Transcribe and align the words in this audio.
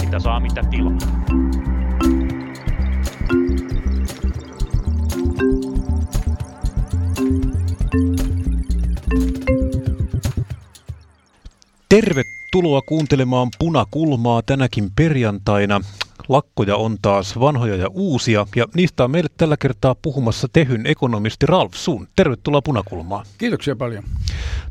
Mitä 0.00 0.18
saa, 0.18 0.40
mitä 0.40 0.62
tilaa. 0.70 0.98
Tervetuloa 11.88 12.82
kuuntelemaan 12.82 13.48
Punakulmaa 13.58 14.42
tänäkin 14.42 14.90
perjantaina. 14.96 15.80
Lakkoja 16.28 16.76
on 16.76 16.96
taas 17.02 17.40
vanhoja 17.40 17.76
ja 17.76 17.88
uusia, 17.88 18.46
ja 18.56 18.66
niistä 18.74 19.04
on 19.04 19.10
meille 19.10 19.28
tällä 19.36 19.56
kertaa 19.56 19.94
puhumassa 19.94 20.48
Tehyn 20.52 20.86
ekonomisti 20.86 21.46
Ralf 21.46 21.74
Sun. 21.74 22.08
Tervetuloa 22.16 22.62
Punakulmaan. 22.62 23.26
Kiitoksia 23.38 23.76
paljon. 23.76 24.04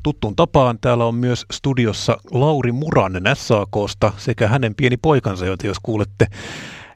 Tuttuun 0.04 0.36
tapaan 0.36 0.80
täällä 0.80 1.06
on 1.06 1.16
myös 1.16 1.46
studiossa 1.52 2.18
Lauri 2.32 2.72
Muranen 2.72 3.24
SAKsta 3.34 4.12
sekä 4.18 4.48
hänen 4.48 4.76
pieni 4.76 4.98
poikansa, 4.98 5.46
joita 5.46 5.68
jos 5.68 5.78
kuulette 5.84 6.28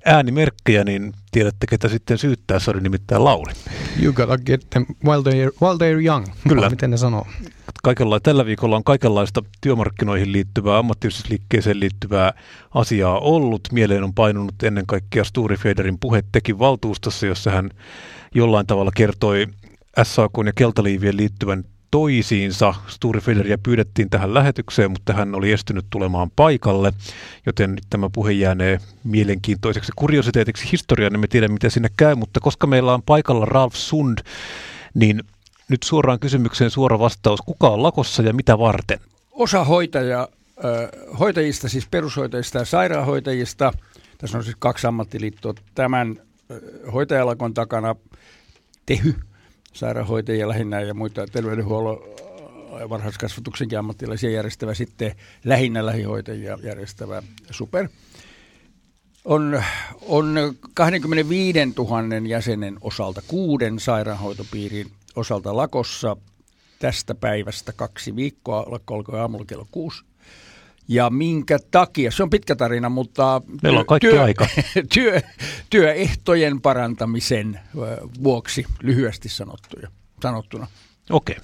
äänimerkkejä, 0.06 0.84
niin 0.84 1.14
tiedätte, 1.32 1.68
ketä 1.68 1.88
sitten 1.90 2.18
syyttää. 2.18 2.60
Se 2.60 2.72
oli 2.72 2.82
nimittäin 2.82 3.24
Lauri. 3.24 3.54
You 4.02 4.14
gotta 4.14 4.38
get 4.38 4.70
them 4.70 4.86
while 5.06 5.22
they're, 5.22 5.54
while 5.62 5.78
they're 5.78 6.06
young. 6.06 6.26
Kyllä. 6.50 6.70
Miten 6.70 6.92
ne 6.92 6.98
sanoo? 6.98 7.28
Kaikella, 7.84 8.20
tällä 8.20 8.46
viikolla 8.46 8.76
on 8.76 8.84
kaikenlaista 8.84 9.44
työmarkkinoihin 9.62 10.32
liittyvää, 10.32 10.78
ammattiyhdistysliikkeeseen 10.78 11.80
liittyvää 11.80 12.34
asiaa 12.74 13.20
ollut. 13.20 13.62
Mieleen 13.72 14.04
on 14.04 14.14
painunut 14.14 14.64
ennen 14.64 14.86
kaikkea 14.86 15.24
Sturi 15.24 15.58
Federin 15.58 16.00
puhe 16.00 16.24
teki 16.32 16.60
valtuustossa, 16.60 17.26
jossa 17.26 17.52
hän 17.52 17.70
jollain 18.36 18.68
tavalla 18.68 18.92
kertoi 18.96 19.48
SAK 20.04 20.32
ja 20.46 20.54
Keltaliivien 20.56 21.18
liittyvän 21.18 21.64
toisiinsa. 21.94 22.74
Sturi 22.88 23.22
Federia 23.22 23.58
pyydettiin 23.58 24.10
tähän 24.10 24.34
lähetykseen, 24.34 24.92
mutta 24.92 25.14
hän 25.14 25.36
oli 25.36 25.52
estynyt 25.52 25.86
tulemaan 25.90 26.32
paikalle, 26.36 26.94
joten 27.46 27.76
nyt 27.76 27.84
tämä 27.90 28.10
puhe 28.10 28.32
jäänee 28.32 28.80
mielenkiintoiseksi 29.04 29.92
kuriositeetiksi 29.96 30.72
historiaan, 30.72 31.20
me 31.20 31.28
tiedä 31.28 31.48
mitä 31.48 31.70
siinä 31.70 31.90
käy, 31.98 32.16
mutta 32.16 32.40
koska 32.40 32.68
meillä 32.68 32.94
on 32.94 33.02
paikalla 33.02 33.46
Ralf 33.46 33.76
Sund, 33.76 34.18
niin 34.94 35.24
nyt 35.70 35.84
suoraan 35.84 36.20
kysymykseen 36.20 36.72
suora 36.72 37.00
vastaus. 37.00 37.42
Kuka 37.42 37.70
on 37.70 37.84
lakossa 37.84 38.24
ja 38.24 38.34
mitä 38.34 38.60
varten? 38.60 39.00
Osa 39.32 39.64
hoitaja, 39.64 40.28
hoitajista, 41.20 41.70
siis 41.70 41.88
perushoitajista 41.92 42.58
ja 42.58 42.66
sairaanhoitajista, 42.66 43.74
tässä 44.18 44.38
on 44.38 44.44
siis 44.44 44.56
kaksi 44.60 44.88
ammattiliittoa, 44.88 45.54
tämän 45.76 46.16
hoitajalakon 46.94 47.54
takana 47.54 47.96
Tehy, 48.86 49.14
sairaanhoitajia 49.74 50.48
lähinnä 50.48 50.82
ja 50.82 50.94
muita 50.94 51.28
terveydenhuollon 51.28 52.00
ja 52.80 52.90
varhaiskasvatuksenkin 52.90 53.80
ammattilaisia 53.80 54.30
järjestävä, 54.30 54.74
sitten 54.74 55.16
lähinnä 55.46 55.86
lähihoitajia 55.86 56.58
järjestävä 56.64 57.24
Super. 57.52 57.88
On, 59.26 59.64
on 60.08 60.56
25 60.74 61.60
000 61.78 62.28
jäsenen 62.28 62.78
osalta 62.82 63.22
kuuden 63.28 63.80
sairaanhoitopiirin 63.80 64.92
osalta 65.16 65.58
lakossa 65.58 66.18
tästä 66.80 67.16
päivästä 67.16 67.74
kaksi 67.74 68.16
viikkoa, 68.16 68.66
lakko 68.68 68.96
alkoi 68.96 69.20
aamulla 69.20 69.46
kello 69.46 69.68
kuusi. 69.72 70.04
Ja 70.88 71.10
minkä 71.10 71.60
takia, 71.72 72.12
se 72.12 72.24
on 72.24 72.30
pitkä 72.30 72.56
tarina, 72.56 72.90
mutta 72.90 73.42
Meillä 73.64 73.80
on 73.80 73.86
kaikki 73.86 74.08
työ, 74.08 74.24
aika. 74.24 74.48
työ, 74.96 75.22
työehtojen 75.70 76.62
parantamisen 76.62 77.60
vuoksi 78.24 78.66
lyhyesti 78.82 79.30
sanottuja, 79.30 79.88
sanottuna. 80.22 80.68
Okei. 81.10 81.36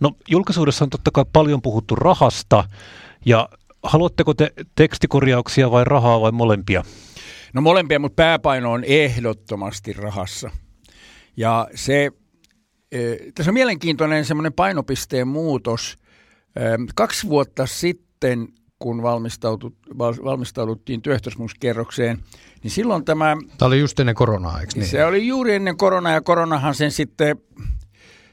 No 0.00 0.12
julkisuudessa 0.28 0.84
on 0.84 0.90
totta 0.90 1.10
kai 1.10 1.24
paljon 1.32 1.62
puhuttu 1.62 1.94
rahasta 1.94 2.64
ja 3.26 3.48
haluatteko 3.82 4.34
te 4.34 4.52
tekstikorjauksia 4.74 5.70
vai 5.70 5.84
rahaa 5.84 6.20
vai 6.20 6.32
molempia? 6.32 6.84
No 7.52 7.60
molempia, 7.60 7.98
mutta 7.98 8.16
pääpaino 8.16 8.72
on 8.72 8.84
ehdottomasti 8.84 9.92
rahassa. 9.92 10.50
Ja 11.36 11.68
se, 11.74 12.10
tässä 13.34 13.50
on 13.50 13.54
mielenkiintoinen 13.54 14.24
semmoinen 14.24 14.52
painopisteen 14.52 15.28
muutos. 15.28 15.98
Kaksi 16.94 17.28
vuotta 17.28 17.66
sitten, 17.66 18.48
kun 18.78 19.02
valmistauduttiin 20.24 21.02
työehtosopimuskerrokseen, 21.02 22.18
niin 22.62 22.70
silloin 22.70 23.04
tämä... 23.04 23.36
Tämä 23.58 23.66
oli 23.66 23.80
just 23.80 24.00
ennen 24.00 24.14
koronaa, 24.14 24.60
eikö 24.60 24.72
niin? 24.74 24.86
Se 24.86 25.04
oli 25.04 25.26
juuri 25.26 25.54
ennen 25.54 25.76
koronaa 25.76 26.12
ja 26.12 26.20
koronahan 26.20 26.74
sen 26.74 26.90
sitten 26.90 27.36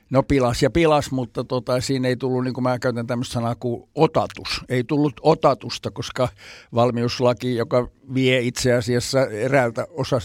No 0.09 0.23
pilas 0.23 0.63
ja 0.63 0.69
pilas, 0.69 1.11
mutta 1.11 1.43
tota, 1.43 1.81
siinä 1.81 2.07
ei 2.07 2.15
tullut, 2.15 2.43
niin 2.43 2.53
kuin 2.53 2.63
mä 2.63 2.79
käytän 2.79 3.07
tämmöistä 3.07 3.33
sanaa 3.33 3.55
kuin 3.55 3.89
otatus. 3.95 4.61
Ei 4.69 4.83
tullut 4.83 5.13
otatusta, 5.21 5.91
koska 5.91 6.29
valmiuslaki, 6.73 7.55
joka 7.55 7.87
vie 8.13 8.39
itse 8.39 8.73
asiassa 8.73 9.27
eräältä, 9.27 9.87
osa, 9.89 10.17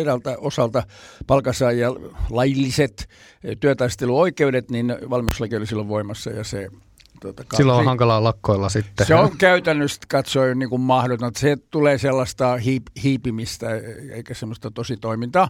eräältä 0.00 0.36
osalta 0.38 0.82
palkansaajia 1.26 1.90
lailliset 2.30 3.08
työtaisteluoikeudet, 3.60 4.70
niin 4.70 4.94
valmiuslaki 5.10 5.56
oli 5.56 5.66
silloin 5.66 5.88
voimassa 5.88 6.30
ja 6.30 6.44
se 6.44 6.68
Tuota, 7.20 7.44
Silloin 7.56 7.78
on 7.78 7.84
hankalaa 7.84 8.24
lakkoilla 8.24 8.68
sitten. 8.68 9.06
Se 9.06 9.14
on 9.14 9.36
käytännössä 9.38 10.00
katsoen 10.08 10.58
niin 10.58 10.70
kuin 10.70 10.82
mahdoton. 10.82 11.30
Se 11.36 11.56
tulee 11.56 11.98
sellaista 11.98 12.56
hiip, 12.56 12.86
hiipimistä 13.02 13.66
eikä 14.10 14.34
semmoista 14.34 14.70
tosi 14.70 14.96
toimintaa. 14.96 15.48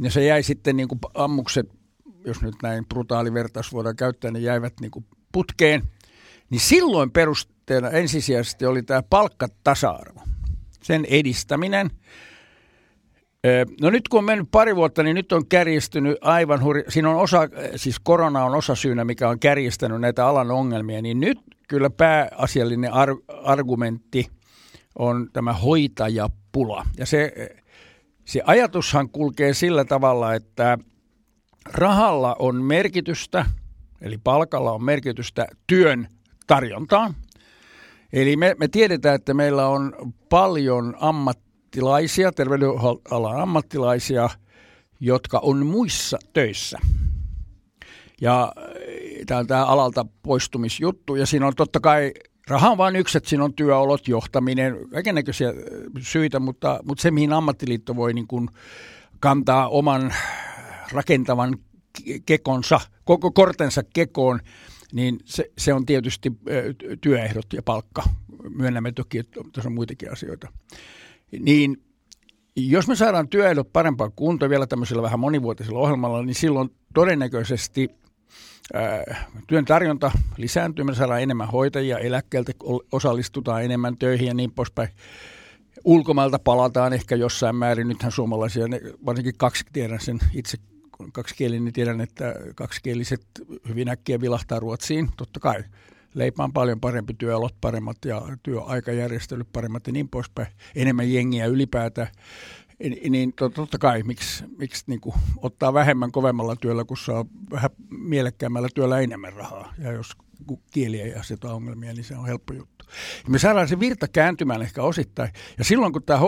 Ja 0.00 0.10
se 0.10 0.24
jäi 0.24 0.42
sitten 0.42 0.76
niin 0.76 0.88
kuin 0.88 1.00
ammukset 1.14 1.68
jos 2.24 2.42
nyt 2.42 2.54
näin 2.62 2.86
brutaali 2.86 3.34
vertaus 3.34 3.72
voidaan 3.72 3.96
käyttää, 3.96 4.30
ne 4.30 4.38
jäivät 4.38 4.72
niin 4.80 4.90
kuin 4.90 5.06
putkeen, 5.32 5.82
niin 6.50 6.60
silloin 6.60 7.10
perusteena 7.10 7.90
ensisijaisesti 7.90 8.66
oli 8.66 8.82
tämä 8.82 9.02
palkkatasa-arvo, 9.02 10.20
sen 10.82 11.04
edistäminen. 11.04 11.90
No 13.80 13.90
nyt 13.90 14.08
kun 14.08 14.18
on 14.18 14.24
mennyt 14.24 14.48
pari 14.50 14.76
vuotta, 14.76 15.02
niin 15.02 15.14
nyt 15.14 15.32
on 15.32 15.46
kärjistynyt 15.46 16.18
aivan 16.20 16.62
hurja. 16.62 16.84
Siinä 16.88 17.10
on 17.10 17.16
osa, 17.16 17.48
siis 17.76 18.00
korona 18.00 18.44
on 18.44 18.54
osa 18.54 18.74
syynä, 18.74 19.04
mikä 19.04 19.28
on 19.28 19.38
kärjistänyt 19.38 20.00
näitä 20.00 20.26
alan 20.26 20.50
ongelmia, 20.50 21.02
niin 21.02 21.20
nyt 21.20 21.38
kyllä 21.68 21.90
pääasiallinen 21.90 22.92
ar- 22.92 23.16
argumentti 23.44 24.28
on 24.98 25.28
tämä 25.32 25.52
hoitajapula. 25.52 26.86
Ja 26.98 27.06
se, 27.06 27.32
se 28.24 28.42
ajatushan 28.44 29.08
kulkee 29.08 29.54
sillä 29.54 29.84
tavalla, 29.84 30.34
että– 30.34 30.78
rahalla 31.66 32.36
on 32.38 32.62
merkitystä, 32.62 33.46
eli 34.00 34.18
palkalla 34.18 34.72
on 34.72 34.84
merkitystä 34.84 35.46
työn 35.66 36.08
tarjontaan. 36.46 37.14
Eli 38.12 38.36
me, 38.36 38.54
me 38.58 38.68
tiedetään, 38.68 39.14
että 39.14 39.34
meillä 39.34 39.68
on 39.68 40.14
paljon 40.28 40.96
ammattilaisia, 41.00 41.51
terveydenalan 42.36 43.40
ammattilaisia, 43.40 44.30
jotka 45.00 45.38
on 45.38 45.66
muissa 45.66 46.18
töissä. 46.32 46.78
Ja 48.20 48.52
eh, 48.86 49.26
tämä 49.26 49.40
on 49.40 49.46
tämä 49.46 49.66
alalta 49.66 50.06
poistumisjuttu, 50.22 51.14
ja 51.14 51.26
siinä 51.26 51.46
on 51.46 51.54
totta 51.56 51.80
kai 51.80 52.12
Raha 52.48 52.70
on 52.70 52.78
vain 52.78 52.96
yksi, 52.96 53.18
että 53.18 53.30
siinä 53.30 53.44
on 53.44 53.54
työolot, 53.54 54.08
johtaminen, 54.08 54.76
kaikenlaisia 54.92 55.48
eh, 55.48 55.54
syitä, 56.00 56.40
mutta, 56.40 56.80
mutta 56.84 57.02
se, 57.02 57.10
mihin 57.10 57.32
ammattiliitto 57.32 57.96
voi 57.96 58.14
niin 58.14 58.26
kuin 58.26 58.48
kantaa 59.20 59.68
oman 59.68 60.14
rakentavan 60.92 61.58
kekonsa, 62.26 62.80
koko 63.04 63.30
kortensa 63.30 63.82
kekoon, 63.94 64.40
niin 64.92 65.18
se, 65.24 65.50
se 65.58 65.74
on 65.74 65.86
tietysti 65.86 66.32
työehdot 67.00 67.52
ja 67.52 67.62
palkka. 67.62 68.02
Myönnämme 68.56 68.92
toki, 68.92 69.18
että 69.18 69.40
tässä 69.52 69.68
on 69.68 69.74
muitakin 69.74 70.12
asioita. 70.12 70.48
Niin 71.40 71.82
jos 72.56 72.88
me 72.88 72.96
saadaan 72.96 73.28
työehdot 73.28 73.72
parempaan 73.72 74.12
kuntoon 74.16 74.50
vielä 74.50 74.66
tämmöisellä 74.66 75.02
vähän 75.02 75.20
monivuotisella 75.20 75.78
ohjelmalla, 75.78 76.22
niin 76.22 76.34
silloin 76.34 76.70
todennäköisesti 76.94 77.90
ää, 78.74 79.24
työn 79.46 79.64
tarjonta 79.64 80.10
lisääntyy, 80.36 80.84
me 80.84 80.94
saadaan 80.94 81.22
enemmän 81.22 81.48
hoitajia, 81.48 81.98
eläkkeeltä 81.98 82.52
osallistutaan 82.92 83.64
enemmän 83.64 83.96
töihin 83.98 84.26
ja 84.26 84.34
niin 84.34 84.52
poispäin. 84.52 84.88
Ulkomailta 85.84 86.38
palataan 86.38 86.92
ehkä 86.92 87.16
jossain 87.16 87.56
määrin. 87.56 87.88
Nythän 87.88 88.12
suomalaisia, 88.12 88.66
varsinkin 89.06 89.34
kaksi 89.36 89.64
tiedän 89.72 90.00
sen 90.00 90.18
itse 90.34 90.58
kaksikielinen, 91.12 91.64
niin 91.64 91.72
tiedän, 91.72 92.00
että 92.00 92.34
kaksikieliset 92.54 93.26
hyvin 93.68 93.88
äkkiä 93.88 94.20
vilahtaa 94.20 94.60
Ruotsiin. 94.60 95.08
Totta 95.16 95.40
kai 95.40 95.64
leipä 96.14 96.44
on 96.44 96.52
paljon 96.52 96.80
parempi, 96.80 97.14
työolot 97.14 97.54
paremmat 97.60 97.96
ja 98.04 98.22
työaikajärjestelyt 98.42 99.48
paremmat 99.52 99.86
ja 99.86 99.92
niin 99.92 100.08
poispäin. 100.08 100.48
Enemmän 100.74 101.12
jengiä 101.12 101.46
ylipäätään. 101.46 102.08
Niin 103.10 103.32
totta 103.54 103.78
kai, 103.78 104.02
miksi, 104.02 104.44
miksi 104.58 104.84
niin 104.86 105.00
kuin 105.00 105.14
ottaa 105.36 105.74
vähemmän 105.74 106.12
kovemmalla 106.12 106.56
työllä, 106.56 106.84
kun 106.84 106.96
saa 106.96 107.24
vähän 107.50 107.70
mielekkäämmällä 107.90 108.68
työllä 108.74 109.00
enemmän 109.00 109.32
rahaa. 109.32 109.74
Ja 109.78 109.92
jos 109.92 110.12
kieli 110.70 111.00
ei 111.00 111.14
aseta 111.14 111.54
ongelmia, 111.54 111.92
niin 111.92 112.04
se 112.04 112.16
on 112.16 112.26
helppo 112.26 112.52
juttu. 112.52 112.84
Ja 113.24 113.30
me 113.30 113.38
saadaan 113.38 113.68
se 113.68 113.80
virta 113.80 114.08
kääntymään 114.08 114.62
ehkä 114.62 114.82
osittain. 114.82 115.30
Ja 115.58 115.64
silloin, 115.64 115.92
kun 115.92 116.02
tämä 116.02 116.20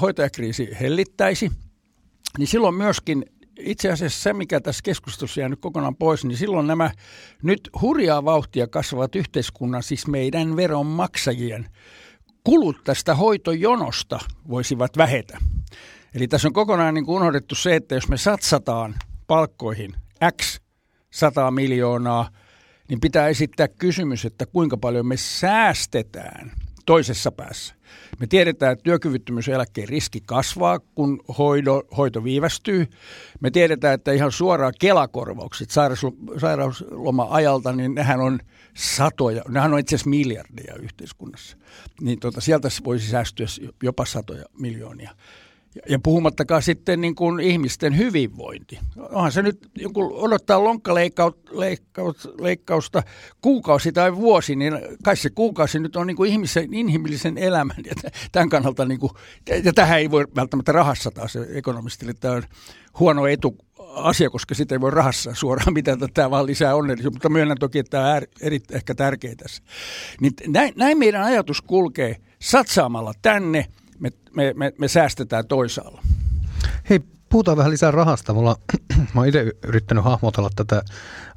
hoitajakriisi 0.00 0.68
hellittäisi, 0.80 1.50
niin 2.38 2.48
silloin 2.48 2.74
myöskin 2.74 3.24
itse 3.58 3.90
asiassa 3.90 4.22
se, 4.22 4.32
mikä 4.32 4.60
tässä 4.60 4.82
keskustelussa 4.82 5.40
jäänyt 5.40 5.60
kokonaan 5.60 5.96
pois, 5.96 6.24
niin 6.24 6.38
silloin 6.38 6.66
nämä 6.66 6.90
nyt 7.42 7.70
hurjaa 7.80 8.24
vauhtia 8.24 8.66
kasvavat 8.66 9.16
yhteiskunnan, 9.16 9.82
siis 9.82 10.06
meidän 10.06 10.56
veronmaksajien 10.56 11.66
kulut 12.44 12.84
tästä 12.84 13.14
hoitojonosta 13.14 14.18
voisivat 14.48 14.96
vähetä. 14.96 15.38
Eli 16.14 16.28
tässä 16.28 16.48
on 16.48 16.52
kokonaan 16.52 16.94
niin 16.94 17.06
kuin 17.06 17.16
unohdettu 17.16 17.54
se, 17.54 17.76
että 17.76 17.94
jos 17.94 18.08
me 18.08 18.16
satsataan 18.16 18.94
palkkoihin 19.26 19.94
X 20.42 20.60
100 21.10 21.50
miljoonaa, 21.50 22.30
niin 22.88 23.00
pitää 23.00 23.28
esittää 23.28 23.68
kysymys, 23.68 24.24
että 24.24 24.46
kuinka 24.46 24.76
paljon 24.76 25.06
me 25.06 25.16
säästetään 25.16 26.52
toisessa 26.86 27.32
päässä. 27.32 27.74
Me 28.20 28.26
tiedetään, 28.26 28.72
että 28.72 28.82
työkyvyttömyyseläkkeen 28.82 29.88
riski 29.88 30.20
kasvaa, 30.26 30.78
kun 30.78 31.20
hoido, 31.38 31.82
hoito 31.96 32.24
viivästyy. 32.24 32.86
Me 33.40 33.50
tiedetään, 33.50 33.94
että 33.94 34.12
ihan 34.12 34.32
suoraan 34.32 34.72
kelakorvaukset 34.80 35.70
sairausloma-ajalta, 36.36 37.72
niin 37.72 37.94
nehän 37.94 38.20
on 38.20 38.40
satoja, 38.74 39.42
nehän 39.48 39.72
on 39.72 39.78
itse 39.78 39.96
asiassa 39.96 40.10
miljardeja 40.10 40.74
yhteiskunnassa. 40.74 41.56
Niin 42.00 42.20
tota, 42.20 42.40
sieltä 42.40 42.68
voisi 42.84 43.10
säästyä 43.10 43.46
jopa 43.82 44.04
satoja 44.04 44.44
miljoonia. 44.58 45.10
Ja 45.88 45.98
puhumattakaan 45.98 46.62
sitten 46.62 47.00
niin 47.00 47.14
kuin 47.14 47.40
ihmisten 47.40 47.98
hyvinvointi. 47.98 48.78
Onhan 48.96 49.32
se 49.32 49.42
nyt, 49.42 49.70
kun 49.92 50.12
odottaa 50.12 50.64
lonkkaleikkausta 50.64 53.02
kuukausi 53.42 53.92
tai 53.92 54.16
vuosi, 54.16 54.56
niin 54.56 54.78
kai 55.04 55.16
se 55.16 55.30
kuukausi 55.30 55.78
nyt 55.78 55.96
on 55.96 56.06
niin 56.06 56.16
kuin 56.16 56.30
ihmisen 56.30 56.74
inhimillisen 56.74 57.38
elämän. 57.38 57.76
Ja 57.84 57.92
tämän 58.32 58.48
kannalta, 58.48 58.84
niin 58.84 59.00
kuin, 59.00 59.12
ja 59.64 59.72
tähän 59.72 59.98
ei 59.98 60.10
voi 60.10 60.26
välttämättä 60.36 60.72
rahassa 60.72 61.10
taas 61.10 61.36
ekonomistille, 61.36 62.14
tämä 62.14 62.34
on 62.34 62.42
huono 62.98 63.26
etu 63.26 63.56
asia, 63.94 64.30
koska 64.30 64.54
sitä 64.54 64.74
ei 64.74 64.80
voi 64.80 64.90
rahassa 64.90 65.34
suoraan 65.34 65.72
mitata, 65.72 66.08
tämä 66.14 66.30
vaan 66.30 66.46
lisää 66.46 66.74
onnellisuutta, 66.74 67.16
mutta 67.16 67.28
myönnän 67.28 67.58
toki, 67.60 67.78
että 67.78 67.90
tämä 67.90 68.14
on 68.14 68.22
eri, 68.40 68.60
ehkä 68.72 68.94
tärkeä 68.94 69.34
tässä. 69.36 69.62
Niin 70.20 70.32
näin, 70.46 70.72
näin 70.76 70.98
meidän 70.98 71.22
ajatus 71.22 71.62
kulkee 71.62 72.16
satsaamalla 72.38 73.12
tänne– 73.22 73.66
me, 74.00 74.10
me, 74.34 74.54
me, 74.56 74.72
me 74.78 74.88
säästetään 74.88 75.46
toisaalla. 75.46 76.02
Hei, 76.90 77.00
puhutaan 77.28 77.56
vähän 77.56 77.70
lisää 77.70 77.90
rahasta. 77.90 78.34
Mulla, 78.34 78.56
mä 79.14 79.20
oon 79.20 79.28
itse 79.28 79.52
yrittänyt 79.64 80.04
hahmotella 80.04 80.50
tätä 80.56 80.82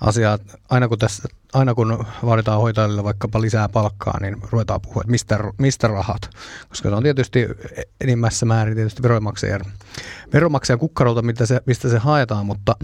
asiaa. 0.02 0.40
Aina 0.70 0.88
kun, 0.88 1.00
tässä, 1.00 1.24
aina 1.54 1.76
kun 1.76 2.06
vaaditaan 2.26 2.62
hoitajille 2.62 3.04
vaikkapa 3.04 3.42
lisää 3.42 3.70
palkkaa, 3.70 4.20
niin 4.20 4.38
ruvetaan 4.52 4.82
puhua, 4.82 5.02
että 5.02 5.12
mistä, 5.12 5.40
mistä 5.58 5.88
rahat. 5.88 6.22
Koska 6.70 6.90
se 6.90 6.96
on 6.96 7.04
tietysti 7.04 7.48
enimmässä 8.02 8.46
määrin 8.46 8.76
tietysti 8.76 9.04
veronmaksajan, 9.04 9.62
veronmaksajan 10.34 10.80
kukkarolta, 10.80 11.22
mistä 11.22 11.46
se, 11.46 11.62
mistä 11.66 11.90
se 11.90 11.98
haetaan, 11.98 12.46
mutta 12.46 12.76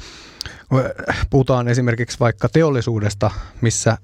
puhutaan 1.29 1.67
esimerkiksi 1.67 2.19
vaikka 2.19 2.49
teollisuudesta, 2.49 3.31
missä 3.61 3.97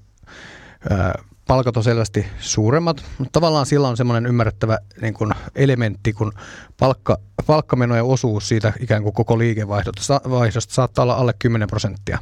palkat 1.46 1.76
on 1.76 1.84
selvästi 1.84 2.26
suuremmat, 2.38 3.04
mutta 3.18 3.32
tavallaan 3.32 3.66
sillä 3.66 3.88
on 3.88 3.96
semmoinen 3.96 4.26
ymmärrettävä 4.26 4.78
niin 5.00 5.14
kuin 5.14 5.30
elementti, 5.54 6.12
kun 6.12 6.32
palkka, 6.78 7.18
palkkamenojen 7.46 8.04
osuus 8.04 8.48
siitä 8.48 8.72
ikään 8.80 9.02
kuin 9.02 9.12
koko 9.12 9.38
liikevaihdosta 9.38 10.74
saattaa 10.74 11.02
olla 11.02 11.14
alle 11.14 11.34
10 11.38 11.68
prosenttia, 11.68 12.18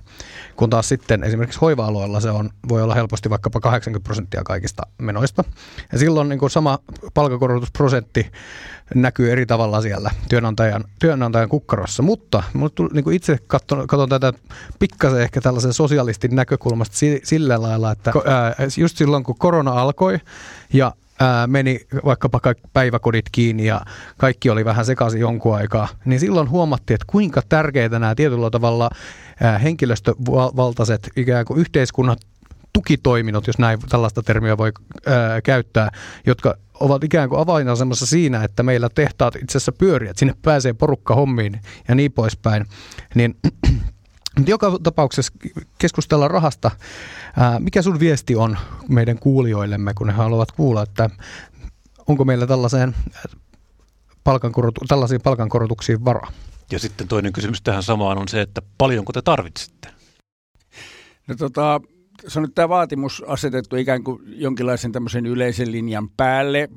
kun 0.56 0.70
taas 0.70 0.88
sitten 0.88 1.24
esimerkiksi 1.24 1.60
hoiva-alueella 1.60 2.20
se 2.20 2.30
on, 2.30 2.50
voi 2.68 2.82
olla 2.82 2.94
helposti 2.94 3.30
vaikkapa 3.30 3.60
80 3.60 4.04
prosenttia 4.04 4.42
kaikista 4.44 4.82
menoista. 4.98 5.44
Ja 5.92 5.98
silloin 5.98 6.28
niin 6.28 6.38
kuin 6.38 6.50
sama 6.50 6.78
palkakorotusprosentti 7.14 8.30
näkyy 8.94 9.32
eri 9.32 9.46
tavalla 9.46 9.82
siellä 9.82 10.10
työnantajan, 10.28 10.84
työnantajan 10.98 11.48
kukkarossa. 11.48 12.02
Mutta 12.02 12.42
niin 12.92 13.04
kuin 13.04 13.16
itse 13.16 13.38
katson, 13.46 13.86
katson 13.86 14.08
tätä 14.08 14.32
pikkasen 14.78 15.20
ehkä 15.20 15.40
tällaisen 15.40 15.72
sosialistin 15.72 16.36
näkökulmasta 16.36 16.96
sillä 17.22 17.62
lailla, 17.62 17.92
että 17.92 18.12
just 18.78 18.96
silloin 18.96 19.24
kun 19.24 19.38
korona 19.38 19.72
alkoi 19.72 20.18
ja 20.72 20.92
meni 21.46 21.80
vaikkapa 22.04 22.40
päiväkodit 22.72 23.24
kiinni 23.32 23.66
ja 23.66 23.80
kaikki 24.16 24.50
oli 24.50 24.64
vähän 24.64 24.84
sekaisin 24.84 25.20
jonkun 25.20 25.56
aikaa, 25.56 25.88
niin 26.04 26.20
silloin 26.20 26.50
huomattiin, 26.50 26.94
että 26.94 27.04
kuinka 27.06 27.42
tärkeitä 27.48 27.98
nämä 27.98 28.14
tietyllä 28.14 28.50
tavalla 28.50 28.90
henkilöstövaltaiset 29.62 31.10
ikään 31.16 31.44
kuin 31.44 31.60
yhteiskunnat 31.60 32.18
tukitoiminnot, 32.72 33.46
jos 33.46 33.58
näin 33.58 33.78
tällaista 33.88 34.22
termiä 34.22 34.58
voi 34.58 34.72
ää, 35.06 35.40
käyttää, 35.40 35.90
jotka 36.26 36.54
ovat 36.80 37.04
ikään 37.04 37.28
kuin 37.28 37.40
avainasemassa 37.40 38.06
siinä, 38.06 38.44
että 38.44 38.62
meillä 38.62 38.88
tehtaat 38.94 39.36
itse 39.36 39.58
asiassa 39.58 39.72
pyörii, 39.72 40.08
että 40.08 40.18
sinne 40.18 40.34
pääsee 40.42 40.72
porukka 40.72 41.14
hommiin 41.14 41.60
ja 41.88 41.94
niin 41.94 42.12
poispäin. 42.12 42.66
Niin 43.14 43.36
joka 44.46 44.78
tapauksessa 44.82 45.32
keskustellaan 45.78 46.30
rahasta. 46.30 46.70
Ää, 47.36 47.60
mikä 47.60 47.82
sun 47.82 48.00
viesti 48.00 48.36
on 48.36 48.58
meidän 48.88 49.18
kuulijoillemme, 49.18 49.94
kun 49.94 50.10
he 50.10 50.16
haluavat 50.16 50.52
kuulla, 50.52 50.82
että 50.82 51.10
onko 52.08 52.24
meillä 52.24 52.46
tällaiseen 52.46 52.94
palkankorotu- 54.24 54.86
tällaisiin 54.88 55.20
palkankorotuksiin 55.20 56.04
varaa? 56.04 56.32
Ja 56.72 56.78
sitten 56.78 57.08
toinen 57.08 57.32
kysymys 57.32 57.62
tähän 57.62 57.82
samaan 57.82 58.18
on 58.18 58.28
se, 58.28 58.40
että 58.40 58.62
paljonko 58.78 59.12
te 59.12 59.22
tarvitsette? 59.22 59.88
No 61.26 61.34
tota, 61.34 61.80
se 62.28 62.38
on 62.38 62.42
nyt 62.42 62.54
tämä 62.54 62.68
vaatimus 62.68 63.24
asetettu 63.26 63.76
ikään 63.76 64.04
kuin 64.04 64.22
jonkinlaisen 64.26 64.92
tämmöisen 64.92 65.26
yleisen 65.26 65.72
linjan 65.72 66.10
päälle, 66.10 66.68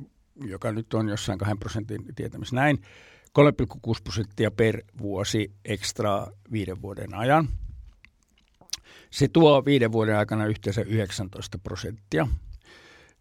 joka 0.46 0.72
nyt 0.72 0.94
on 0.94 1.10
jossain 1.10 1.40
2 1.40 1.56
prosentin 1.56 2.06
tietämis 2.16 2.54
näin, 2.54 2.78
3,6 2.78 2.84
prosenttia 4.04 4.52
per 4.52 4.82
vuosi 5.02 5.52
ekstraa 5.66 6.32
viiden 6.52 6.82
vuoden 6.82 7.14
ajan. 7.14 7.48
Se 9.10 9.28
tuo 9.28 9.66
viiden 9.66 9.92
vuoden 9.92 10.18
aikana 10.18 10.46
yhteensä 10.46 10.82
19 10.82 11.60
prosenttia 11.60 12.28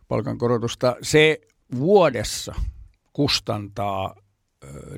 palkankorotusta. 0.08 0.96
Se 1.02 1.40
vuodessa 1.76 2.54
kustantaa 3.12 4.14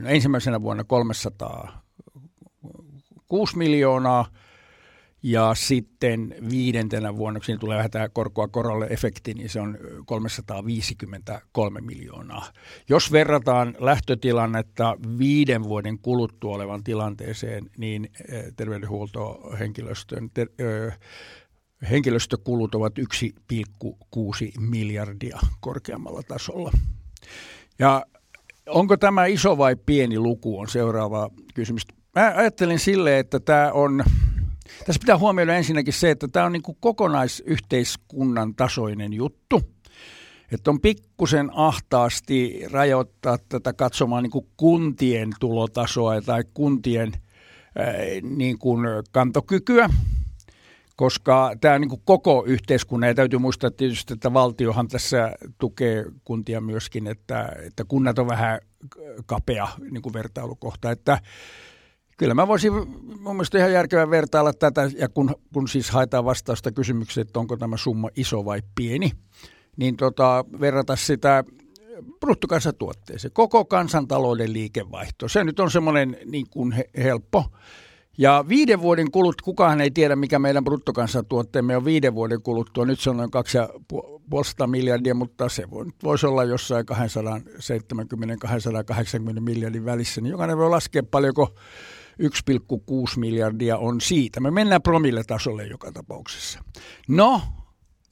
no 0.00 0.08
ensimmäisenä 0.08 0.62
vuonna 0.62 0.84
306 0.84 3.58
miljoonaa– 3.58 4.26
ja 5.24 5.54
sitten 5.54 6.34
viidentenä 6.50 7.16
vuonna, 7.16 7.40
kun 7.40 7.44
siinä 7.44 7.58
tulee 7.58 7.76
vähän 7.76 7.90
tämä 7.90 8.08
korkoa 8.08 8.48
korolle 8.48 8.86
efekti, 8.90 9.34
niin 9.34 9.48
se 9.48 9.60
on 9.60 9.78
353 10.06 11.80
miljoonaa. 11.80 12.46
Jos 12.88 13.12
verrataan 13.12 13.74
lähtötilannetta 13.78 14.96
viiden 15.18 15.62
vuoden 15.62 15.98
kuluttua 15.98 16.54
olevan 16.54 16.84
tilanteeseen, 16.84 17.70
niin 17.78 18.10
terveydenhuoltohenkilöstön 18.56 20.30
ter, 20.34 20.48
ö, 20.60 20.92
henkilöstökulut 21.90 22.74
ovat 22.74 22.92
1,6 22.98 23.04
miljardia 24.60 25.38
korkeammalla 25.60 26.22
tasolla. 26.22 26.70
Ja 27.78 28.02
onko 28.66 28.96
tämä 28.96 29.26
iso 29.26 29.58
vai 29.58 29.76
pieni 29.86 30.18
luku 30.18 30.60
on 30.60 30.68
seuraava 30.68 31.30
kysymys. 31.54 31.82
Mä 32.14 32.32
ajattelin 32.36 32.78
sille, 32.78 33.18
että 33.18 33.40
tämä 33.40 33.72
on 33.72 34.04
tässä 34.86 35.00
pitää 35.00 35.18
huomioida 35.18 35.54
ensinnäkin 35.56 35.92
se, 35.92 36.10
että 36.10 36.28
tämä 36.28 36.46
on 36.46 36.52
niin 36.52 36.62
kuin 36.62 36.76
kokonaisyhteiskunnan 36.80 38.54
tasoinen 38.54 39.12
juttu. 39.12 39.62
Että 40.52 40.70
on 40.70 40.80
pikkusen 40.80 41.50
ahtaasti 41.52 42.62
rajoittaa 42.70 43.38
tätä 43.48 43.72
katsomaan 43.72 44.22
niin 44.22 44.30
kuin 44.30 44.46
kuntien 44.56 45.30
tulotasoa 45.40 46.20
tai 46.20 46.44
kuntien 46.54 47.12
ää, 47.78 47.92
niin 48.22 48.58
kuin 48.58 48.86
kantokykyä, 49.12 49.90
koska 50.96 51.52
tämä 51.60 51.74
on 51.74 51.80
niin 51.80 51.88
kuin 51.88 52.02
koko 52.04 52.44
yhteiskunnan, 52.46 53.08
ja 53.08 53.14
täytyy 53.14 53.38
muistaa 53.38 53.70
tietysti, 53.70 54.12
että 54.12 54.32
valtiohan 54.32 54.88
tässä 54.88 55.32
tukee 55.58 56.04
kuntia 56.24 56.60
myöskin, 56.60 57.06
että, 57.06 57.52
että 57.66 57.84
kunnat 57.84 58.18
on 58.18 58.28
vähän 58.28 58.60
kapea 59.26 59.68
niin 59.90 60.02
kuin 60.02 60.12
vertailukohta, 60.12 60.90
että 60.90 61.18
Kyllä 62.24 62.34
mä 62.34 62.48
voisin 62.48 62.72
mun 63.20 63.36
mielestä 63.36 63.58
ihan 63.58 63.72
järkevän 63.72 64.10
vertailla 64.10 64.52
tätä, 64.52 64.90
ja 64.98 65.08
kun, 65.08 65.34
kun 65.54 65.68
siis 65.68 65.90
haetaan 65.90 66.24
vastausta 66.24 66.72
kysymykseen, 66.72 67.26
että 67.26 67.38
onko 67.38 67.56
tämä 67.56 67.76
summa 67.76 68.08
iso 68.16 68.44
vai 68.44 68.62
pieni, 68.74 69.10
niin 69.76 69.96
tota, 69.96 70.44
verrata 70.60 70.96
sitä 70.96 71.44
bruttokansantuotteeseen, 72.20 73.32
koko 73.32 73.64
kansantalouden 73.64 74.52
liikevaihto. 74.52 75.28
Se 75.28 75.44
nyt 75.44 75.60
on 75.60 75.70
semmoinen 75.70 76.16
niin 76.24 76.46
kuin 76.50 76.72
he, 76.72 76.90
helppo. 76.96 77.44
Ja 78.18 78.44
viiden 78.48 78.82
vuoden 78.82 79.10
kulut, 79.10 79.42
kukaan 79.42 79.80
ei 79.80 79.90
tiedä, 79.90 80.16
mikä 80.16 80.38
meidän 80.38 80.64
bruttokansantuotteemme 80.64 81.76
on 81.76 81.84
viiden 81.84 82.14
vuoden 82.14 82.42
kuluttua. 82.42 82.84
Nyt 82.84 83.00
se 83.00 83.10
on 83.10 83.16
noin 83.16 83.30
2,5 84.62 84.66
miljardia, 84.66 85.14
mutta 85.14 85.48
se 85.48 85.70
voi, 85.70 85.86
voisi 86.02 86.26
olla 86.26 86.44
jossain 86.44 86.86
270-280 89.36 89.40
miljardin 89.40 89.84
välissä. 89.84 90.20
Niin 90.20 90.30
jokainen 90.30 90.58
voi 90.58 90.70
laskea 90.70 91.02
paljonko 91.10 91.54
1,6 92.22 92.28
miljardia 93.16 93.78
on 93.78 94.00
siitä. 94.00 94.40
Me 94.40 94.50
mennään 94.50 94.82
promille 94.82 95.24
tasolle 95.24 95.66
joka 95.66 95.92
tapauksessa. 95.92 96.60
No, 97.08 97.40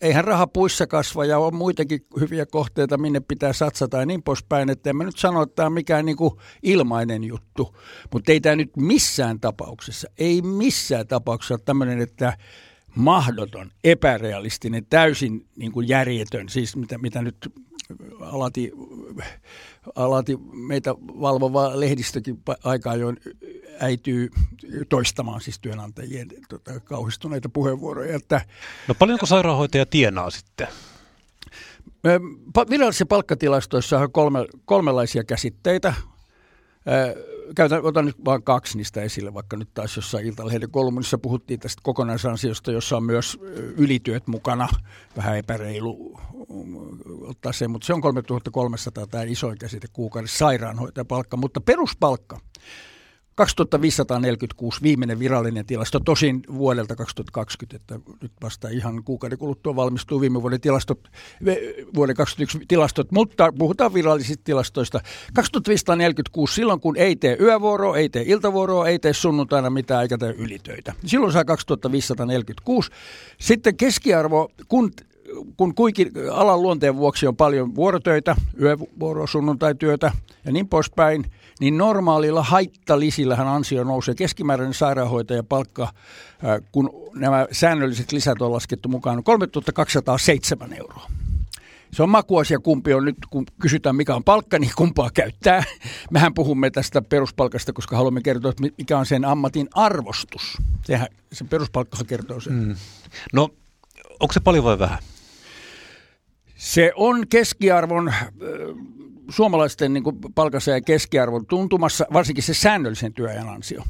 eihän 0.00 0.24
raha 0.24 0.46
puissa 0.46 0.86
kasva 0.86 1.24
ja 1.24 1.38
on 1.38 1.54
muitakin 1.54 2.06
hyviä 2.20 2.46
kohteita, 2.46 2.98
minne 2.98 3.20
pitää 3.20 3.52
satsata 3.52 3.96
ja 3.96 4.06
niin 4.06 4.22
poispäin. 4.22 4.70
Että 4.70 4.90
en 4.90 4.96
mä 4.96 5.04
nyt 5.04 5.18
sano, 5.18 5.42
että 5.42 5.54
tämä 5.54 5.66
on 5.66 5.72
mikään 5.72 6.06
niin 6.06 6.16
ilmainen 6.62 7.24
juttu, 7.24 7.76
mutta 8.12 8.32
ei 8.32 8.40
tämä 8.40 8.56
nyt 8.56 8.76
missään 8.76 9.40
tapauksessa, 9.40 10.08
ei 10.18 10.42
missään 10.42 11.06
tapauksessa 11.06 11.54
ole 11.54 11.60
tämmöinen, 11.64 12.00
että 12.00 12.36
mahdoton, 12.94 13.70
epärealistinen, 13.84 14.86
täysin 14.90 15.46
niin 15.56 15.72
kuin 15.72 15.88
järjetön, 15.88 16.48
siis 16.48 16.76
mitä, 16.76 16.98
mitä 16.98 17.22
nyt 17.22 17.36
alati, 18.20 18.72
alati 19.94 20.36
meitä 20.52 20.94
valvova 20.98 21.80
lehdistökin 21.80 22.42
aika 22.64 22.90
ajoin 22.90 23.16
äityy 23.80 24.30
toistamaan 24.88 25.40
siis 25.40 25.58
työnantajien 25.58 26.28
tota, 26.48 26.80
kauhistuneita 26.80 27.48
puheenvuoroja. 27.48 28.16
Että, 28.16 28.40
no 28.88 28.94
paljonko 28.94 29.26
sairaanhoitaja 29.26 29.86
tienaa 29.86 30.30
sitten? 30.30 30.68
Virallisissa 32.70 33.06
palkkatilastoissa 33.06 33.98
on 33.98 34.12
kolme, 34.12 34.46
kolmenlaisia 34.64 35.24
käsitteitä. 35.24 35.94
Käytän, 37.54 37.84
otan 37.84 38.04
nyt 38.04 38.24
vain 38.24 38.42
kaksi 38.42 38.76
niistä 38.76 39.02
esille, 39.02 39.34
vaikka 39.34 39.56
nyt 39.56 39.74
taas 39.74 39.96
jossain 39.96 40.26
Iltalehden 40.26 40.70
kolumnissa 40.70 41.18
puhuttiin 41.18 41.60
tästä 41.60 41.80
kokonaisansiosta, 41.82 42.72
jossa 42.72 42.96
on 42.96 43.04
myös 43.04 43.38
ylityöt 43.76 44.26
mukana. 44.26 44.68
Vähän 45.16 45.38
epäreilu 45.38 46.20
ottaa 47.20 47.52
se, 47.52 47.68
mutta 47.68 47.86
se 47.86 47.94
on 47.94 48.00
3300 48.00 49.06
tämä 49.06 49.24
isoin 49.24 49.58
käsite 49.58 49.88
kuukaudessa 49.92 50.38
sairaanhoitajapalkka, 50.38 51.36
mutta 51.36 51.60
peruspalkka 51.60 52.40
2546 53.34 54.82
viimeinen 54.82 55.18
virallinen 55.18 55.66
tilasto, 55.66 56.00
tosin 56.00 56.42
vuodelta 56.54 56.96
2020, 56.96 57.76
että 57.76 58.12
nyt 58.22 58.32
vasta 58.42 58.68
ihan 58.68 59.04
kuukauden 59.04 59.38
kuluttua 59.38 59.76
valmistuu 59.76 60.20
viime 60.20 60.42
vuoden 60.42 60.60
tilastot, 60.60 61.08
vuoden 61.94 62.16
2021 62.16 62.66
tilastot, 62.68 63.12
mutta 63.12 63.52
puhutaan 63.58 63.94
virallisista 63.94 64.44
tilastoista. 64.44 65.00
2546 65.34 66.54
silloin, 66.54 66.80
kun 66.80 66.96
ei 66.96 67.16
tee 67.16 67.36
yövuoroa, 67.40 67.96
ei 67.96 68.08
tee 68.08 68.24
iltavuoroa, 68.26 68.88
ei 68.88 68.98
tee 68.98 69.12
sunnuntaina 69.12 69.70
mitään 69.70 70.02
eikä 70.02 70.18
tee 70.18 70.34
ylitöitä. 70.38 70.92
Silloin 71.06 71.32
saa 71.32 71.44
2546. 71.44 72.90
Sitten 73.40 73.76
keskiarvo, 73.76 74.50
kun 74.68 74.92
kun 75.56 75.74
kuikin 75.74 76.10
alan 76.32 76.62
luonteen 76.62 76.96
vuoksi 76.96 77.26
on 77.26 77.36
paljon 77.36 77.74
vuorotöitä, 77.74 78.36
yövuoro, 78.60 79.26
sunnuntaityötä 79.26 80.12
ja 80.44 80.52
niin 80.52 80.68
poispäin, 80.68 81.24
niin 81.60 81.78
normaalilla 81.78 82.42
haittalisillähän 82.42 83.48
ansio 83.48 83.84
nousee. 83.84 84.14
Keskimääräinen 84.14 84.74
sairaanhoitaja 84.74 85.42
palkka, 85.42 85.88
kun 86.72 86.90
nämä 87.14 87.46
säännölliset 87.52 88.12
lisät 88.12 88.42
on 88.42 88.52
laskettu 88.52 88.88
mukaan, 88.88 89.16
on 89.18 89.24
3207 89.24 90.72
euroa. 90.72 91.10
Se 91.92 92.02
on 92.02 92.10
makuasia, 92.10 92.58
kumpi 92.58 92.94
on 92.94 93.04
nyt, 93.04 93.16
kun 93.30 93.44
kysytään 93.60 93.96
mikä 93.96 94.14
on 94.14 94.24
palkka, 94.24 94.58
niin 94.58 94.72
kumpaa 94.76 95.10
käyttää. 95.14 95.64
Mehän 96.10 96.34
puhumme 96.34 96.70
tästä 96.70 97.02
peruspalkasta, 97.02 97.72
koska 97.72 97.96
haluamme 97.96 98.20
kertoa, 98.20 98.52
mikä 98.78 98.98
on 98.98 99.06
sen 99.06 99.24
ammatin 99.24 99.68
arvostus. 99.74 100.58
Sehän, 100.84 101.08
se 101.32 101.44
peruspalkka 101.44 102.04
kertoo 102.06 102.40
sen. 102.40 102.52
Mm. 102.52 102.76
No, 103.32 103.48
onko 104.20 104.32
se 104.32 104.40
paljon 104.40 104.64
vai 104.64 104.78
vähän? 104.78 104.98
Se 106.62 106.92
on 106.96 107.28
keskiarvon, 107.28 108.12
suomalaisten 109.30 109.92
niin 109.92 110.04
ja 110.66 110.80
keskiarvon 110.80 111.46
tuntumassa, 111.46 112.06
varsinkin 112.12 112.44
se 112.44 112.54
säännöllisen 112.54 113.12
työajan 113.12 113.48
ansio. 113.48 113.82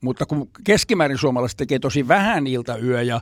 Mutta 0.00 0.26
kun 0.26 0.50
keskimäärin 0.64 1.18
suomalaiset 1.18 1.56
tekee 1.56 1.78
tosi 1.78 2.08
vähän 2.08 2.46
ilta, 2.46 2.78
yö 2.78 3.02
ja 3.02 3.20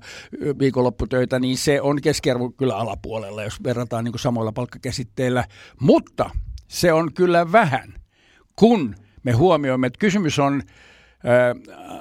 viikonlopputöitä, 0.59 1.38
niin 1.38 1.59
se 1.59 1.81
on 1.81 2.00
keskiarvo 2.00 2.50
kyllä 2.50 2.76
alapuolella, 2.76 3.43
jos 3.43 3.62
verrataan 3.65 4.05
niin 4.05 4.19
samoilla 4.19 4.53
palkkakäsitteillä. 4.53 5.45
Mutta 5.81 6.31
se 6.69 6.93
on 6.93 7.12
kyllä 7.12 7.53
vähän, 7.53 7.95
kun 8.57 8.95
me 9.23 9.33
huomioimme, 9.33 9.87
että 9.87 9.99
kysymys 9.99 10.38
on 10.38 10.62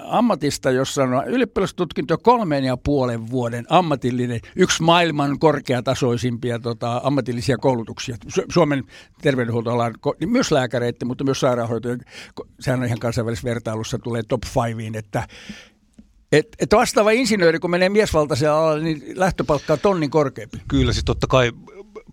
ammatista, 0.06 0.72
jossa 0.72 1.04
on 1.04 1.28
ylioppilastutkinto 1.28 2.18
kolmeen 2.18 2.64
ja 2.64 2.78
puolen 2.78 3.32
vuoden 3.32 3.66
ammatillinen, 3.70 4.40
yksi 4.56 4.84
maailman 4.84 5.40
korkeatasoisimpia 5.40 6.60
tota, 6.60 7.02
ammatillisia 7.04 7.58
koulutuksia. 7.58 8.18
Suomen 8.50 8.84
terveydenhuoltoalan, 9.22 9.94
niin 10.20 10.30
myös 10.30 10.52
lääkäreitä, 10.52 11.06
mutta 11.06 11.24
myös 11.24 11.40
sairaanhoitoja, 11.40 11.98
sehän 12.60 12.80
on 12.80 12.86
ihan 12.86 13.00
kansainvälisessä 13.00 13.50
vertailussa, 13.50 14.00
tulee 14.00 14.24
top 14.28 14.42
5, 14.78 14.98
että 14.98 15.28
et, 16.32 16.48
et 16.60 16.74
vastaava 16.74 17.12
insinööri, 17.12 17.60
kun 17.60 17.70
menee 17.70 17.90
miesvaltaiselle 17.90 18.54
alalle, 18.54 18.84
niin 18.84 19.04
lähtöpalkka 19.16 19.74
on 19.74 19.80
tonnin 19.80 20.10
korkeampi. 20.10 20.62
Kyllä, 20.68 20.94
siis 20.94 21.06
totta 21.06 21.28
kai 21.28 21.52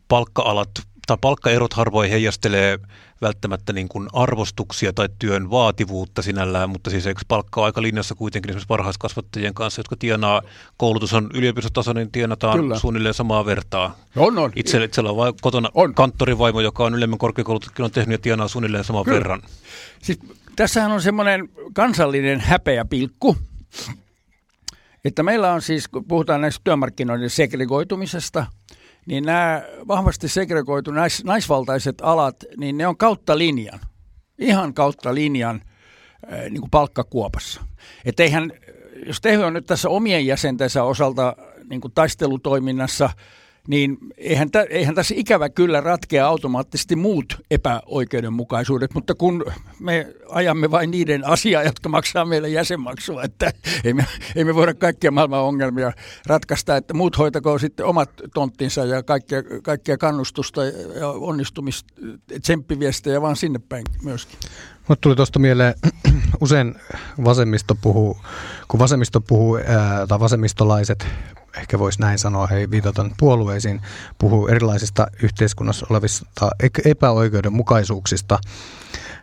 palkka-alat 0.08 0.70
tai 1.06 1.16
palkkaerot 1.20 1.72
harvoin 1.72 2.10
heijastelee 2.10 2.78
välttämättä 3.22 3.72
niin 3.72 3.88
kuin 3.88 4.08
arvostuksia 4.12 4.92
tai 4.92 5.08
työn 5.18 5.50
vaativuutta 5.50 6.22
sinällään, 6.22 6.70
mutta 6.70 6.90
siis 6.90 7.06
eikö 7.06 7.20
palkka 7.28 7.60
on 7.60 7.64
aika 7.64 7.82
linjassa 7.82 8.14
kuitenkin 8.14 8.50
esimerkiksi 8.50 8.68
varhaiskasvattajien 8.68 9.54
kanssa, 9.54 9.80
jotka 9.80 9.96
tienaa, 9.96 10.42
koulutus 10.76 11.12
on 11.14 11.30
yliopistotasoinen, 11.34 12.02
niin 12.02 12.12
tienataan 12.12 12.58
Kyllä. 12.58 12.78
suunnilleen 12.78 13.14
samaa 13.14 13.46
vertaa. 13.46 13.96
On, 14.16 14.38
on. 14.38 14.52
Itse, 14.56 14.84
itsellä 14.84 15.10
on 15.10 15.16
vain 15.16 15.34
kotona 15.40 15.68
on. 15.74 15.94
kanttorivaimo, 15.94 16.60
joka 16.60 16.84
on 16.84 16.94
ylemmän 16.94 17.18
korkeakoulututkin 17.18 17.84
on 17.84 17.90
tehnyt 17.90 18.12
ja 18.12 18.18
tienaa 18.18 18.48
suunnilleen 18.48 18.84
saman 18.84 19.04
Kyllä. 19.04 19.16
verran. 19.16 19.42
Siis, 20.02 20.18
tässähän 20.56 20.92
on 20.92 21.02
semmoinen 21.02 21.48
kansallinen 21.74 22.40
häpeä 22.40 22.84
pilkku, 22.84 23.36
että 25.04 25.22
meillä 25.22 25.52
on 25.52 25.62
siis, 25.62 25.88
kun 25.88 26.04
puhutaan 26.04 26.40
näistä 26.40 26.60
työmarkkinoiden 26.64 27.30
segregoitumisesta– 27.30 28.46
niin 29.06 29.24
nämä 29.24 29.62
vahvasti 29.88 30.28
segregoitu 30.28 30.90
nais, 30.90 31.24
naisvaltaiset 31.24 31.98
alat, 32.02 32.36
niin 32.56 32.78
ne 32.78 32.86
on 32.86 32.96
kautta 32.96 33.38
linjan, 33.38 33.80
ihan 34.38 34.74
kautta 34.74 35.14
linjan 35.14 35.62
äh, 36.32 36.40
niin 36.40 36.60
kuin 36.60 36.70
palkkakuopassa. 36.70 37.60
Että 38.04 38.22
eihän, 38.22 38.52
jos 39.06 39.20
Tehy 39.20 39.44
on 39.44 39.52
nyt 39.52 39.66
tässä 39.66 39.88
omien 39.88 40.26
jäsentensä 40.26 40.84
osalta 40.84 41.36
niin 41.70 41.80
kuin 41.80 41.92
taistelutoiminnassa– 41.92 43.10
niin 43.68 43.98
eihän, 44.16 44.50
tä, 44.50 44.66
eihän 44.70 44.94
tässä 44.94 45.14
ikävä 45.18 45.48
kyllä 45.48 45.80
ratkea 45.80 46.26
automaattisesti 46.26 46.96
muut 46.96 47.36
epäoikeudenmukaisuudet, 47.50 48.94
mutta 48.94 49.14
kun 49.14 49.44
me 49.78 50.14
ajamme 50.28 50.70
vain 50.70 50.90
niiden 50.90 51.26
asiaa, 51.26 51.62
jotka 51.62 51.88
maksaa 51.88 52.24
meille 52.24 52.48
jäsenmaksua, 52.48 53.22
että 53.22 53.52
ei 53.84 53.94
me, 53.94 54.06
ei 54.36 54.44
me 54.44 54.54
voida 54.54 54.74
kaikkia 54.74 55.10
maailman 55.10 55.40
ongelmia 55.40 55.92
ratkaista, 56.26 56.76
että 56.76 56.94
muut 56.94 57.18
hoitakoon 57.18 57.60
sitten 57.60 57.86
omat 57.86 58.10
tonttinsa 58.34 58.84
ja 58.84 59.02
kaikkea, 59.02 59.42
kaikkea 59.62 59.98
kannustusta 59.98 60.64
ja 60.64 61.08
onnistumista, 61.08 61.94
tsemppiviestejä 62.42 63.22
vaan 63.22 63.36
sinne 63.36 63.60
päin 63.68 63.84
myöskin. 64.02 64.38
Mutta 64.88 65.00
tuli 65.00 65.16
tuosta 65.16 65.38
mieleen, 65.38 65.74
usein 66.40 66.74
vasemmisto 67.24 67.74
puhuu, 67.74 68.16
kun 68.68 68.80
vasemmisto 68.80 69.20
puhuu, 69.20 69.56
ää, 69.56 70.06
tai 70.06 70.20
vasemmistolaiset 70.20 71.06
ehkä 71.56 71.78
voisi 71.78 72.00
näin 72.00 72.18
sanoa, 72.18 72.46
he 72.46 72.70
viitataan 72.70 73.14
puolueisiin, 73.18 73.80
puhuu 74.18 74.48
erilaisista 74.48 75.06
yhteiskunnassa 75.22 75.86
olevista 75.90 76.50
epäoikeudenmukaisuuksista, 76.84 78.38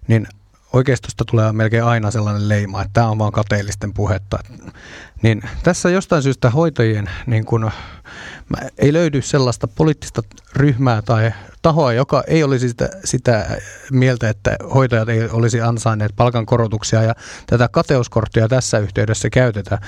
niin 0.08 0.28
oikeistosta 0.74 1.26
tulee 1.26 1.52
melkein 1.52 1.84
aina 1.84 2.12
sellainen 2.12 2.50
leima, 2.50 2.82
että 2.82 2.94
tämä 2.94 3.10
on 3.10 3.18
vaan 3.18 3.32
kateellisten 3.32 3.94
puhetta. 3.94 4.40
Niin 5.22 5.42
tässä 5.64 5.90
jostain 5.90 6.24
syystä 6.24 6.50
hoitajien 6.50 7.10
niin 7.26 7.46
kun, 7.46 7.72
ei 8.78 8.94
löydy 8.94 9.22
sellaista 9.22 9.68
poliittista 9.68 10.22
ryhmää 10.56 11.02
tai 11.02 11.32
tahoa, 11.62 11.94
joka 11.94 12.24
ei 12.28 12.44
olisi 12.44 12.70
sitä, 12.70 12.90
sitä 13.04 13.62
mieltä, 13.92 14.30
että 14.30 14.56
hoitajat 14.74 15.10
ei 15.10 15.30
olisi 15.32 15.62
ansainneet 15.62 16.12
palkankorotuksia 16.16 17.04
ja 17.04 17.16
tätä 17.48 17.68
kateuskorttia 17.68 18.48
tässä 18.48 18.80
yhteydessä 18.80 19.30
käytetään. 19.30 19.82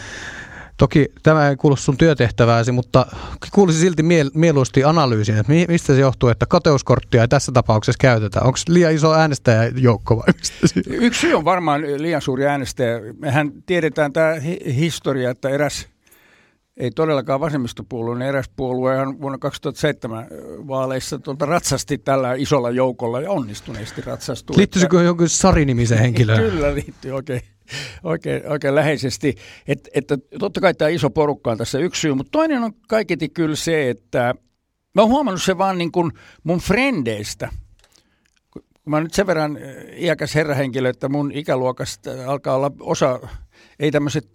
Toki 0.82 1.12
tämä 1.24 1.50
ei 1.50 1.56
kuulu 1.56 1.76
sun 1.76 1.98
työtehtävääsi, 1.98 2.72
mutta 2.72 3.06
kuulisi 3.54 3.80
silti 3.80 4.04
miel- 4.04 4.32
mieluusti 4.34 4.84
analyysin, 4.84 5.38
että 5.38 5.54
mistä 5.68 5.94
se 5.94 6.00
johtuu, 6.00 6.30
että 6.30 6.46
kateuskorttia 6.46 7.22
ei 7.22 7.28
tässä 7.28 7.52
tapauksessa 7.52 7.98
käytetä. 8.02 8.42
Onko 8.42 8.60
liian 8.70 8.94
iso 8.94 9.14
äänestäjäjoukko 9.14 10.18
vai 10.18 10.34
mistä 10.38 10.80
Yksi 10.88 11.22
syy 11.22 11.34
on 11.34 11.46
varmaan 11.46 11.82
liian 11.82 12.22
suuri 12.22 12.48
äänestäjä. 12.48 13.00
Mehän 13.20 13.52
tiedetään 13.66 14.14
tämä 14.14 14.34
hi- 14.34 14.76
historia, 14.76 15.30
että 15.30 15.50
eräs 15.50 15.88
ei 16.78 16.92
todellakaan 16.92 17.40
vasemmistopuolue, 17.40 18.18
niin 18.18 18.30
eräs 18.30 18.50
puolue 18.56 18.96
vuonna 19.22 19.38
2007 19.38 20.28
vaaleissa 20.68 21.20
tuolta 21.20 21.46
ratsasti 21.46 21.98
tällä 21.98 22.34
isolla 22.34 22.70
joukolla 22.70 23.22
ja 23.22 23.32
onnistuneesti 23.32 24.02
ratsastui. 24.02 24.58
Liittyisikö 24.58 25.04
jonkun 25.04 25.30
Sari-nimisen 25.30 25.98
henkilöön? 25.98 26.40
Kyllä 26.52 26.74
liittyy 26.74 27.12
oikein, 27.12 27.42
oikein, 28.04 28.48
oikein 28.48 28.76
läheisesti. 28.76 29.36
Et, 29.68 29.90
että 29.94 30.18
totta 30.40 30.62
kai 30.62 30.74
tämä 30.74 30.90
iso 30.90 31.10
porukka 31.10 31.52
on 31.52 31.58
tässä 31.58 31.80
yksi 31.80 32.02
syy, 32.02 32.14
mutta 32.14 32.32
toinen 32.32 32.64
on 32.64 32.74
kaiketi 32.88 33.30
kyllä 33.30 33.56
se, 33.56 33.90
että 33.90 34.36
mä 34.96 35.02
oon 35.02 35.12
huomannut 35.12 35.44
se 35.44 35.58
vaan 35.58 35.78
niin 35.78 35.92
kuin 35.92 36.12
mun 36.44 36.60
frendeistä. 36.60 37.50
Mä 38.86 38.96
oon 38.96 39.04
nyt 39.04 39.14
sen 39.14 39.28
verran 39.28 39.58
iäkäs 39.98 40.36
herrahenkilö, 40.36 40.90
että 40.90 41.10
mun 41.10 41.32
ikäluokasta 41.32 42.12
alkaa 42.28 42.56
olla 42.56 42.72
osa, 42.80 43.20
ei 43.80 43.92
tämmöiset 43.92 44.28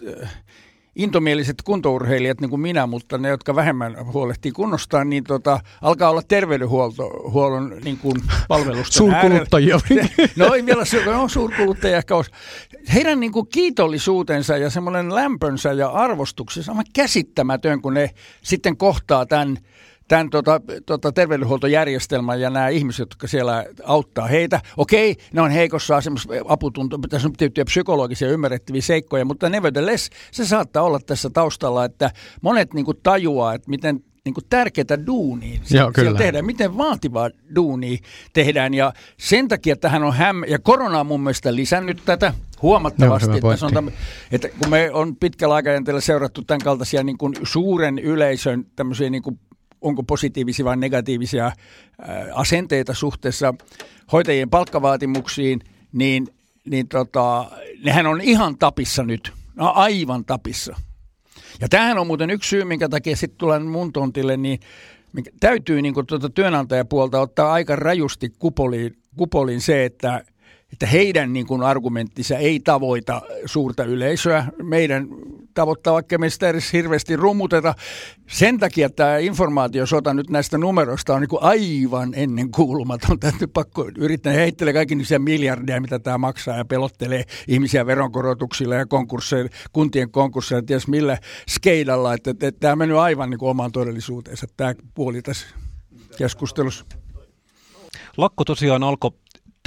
intomieliset 0.97 1.63
kuntourheilijat 1.65 2.41
niin 2.41 2.51
kuin 2.51 2.61
minä, 2.61 2.87
mutta 2.87 3.19
ne, 3.19 3.29
jotka 3.29 3.57
vähemmän 3.57 4.07
huolehtii 4.13 4.53
kunnostaan, 4.53 5.11
niin 5.11 5.25
tota, 5.25 5.61
alkaa 5.83 6.11
olla 6.11 6.23
terveydenhuollon 6.23 7.77
niin 7.85 7.99
kuin 7.99 8.17
palvelusten 8.49 8.99
Suurkuluttajia. 9.03 9.81
no 10.37 10.55
ei 10.55 10.67
vielä 10.67 10.83
no, 11.07 11.29
suurkuluttajia 11.29 11.97
ehkä 11.97 12.17
olisi. 12.17 12.31
Heidän 12.95 13.21
niin 13.21 13.33
kuin 13.33 13.47
kiitollisuutensa 13.47 14.57
ja 14.57 14.71
semmoinen 14.71 15.15
lämpönsä 15.15 15.73
ja 15.73 15.89
arvostuksensa 15.89 16.73
on 16.73 16.85
käsittämätön, 16.93 17.83
kun 17.83 17.95
ne 17.95 18.11
sitten 18.43 18.77
kohtaa 18.77 19.27
tämän 19.27 19.59
tämän 20.09 20.31
tota, 20.31 20.61
tota, 20.87 21.13
terveydenhuoltojärjestelmän 21.13 22.41
ja 22.41 22.51
nämä 22.51 22.69
ihmiset, 22.69 22.99
jotka 22.99 23.27
siellä 23.27 23.65
auttaa 23.85 24.27
heitä. 24.27 24.61
Okei, 24.77 25.17
ne 25.33 25.41
on 25.41 25.51
heikossa 25.51 25.97
asemassa, 25.97 26.29
aputunto, 26.49 26.99
tässä 26.99 27.29
on 27.29 27.33
tiettyjä 27.33 27.65
psykologisia 27.65 28.29
ymmärrettäviä 28.29 28.83
seikkoja, 28.83 29.25
mutta 29.25 29.49
nevertheless 29.49 30.11
se 30.31 30.47
saattaa 30.47 30.83
olla 30.83 31.01
tässä 31.07 31.31
taustalla, 31.31 31.85
että 31.85 32.11
monet 32.43 32.75
niin 32.75 32.85
kuin, 32.85 32.99
tajuaa, 33.03 33.55
että 33.55 33.71
miten 33.71 34.05
niin 34.27 34.35
kuin 34.35 34.45
tärkeää 34.51 35.07
duunia 35.07 35.61
Joo, 35.71 35.93
kyllä. 35.93 36.19
tehdään, 36.19 36.45
miten 36.45 36.77
vaativaa 36.77 37.31
duunia 37.55 37.99
tehdään. 38.33 38.75
Ja 38.75 38.93
sen 39.19 39.49
takia 39.49 39.77
tähän 39.77 40.05
on 40.05 40.15
häm... 40.15 40.45
Ja 40.49 40.59
korona 40.59 41.01
on 41.01 41.07
mun 41.07 41.21
mielestä 41.21 41.55
lisännyt 41.55 42.03
tätä 42.05 42.35
huomattavasti. 42.63 43.31
Joo, 43.31 43.37
että, 43.37 43.57
sanotaan, 43.57 43.93
että 44.33 44.49
kun 44.49 44.71
me 44.71 44.91
on 44.93 45.17
pitkällä 45.17 45.55
aikajänteellä 45.55 46.01
seurattu 46.01 46.43
tämän 46.43 46.61
kaltaisia 46.61 47.03
niin 47.03 47.19
kuin 47.19 47.35
suuren 47.43 47.99
yleisön 47.99 48.67
tämmöisiä 48.77 49.11
niin 49.11 49.23
kuin 49.23 49.41
onko 49.81 50.03
positiivisia 50.03 50.65
vai 50.65 50.77
negatiivisia 50.77 51.53
asenteita 52.35 52.95
suhteessa 52.95 53.55
hoitajien 54.13 54.51
palkkavaatimuksiin, 54.51 55.61
niin, 55.93 56.27
niin 56.65 56.89
tota, 56.89 57.51
nehän 57.85 58.07
on 58.07 58.21
ihan 58.21 58.59
tapissa 58.59 59.03
nyt. 59.03 59.33
No 59.55 59.73
aivan 59.75 60.25
tapissa. 60.25 60.77
Ja 61.61 61.69
tämähän 61.69 61.99
on 61.99 62.07
muuten 62.07 62.31
yksi 62.31 62.49
syy, 62.49 62.65
minkä 62.65 62.89
takia 62.89 63.17
sitten 63.17 63.39
tulen 63.39 63.67
mun 63.67 63.93
tontille, 63.93 64.37
niin 64.37 64.61
täytyy 65.41 65.83
niin 65.83 65.95
tuota 66.07 66.31
työnantajapuolta 66.31 67.21
ottaa 67.21 67.53
aika 67.53 67.77
rajusti 67.77 68.33
kupoliin, 68.39 68.97
kupoliin 69.17 69.61
se, 69.61 69.85
että– 69.85 70.23
että 70.73 70.87
heidän 70.87 71.33
niin 71.33 71.47
kuin 71.47 71.63
argumenttinsa 71.63 72.37
ei 72.37 72.61
tavoita 72.61 73.23
suurta 73.45 73.85
yleisöä. 73.85 74.47
Meidän 74.63 75.09
tavoittaa, 75.57 75.95
vaikka 75.95 76.19
me 76.19 76.31
sitä 76.31 76.49
edes 76.49 76.73
hirveästi 76.73 77.17
rummuteta. 77.17 77.75
Sen 78.29 78.59
takia 78.59 78.91
tämä 78.91 79.19
informaatiosota 79.19 80.15
nyt 80.15 80.31
näistä 80.31 80.59
numeroista 80.59 81.15
on 81.15 81.21
niin 81.21 81.43
aivan 81.43 82.15
ennen 82.15 82.51
kuulumaton. 82.51 83.21
Täytyy 83.21 83.47
pakko 83.47 83.91
yrittää 83.99 84.33
heittelee 84.33 84.73
kaikki 84.73 84.95
niitä 84.95 85.19
miljardeja, 85.19 85.81
mitä 85.81 85.99
tämä 85.99 86.19
maksaa 86.19 86.57
ja 86.57 86.65
pelottelee 86.65 87.25
ihmisiä 87.49 87.87
veronkorotuksilla 87.87 88.75
ja 88.75 88.87
konkursseilla, 88.87 89.51
kuntien 89.73 90.11
konkursseilla, 90.11 90.67
ties 90.67 90.89
millä 90.89 91.19
skeidalla. 91.49 92.15
Että, 92.15 92.31
että, 92.31 92.47
että 92.47 92.61
tämä 92.61 92.73
on 92.73 92.79
mennyt 92.79 92.99
aivan 92.99 93.31
niin 93.31 93.39
omaan 93.41 93.73
todellisuuteensa, 93.73 94.47
tämä 94.57 94.75
puoli 94.95 95.23
tässä 95.23 95.47
keskustelussa. 96.19 96.85
Lakko 98.17 98.45
tosiaan 98.45 98.83
alkoi 98.83 99.11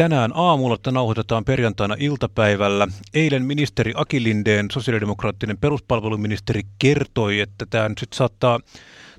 tänään 0.03 0.31
aamulla, 0.33 0.75
että 0.75 0.91
nauhoitetaan 0.91 1.45
perjantaina 1.45 1.95
iltapäivällä. 1.99 2.87
Eilen 3.13 3.45
ministeri 3.45 3.93
Aki 3.95 4.23
Lindeen, 4.23 4.71
sosiaalidemokraattinen 4.71 5.57
peruspalveluministeri, 5.57 6.61
kertoi, 6.79 7.39
että 7.39 7.65
tämä 7.69 7.89
nyt 7.89 7.97
sit 7.97 8.13
saattaa, 8.13 8.59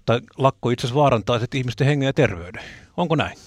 tai 0.07 0.21
lakko 0.39 0.71
itse 0.71 0.87
asiassa 0.87 1.01
vaarantaa 1.01 1.39
sitten 1.39 1.59
ihmisten 1.59 1.87
hengen 1.87 2.07
ja 2.07 2.13
terveyden. 2.13 2.63
Onko 2.97 3.17
näin? 3.17 3.39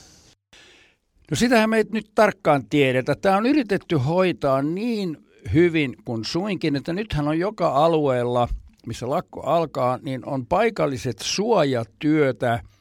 No 1.31 1.35
sitähän 1.35 1.69
me 1.69 1.77
ei 1.77 1.83
nyt 1.91 2.11
tarkkaan 2.15 2.65
tiedetä. 2.69 3.15
Tämä 3.15 3.37
on 3.37 3.45
yritetty 3.45 3.95
hoitaa 3.95 4.61
niin 4.61 5.17
hyvin 5.53 5.95
kuin 6.05 6.25
suinkin, 6.25 6.75
että 6.75 6.93
nythän 6.93 7.27
on 7.27 7.39
joka 7.39 7.69
alueella, 7.69 8.47
missä 8.87 9.09
lakko 9.09 9.41
alkaa, 9.41 9.99
niin 10.01 10.25
on 10.25 10.45
paikalliset 10.45 11.19
suojatyötä– 11.19 12.59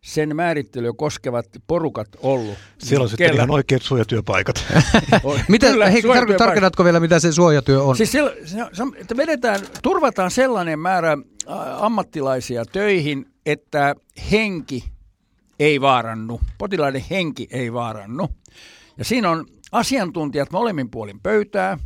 sen 0.00 0.36
määrittelyä 0.36 0.92
koskevat 0.96 1.46
porukat 1.66 2.08
ollut. 2.22 2.58
Siellä 2.78 3.02
on 3.02 3.08
sitten 3.08 3.34
ihan 3.34 3.50
oikeat 3.50 3.82
suojatyöpaikat. 3.82 4.64
mitä, 5.48 5.70
Kyllä, 5.70 5.90
hei, 5.90 6.02
tar- 6.02 6.36
tarkennatko 6.38 6.84
vielä, 6.84 7.00
mitä 7.00 7.18
se 7.18 7.32
suojatyö 7.32 7.82
on? 7.82 7.96
Siis 7.96 8.12
siellä, 8.12 8.32
se, 8.44 8.56
se, 8.72 8.82
että 8.96 9.16
vedetään, 9.16 9.60
turvataan 9.82 10.30
sellainen 10.30 10.78
määrä 10.78 11.18
ammattilaisia 11.78 12.64
töihin, 12.64 13.26
että 13.46 13.94
henki 14.30 14.84
ei 15.58 15.80
vaarannu, 15.80 16.40
potilaiden 16.58 17.04
henki 17.10 17.48
ei 17.50 17.72
vaarannu. 17.72 18.28
Ja 18.98 19.04
siinä 19.04 19.30
on 19.30 19.46
asiantuntijat 19.72 20.52
molemmin 20.52 20.90
puolin 20.90 21.20
pöytää, 21.20 21.78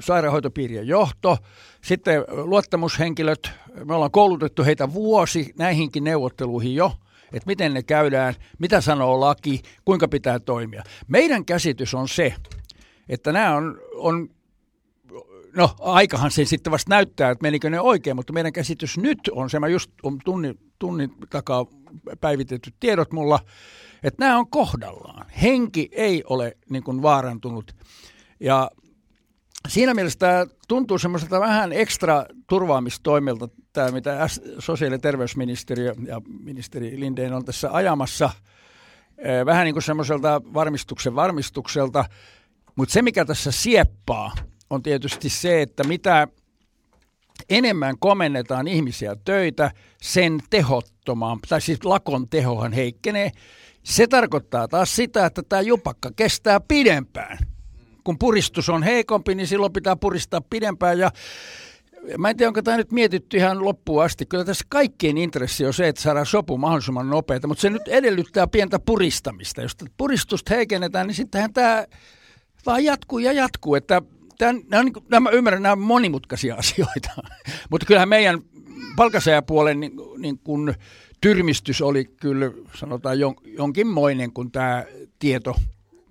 sairaanhoitopiirien 0.00 0.88
johto, 0.88 1.38
sitten 1.88 2.24
luottamushenkilöt, 2.28 3.50
me 3.84 3.94
ollaan 3.94 4.10
koulutettu 4.10 4.64
heitä 4.64 4.92
vuosi 4.92 5.52
näihinkin 5.58 6.04
neuvotteluihin 6.04 6.74
jo, 6.74 6.92
että 7.32 7.46
miten 7.46 7.74
ne 7.74 7.82
käydään, 7.82 8.34
mitä 8.58 8.80
sanoo 8.80 9.20
laki, 9.20 9.62
kuinka 9.84 10.08
pitää 10.08 10.38
toimia. 10.38 10.82
Meidän 11.08 11.44
käsitys 11.44 11.94
on 11.94 12.08
se, 12.08 12.34
että 13.08 13.32
nämä 13.32 13.56
on, 13.56 13.80
on 13.94 14.28
no 15.56 15.70
aikahan 15.80 16.30
se 16.30 16.44
sitten 16.44 16.70
vasta 16.70 16.90
näyttää, 16.90 17.30
että 17.30 17.42
menikö 17.42 17.70
ne 17.70 17.80
oikein, 17.80 18.16
mutta 18.16 18.32
meidän 18.32 18.52
käsitys 18.52 18.98
nyt 18.98 19.18
on 19.32 19.50
se, 19.50 19.60
mä 19.60 19.68
just 19.68 19.90
on 20.02 20.18
tunnin, 20.24 20.58
tunnin 20.78 21.10
takaa 21.30 21.66
päivitetyt 22.20 22.74
tiedot 22.80 23.12
mulla, 23.12 23.40
että 24.02 24.24
nämä 24.24 24.38
on 24.38 24.50
kohdallaan. 24.50 25.26
Henki 25.42 25.88
ei 25.92 26.22
ole 26.26 26.56
niin 26.70 26.82
kuin 26.82 27.02
vaarantunut. 27.02 27.72
Ja 28.40 28.70
siinä 29.68 29.94
mielessä 29.94 30.18
tämä 30.18 30.46
tuntuu 30.68 30.98
semmoiselta 30.98 31.40
vähän 31.40 31.72
ekstra 31.72 32.24
turvaamistoimilta, 32.48 33.48
tämä 33.72 33.90
mitä 33.90 34.28
sosiaali- 34.58 34.94
ja 34.94 34.98
terveysministeriö 34.98 35.94
ja 36.06 36.20
ministeri 36.44 37.00
Lindeen 37.00 37.32
on 37.32 37.44
tässä 37.44 37.72
ajamassa, 37.72 38.30
vähän 39.46 39.64
niin 39.64 39.74
kuin 39.74 39.82
semmoiselta 39.82 40.42
varmistuksen 40.54 41.14
varmistukselta, 41.14 42.04
mutta 42.76 42.92
se 42.92 43.02
mikä 43.02 43.24
tässä 43.24 43.50
sieppaa 43.50 44.34
on 44.70 44.82
tietysti 44.82 45.28
se, 45.28 45.62
että 45.62 45.84
mitä 45.84 46.28
enemmän 47.50 47.98
komennetaan 47.98 48.68
ihmisiä 48.68 49.16
töitä, 49.24 49.70
sen 50.02 50.40
tehottomaan, 50.50 51.38
tai 51.48 51.60
siis 51.60 51.84
lakon 51.84 52.28
tehohan 52.28 52.72
heikkenee. 52.72 53.30
Se 53.82 54.06
tarkoittaa 54.06 54.68
taas 54.68 54.96
sitä, 54.96 55.26
että 55.26 55.42
tämä 55.48 55.62
jupakka 55.62 56.10
kestää 56.16 56.60
pidempään 56.60 57.38
kun 58.04 58.18
puristus 58.18 58.68
on 58.68 58.82
heikompi, 58.82 59.34
niin 59.34 59.46
silloin 59.46 59.72
pitää 59.72 59.96
puristaa 59.96 60.40
pidempään 60.40 60.98
ja 60.98 61.10
Mä 62.18 62.30
en 62.30 62.36
tiedä, 62.36 62.48
onko 62.48 62.62
tämä 62.62 62.76
nyt 62.76 62.92
mietitty 62.92 63.36
ihan 63.36 63.64
loppuun 63.64 64.04
asti. 64.04 64.26
Kyllä 64.26 64.44
tässä 64.44 64.64
kaikkien 64.68 65.18
intressi 65.18 65.66
on 65.66 65.74
se, 65.74 65.88
että 65.88 66.02
saadaan 66.02 66.26
sopu 66.26 66.58
mahdollisimman 66.58 67.10
nopeita, 67.10 67.46
mutta 67.46 67.60
se 67.60 67.70
nyt 67.70 67.88
edellyttää 67.88 68.46
pientä 68.46 68.78
puristamista. 68.78 69.62
Jos 69.62 69.76
puristusta 69.96 70.54
heikennetään, 70.54 71.06
niin 71.06 71.14
sittenhän 71.14 71.52
tämä 71.52 71.86
vaan 72.66 72.84
jatkuu 72.84 73.18
ja 73.18 73.32
jatkuu. 73.32 73.74
Että 73.74 74.02
tämän, 74.38 74.62
nämä, 74.70 74.80
on, 74.80 74.92
nämä, 75.08 75.30
mä 75.30 75.36
ymmärrän, 75.36 75.62
nämä 75.62 75.76
monimutkaisia 75.76 76.54
asioita. 76.64 77.10
mutta 77.70 77.86
kyllähän 77.86 78.08
meidän 78.08 78.40
palkansaajapuolen 78.96 79.80
niin, 79.80 79.92
niin 80.18 80.38
kun 80.38 80.74
tyrmistys 81.20 81.82
oli 81.82 82.04
kyllä 82.04 82.50
sanotaan 82.74 83.16
jonkinmoinen, 83.44 84.32
kun 84.32 84.52
tämä 84.52 84.84
tieto 85.18 85.56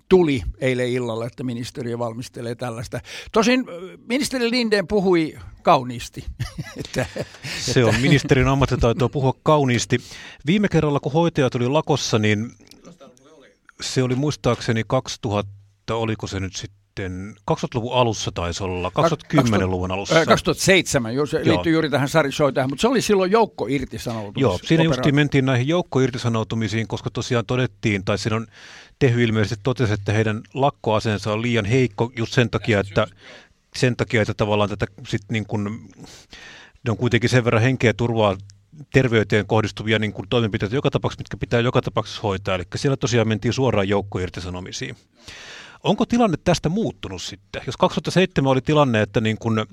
tuli 0.08 0.42
eilen 0.60 0.88
illalla, 0.88 1.26
että 1.26 1.44
ministeriö 1.44 1.98
valmistelee 1.98 2.54
tällaista. 2.54 3.00
Tosin 3.32 3.66
ministeri 4.06 4.50
Lindeen 4.50 4.86
puhui 4.86 5.38
kauniisti. 5.62 6.24
että, 6.84 7.06
Se 7.60 7.84
on 7.84 7.94
ministerin 8.00 8.48
ammattitaitoa 8.48 9.08
puhua 9.08 9.32
kauniisti. 9.42 9.98
Viime 10.46 10.68
kerralla, 10.68 11.00
kun 11.00 11.12
hoitaja 11.12 11.50
tuli 11.50 11.68
lakossa, 11.68 12.18
niin 12.18 12.50
se 13.80 14.02
oli 14.02 14.14
muistaakseni 14.14 14.82
2000, 14.86 15.50
oliko 15.90 16.26
se 16.26 16.40
nyt 16.40 16.56
sitten 16.56 16.77
sitten 17.02 17.34
2000-luvun 17.50 17.94
alussa 17.94 18.32
taisi 18.32 18.62
olla, 18.64 18.92
2010-luvun 19.34 19.90
alussa. 19.90 20.26
2007, 20.26 21.12
se 21.30 21.44
liittyy 21.44 21.72
juuri 21.72 21.90
tähän 21.90 22.08
Sari 22.08 22.30
tähän, 22.54 22.70
mutta 22.70 22.80
se 22.80 22.88
oli 22.88 23.02
silloin 23.02 23.30
joukko 23.30 23.66
irtisanoutumisiin. 23.68 24.40
Joo, 24.40 24.58
siinä 24.64 24.84
just 24.84 25.00
mentiin 25.12 25.46
näihin 25.46 25.68
joukko 25.68 26.00
irtisanoutumisiin, 26.00 26.88
koska 26.88 27.10
tosiaan 27.10 27.46
todettiin, 27.46 28.04
tai 28.04 28.18
siinä 28.18 28.36
on 28.36 28.46
Tehy 28.98 29.24
ilmeisesti 29.24 29.60
totesi, 29.62 29.92
että 29.92 30.12
heidän 30.12 30.40
lakkoaseensa 30.54 31.32
on 31.32 31.42
liian 31.42 31.64
heikko 31.64 32.12
just 32.16 32.32
sen 32.32 32.50
takia, 32.50 32.80
että, 32.80 33.06
sen 33.76 33.96
takia, 33.96 34.22
että 34.22 34.34
tavallaan 34.34 34.70
tätä 34.70 34.86
sit 35.08 35.22
niin 35.30 35.46
kuin, 35.46 35.64
ne 36.84 36.90
on 36.90 36.96
kuitenkin 36.96 37.30
sen 37.30 37.44
verran 37.44 37.62
henkeä 37.62 37.92
turvaa 37.92 38.36
terveyteen 38.92 39.46
kohdistuvia 39.46 39.98
niin 39.98 40.12
kuin 40.12 40.28
toimenpiteitä 40.28 40.74
joka 40.74 40.90
tapauksessa, 40.90 41.20
mitkä 41.20 41.36
pitää 41.36 41.60
joka 41.60 41.82
tapauksessa 41.82 42.22
hoitaa. 42.22 42.54
Eli 42.54 42.64
siellä 42.76 42.96
tosiaan 42.96 43.28
mentiin 43.28 43.52
suoraan 43.52 43.88
joukkoirtisanomisiin. 43.88 44.96
Onko 45.84 46.06
tilanne 46.06 46.36
tästä 46.44 46.68
muuttunut 46.68 47.22
sitten? 47.22 47.62
Jos 47.66 47.76
2007 47.76 48.50
oli 48.50 48.60
tilanne, 48.60 49.02
että 49.02 49.20
niin 49.20 49.38
kun 49.38 49.66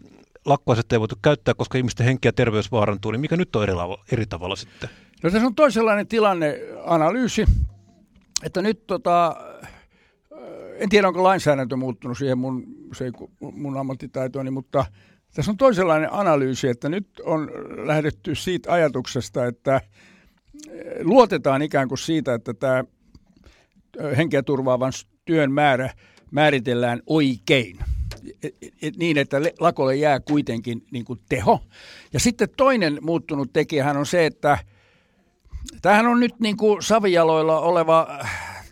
lakkoasetta 0.46 0.96
ei 0.96 1.00
voitu 1.00 1.16
käyttää, 1.22 1.54
koska 1.54 1.78
ihmisten 1.78 2.06
henki 2.06 2.28
ja 2.28 2.34
terveys 2.34 2.72
vaarantuu, 2.72 3.12
niin 3.12 3.22
mikä 3.22 3.38
nyt 3.38 3.56
on 3.56 3.64
eri, 3.64 3.74
eri 4.12 4.26
tavalla 4.26 4.56
sitten? 4.56 4.90
No 5.24 5.30
tässä 5.30 5.48
on 5.48 5.56
toisenlainen 5.56 6.08
tilanneanalyysi, 6.08 7.46
että 8.44 8.62
nyt 8.62 8.88
tota, 8.88 9.36
en 10.78 10.90
tiedä 10.90 11.08
onko 11.08 11.24
lainsäädäntö 11.24 11.76
muuttunut 11.76 12.18
siihen 12.18 12.38
mun, 12.38 12.64
se 12.94 13.12
mun 13.40 13.78
ammattitaitooni, 13.78 14.52
mutta 14.52 14.86
Tässä 15.36 15.52
on 15.52 15.58
toisenlainen 15.58 16.14
analyysi, 16.14 16.68
että 16.68 16.90
nyt 16.90 17.08
on 17.24 17.52
lähdetty 17.86 18.36
siitä 18.36 18.74
ajatuksesta, 18.74 19.46
että 19.46 19.82
luotetaan 21.02 21.62
ikään 21.62 21.88
kuin 21.88 21.98
siitä, 21.98 22.34
että 22.34 22.54
tämä 22.54 22.84
henkeä 24.18 24.44
turvaavan 24.44 24.92
työn 25.26 25.52
määrä 25.52 25.90
määritellään 26.32 27.02
oikein. 27.08 27.80
Et, 28.44 28.56
et, 28.82 28.98
niin, 28.98 29.18
että 29.18 29.38
lakolle 29.60 29.96
jää 29.96 30.20
kuitenkin 30.20 30.86
niin 30.92 31.06
kuin 31.06 31.20
teho. 31.30 31.62
Ja 32.14 32.20
sitten 32.20 32.48
toinen 32.58 32.98
muuttunut 33.02 33.54
tekijähän 33.54 33.98
on 33.98 34.06
se, 34.06 34.26
että 34.26 34.58
tämähän 35.82 36.08
on 36.08 36.20
nyt 36.20 36.40
niin 36.40 36.58
kuin 36.58 36.84
savijaloilla 36.84 37.60
oleva 37.60 38.08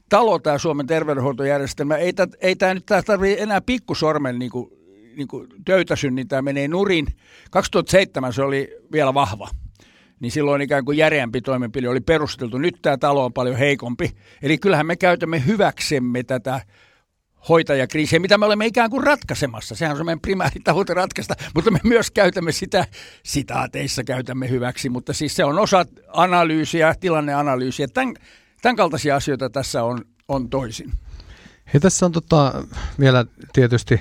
talo 0.09 0.39
tämä 0.39 0.57
Suomen 0.57 0.87
terveydenhuoltojärjestelmä. 0.87 1.95
Ei, 1.95 2.13
tämä, 2.13 2.33
ei 2.41 2.55
tämä 2.55 2.73
nyt 2.73 2.85
tarvitse 2.85 3.43
enää 3.43 3.61
pikkusormen 3.61 4.39
niin 4.39 4.51
kuin, 4.51 4.69
niin 5.15 5.27
kuin 5.27 5.47
töytäsyn, 5.65 6.15
niin 6.15 6.27
tämä 6.27 6.41
menee 6.41 6.67
nurin. 6.67 7.07
2007 7.51 8.33
se 8.33 8.43
oli 8.43 8.77
vielä 8.91 9.13
vahva 9.13 9.49
niin 10.23 10.31
silloin 10.31 10.61
ikään 10.61 10.85
kuin 10.85 10.97
järeämpi 10.97 11.41
toimenpide 11.41 11.89
oli 11.89 12.01
perusteltu. 12.01 12.57
Nyt 12.57 12.75
tämä 12.81 12.97
talo 12.97 13.25
on 13.25 13.33
paljon 13.33 13.57
heikompi. 13.57 14.11
Eli 14.41 14.57
kyllähän 14.57 14.85
me 14.85 14.95
käytämme 14.95 15.45
hyväksemme 15.45 16.23
tätä 16.23 16.61
hoitajakriisiä, 17.49 18.19
mitä 18.19 18.37
me 18.37 18.45
olemme 18.45 18.65
ikään 18.65 18.89
kuin 18.89 19.03
ratkaisemassa. 19.03 19.75
Sehän 19.75 19.99
on 19.99 20.05
meidän 20.05 20.19
primääritavoite 20.19 20.93
ratkaista, 20.93 21.35
mutta 21.55 21.71
me 21.71 21.79
myös 21.83 22.11
käytämme 22.11 22.51
sitä, 22.51 22.85
sitaateissa 23.23 24.03
käytämme 24.03 24.49
hyväksi, 24.49 24.89
mutta 24.89 25.13
siis 25.13 25.35
se 25.35 25.45
on 25.45 25.59
osa 25.59 25.85
analyysiä, 26.07 26.95
tilanneanalyysiä. 26.99 27.87
Tämän, 27.87 28.13
tämän 28.61 28.75
kaltaisia 28.75 29.15
asioita 29.15 29.49
tässä 29.49 29.83
on, 29.83 30.05
on 30.27 30.49
toisin. 30.49 30.91
Hei, 31.73 31.81
tässä 31.81 32.05
on 32.05 32.11
tota, 32.11 32.63
vielä 32.99 33.25
tietysti 33.53 33.99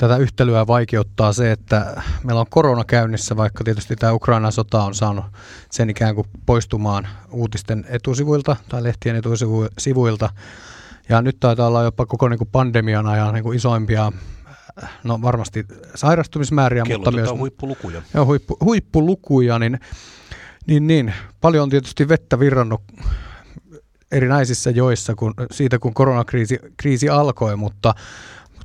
tätä 0.00 0.16
yhtälöä 0.16 0.66
vaikeuttaa 0.66 1.32
se, 1.32 1.52
että 1.52 2.02
meillä 2.24 2.40
on 2.40 2.46
korona 2.50 2.84
käynnissä, 2.84 3.36
vaikka 3.36 3.64
tietysti 3.64 3.96
tämä 3.96 4.12
Ukrainan 4.12 4.52
sota 4.52 4.82
on 4.82 4.94
saanut 4.94 5.24
sen 5.70 5.90
ikään 5.90 6.14
kuin 6.14 6.26
poistumaan 6.46 7.08
uutisten 7.30 7.86
etusivuilta 7.88 8.56
tai 8.68 8.82
lehtien 8.82 9.16
etusivuilta. 9.16 10.30
Ja 11.08 11.22
nyt 11.22 11.36
taitaa 11.40 11.66
olla 11.66 11.82
jopa 11.82 12.06
koko 12.06 12.28
niin 12.28 12.38
kuin 12.38 12.48
pandemian 12.52 13.06
ajan 13.06 13.34
niin 13.34 13.44
kuin 13.44 13.56
isoimpia 13.56 14.12
no 15.04 15.22
varmasti 15.22 15.66
sairastumismääriä, 15.94 16.84
mutta 16.84 17.10
myös 17.10 17.30
huippulukuja. 17.30 18.02
Joo, 18.14 18.26
huippu, 18.26 18.56
huippulukuja, 18.64 19.58
niin, 19.58 19.80
niin, 20.66 20.86
niin, 20.86 21.14
paljon 21.40 21.62
on 21.62 21.70
tietysti 21.70 22.08
vettä 22.08 22.38
virrannut 22.38 22.82
erinäisissä 24.12 24.70
joissa 24.70 25.14
kun, 25.14 25.34
siitä, 25.50 25.78
kun 25.78 25.94
koronakriisi 25.94 26.58
kriisi 26.76 27.08
alkoi, 27.08 27.56
mutta 27.56 27.94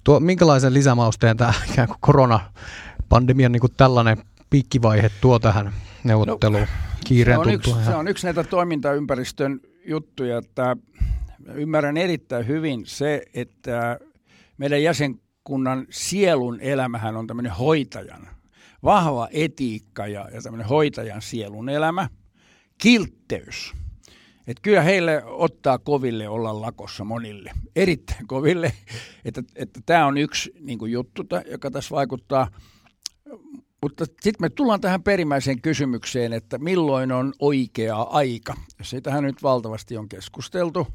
Tuo, 0.05 0.19
minkälaisen 0.19 0.73
lisämausteen 0.73 1.37
tämä 1.37 1.53
ikään 1.71 1.87
kuin 1.87 1.97
koronapandemian 2.01 3.51
niin 3.51 3.61
kuin 3.61 3.73
tällainen 3.77 4.17
piikkivaihe 4.49 5.11
tuo 5.21 5.39
tähän 5.39 5.73
neuvotteluun? 6.03 6.61
No, 6.61 6.67
kiireen 7.05 7.37
se 7.37 7.41
on, 7.41 7.53
yksi, 7.53 7.75
se 7.85 7.95
on 7.95 8.07
yksi 8.07 8.27
näitä 8.27 8.43
toimintaympäristön 8.43 9.59
juttuja, 9.85 10.37
että 10.37 10.77
ymmärrän 11.53 11.97
erittäin 11.97 12.47
hyvin 12.47 12.85
se, 12.85 13.21
että 13.33 13.99
meidän 14.57 14.83
jäsenkunnan 14.83 15.87
sielun 15.89 16.59
elämähän 16.61 17.15
on 17.15 17.27
tämmöinen 17.27 17.51
hoitajan, 17.51 18.27
vahva 18.83 19.27
etiikka 19.31 20.07
ja, 20.07 20.29
ja 20.33 20.41
tämmöinen 20.41 20.67
hoitajan 20.67 21.21
sielun 21.21 21.69
elämä, 21.69 22.09
kiltteys– 22.77 23.73
että 24.47 24.61
kyllä 24.61 24.81
heille 24.81 25.23
ottaa 25.25 25.77
koville 25.77 26.29
olla 26.29 26.61
lakossa 26.61 27.03
monille, 27.03 27.51
erittäin 27.75 28.27
koville. 28.27 28.73
Että, 29.25 29.43
tämä 29.85 30.05
on 30.05 30.17
yksi 30.17 30.53
niin 30.59 30.91
juttu, 30.91 31.23
joka 31.51 31.71
tässä 31.71 31.95
vaikuttaa. 31.95 32.47
Mutta 33.81 34.05
sitten 34.05 34.41
me 34.41 34.49
tullaan 34.49 34.81
tähän 34.81 35.03
perimmäiseen 35.03 35.61
kysymykseen, 35.61 36.33
että 36.33 36.57
milloin 36.57 37.11
on 37.11 37.33
oikea 37.39 38.01
aika. 38.01 38.53
Siitähän 38.81 39.23
nyt 39.23 39.43
valtavasti 39.43 39.97
on 39.97 40.09
keskusteltu. 40.09 40.87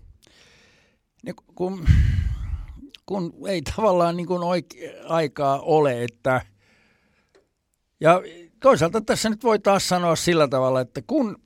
Niin 1.23 1.35
kun, 1.55 1.85
kun 3.07 3.33
ei 3.49 3.63
tavallaan 3.63 4.17
niin 4.17 4.27
kuin 4.27 4.43
oikea 4.43 4.91
aikaa 5.09 5.61
ole, 5.61 6.05
että 6.05 6.41
ja 8.01 8.23
toisaalta 8.63 9.01
tässä 9.01 9.31
nyt 9.31 9.45
voi 9.45 9.59
taas 9.59 9.89
sanoa 9.89 10.17
sillä 10.17 10.49
tavalla, 10.49 10.81
että 10.81 11.03
kun 11.07 11.37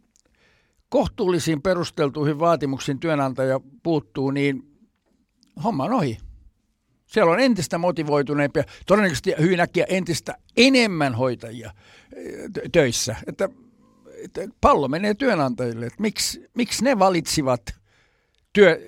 kohtuullisiin 0.95 1.63
perusteltuihin 1.63 2.39
vaatimuksiin 2.39 2.99
työnantaja 2.99 3.61
puuttuu, 3.83 4.31
niin 4.31 4.63
homma 5.65 5.85
on 5.85 5.93
ohi. 5.93 6.19
Siellä 7.07 7.33
on 7.33 7.41
entistä 7.41 7.79
motivoituneempia, 7.79 8.65
todennäköisesti 8.87 9.35
hyvin 9.41 9.61
äkkiä 9.61 9.87
entistä 9.89 10.35
enemmän 10.57 11.15
hoitajia 11.15 11.73
töissä. 12.73 13.17
Että, 13.27 13.49
että 14.25 14.49
pallo 14.61 14.89
menee 14.89 15.15
työnantajille. 15.15 15.87
Että 15.87 16.03
miksi, 16.03 16.51
miksi 16.55 16.85
ne 16.85 16.99
valitsivat 16.99 17.63
työ, 18.53 18.81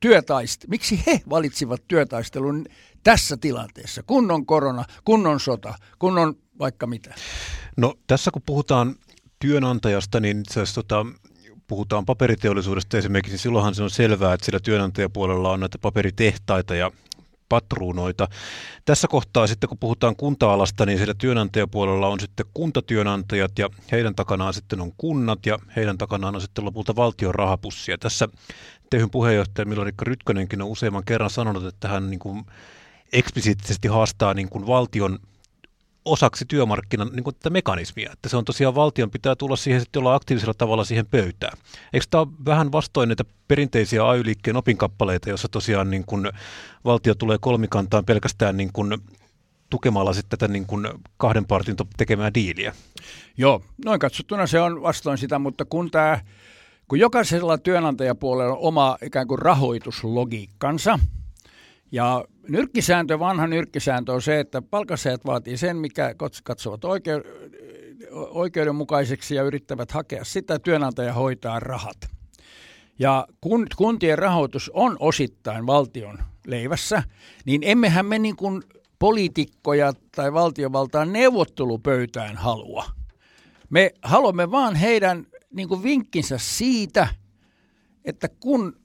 työtaist, 0.00 0.64
miksi 0.68 1.02
he 1.06 1.20
valitsivat 1.30 1.82
työtaistelun 1.88 2.66
tässä 3.04 3.36
tilanteessa, 3.36 4.02
kun 4.02 4.30
on 4.30 4.46
korona, 4.46 4.84
kun 5.04 5.26
on 5.26 5.40
sota, 5.40 5.74
kun 5.98 6.18
on 6.18 6.34
vaikka 6.58 6.86
mitä? 6.86 7.14
No 7.76 7.94
tässä 8.06 8.30
kun 8.30 8.42
puhutaan 8.46 8.96
työnantajasta, 9.38 10.20
niin 10.20 10.40
itse 10.40 10.60
asiassa 10.60 10.82
tota, 10.82 11.06
puhutaan 11.66 12.06
paperiteollisuudesta 12.06 12.98
esimerkiksi, 12.98 13.32
niin 13.32 13.38
silloinhan 13.38 13.74
se 13.74 13.82
on 13.82 13.90
selvää, 13.90 14.34
että 14.34 14.46
sillä 14.46 14.60
työnantajapuolella 14.60 15.50
on 15.50 15.60
näitä 15.60 15.78
paperitehtaita 15.78 16.74
ja 16.74 16.90
patruunoita. 17.48 18.28
Tässä 18.84 19.08
kohtaa 19.08 19.46
sitten, 19.46 19.68
kun 19.68 19.78
puhutaan 19.78 20.16
kunta-alasta, 20.16 20.86
niin 20.86 20.98
siellä 20.98 21.14
työnantajapuolella 21.14 22.08
on 22.08 22.20
sitten 22.20 22.46
kuntatyönantajat 22.54 23.58
ja 23.58 23.68
heidän 23.92 24.14
takanaan 24.14 24.54
sitten 24.54 24.80
on 24.80 24.92
kunnat 24.96 25.46
ja 25.46 25.58
heidän 25.76 25.98
takanaan 25.98 26.34
on 26.34 26.40
sitten 26.40 26.64
lopulta 26.64 26.96
valtion 26.96 27.34
rahapussia. 27.34 27.98
Tässä 27.98 28.28
Tehyn 28.90 29.10
puheenjohtaja 29.10 29.66
Milorikka 29.66 30.04
Rytkönenkin 30.04 30.62
on 30.62 30.68
useamman 30.68 31.04
kerran 31.04 31.30
sanonut, 31.30 31.66
että 31.66 31.88
hän 31.88 32.10
niin 32.10 32.18
kuin 32.18 32.44
eksplisiittisesti 33.12 33.88
haastaa 33.88 34.34
niin 34.34 34.48
kuin 34.48 34.66
valtion 34.66 35.18
osaksi 36.04 36.44
työmarkkinan 36.44 37.10
niin 37.12 37.24
kuin 37.24 37.36
tätä 37.36 37.50
mekanismia, 37.50 38.10
että 38.12 38.28
se 38.28 38.36
on 38.36 38.44
tosiaan 38.44 38.74
valtion 38.74 39.10
pitää 39.10 39.36
tulla 39.36 39.56
siihen 39.56 39.80
sitten 39.80 40.00
olla 40.00 40.14
aktiivisella 40.14 40.54
tavalla 40.54 40.84
siihen 40.84 41.06
pöytään. 41.06 41.58
Eikö 41.92 42.06
tämä 42.10 42.20
ole 42.20 42.28
vähän 42.44 42.72
vastoin 42.72 43.08
näitä 43.08 43.24
perinteisiä 43.48 44.08
AY-liikkeen 44.08 44.56
opinkappaleita, 44.56 45.30
jossa 45.30 45.48
tosiaan 45.48 45.90
niin 45.90 46.04
kuin 46.06 46.30
valtio 46.84 47.14
tulee 47.14 47.38
kolmikantaan 47.40 48.04
pelkästään 48.04 48.56
niin 48.56 48.70
kuin 48.72 48.98
tukemalla 49.70 50.12
sitten 50.12 50.38
tätä 50.38 50.52
niin 50.52 50.66
kuin 50.66 50.88
kahden 51.16 51.46
partin 51.46 51.76
tekemää 51.96 52.34
diiliä? 52.34 52.74
Joo, 53.36 53.62
noin 53.84 54.00
katsottuna 54.00 54.46
se 54.46 54.60
on 54.60 54.82
vastoin 54.82 55.18
sitä, 55.18 55.38
mutta 55.38 55.64
kun 55.64 55.90
tämä 55.90 56.20
kun 56.88 56.98
jokaisella 56.98 57.58
työnantajapuolella 57.58 58.52
on 58.52 58.58
oma 58.60 58.96
ikään 59.02 59.26
kuin 59.26 59.38
rahoituslogiikkansa, 59.38 60.98
ja 61.92 62.24
nyrkkisääntö, 62.48 63.18
vanha 63.18 63.46
nyrkkisääntö 63.46 64.12
on 64.12 64.22
se, 64.22 64.40
että 64.40 64.62
palkansaajat 64.62 65.26
vaatii 65.26 65.56
sen, 65.56 65.76
mikä 65.76 66.14
katsovat 66.44 66.80
oikeudenmukaiseksi 68.30 69.34
ja 69.34 69.42
yrittävät 69.42 69.90
hakea 69.90 70.24
sitä, 70.24 70.58
työnantaja 70.58 71.12
hoitaa 71.12 71.60
rahat. 71.60 71.96
Ja 72.98 73.26
kun 73.40 73.66
kuntien 73.76 74.18
rahoitus 74.18 74.70
on 74.74 74.96
osittain 75.00 75.66
valtion 75.66 76.18
leivässä, 76.46 77.02
niin 77.44 77.60
emmehän 77.64 78.06
me 78.06 78.18
niin 78.18 78.36
kuin 78.36 78.62
poliitikkoja 78.98 79.92
tai 80.16 80.32
valtiovaltaa 80.32 81.04
neuvottelupöytään 81.04 82.36
halua. 82.36 82.84
Me 83.70 83.90
haluamme 84.02 84.50
vaan 84.50 84.74
heidän 84.76 85.26
niin 85.54 85.68
kuin 85.68 85.82
vinkkinsä 85.82 86.38
siitä, 86.38 87.08
että 88.04 88.28
kun 88.40 88.81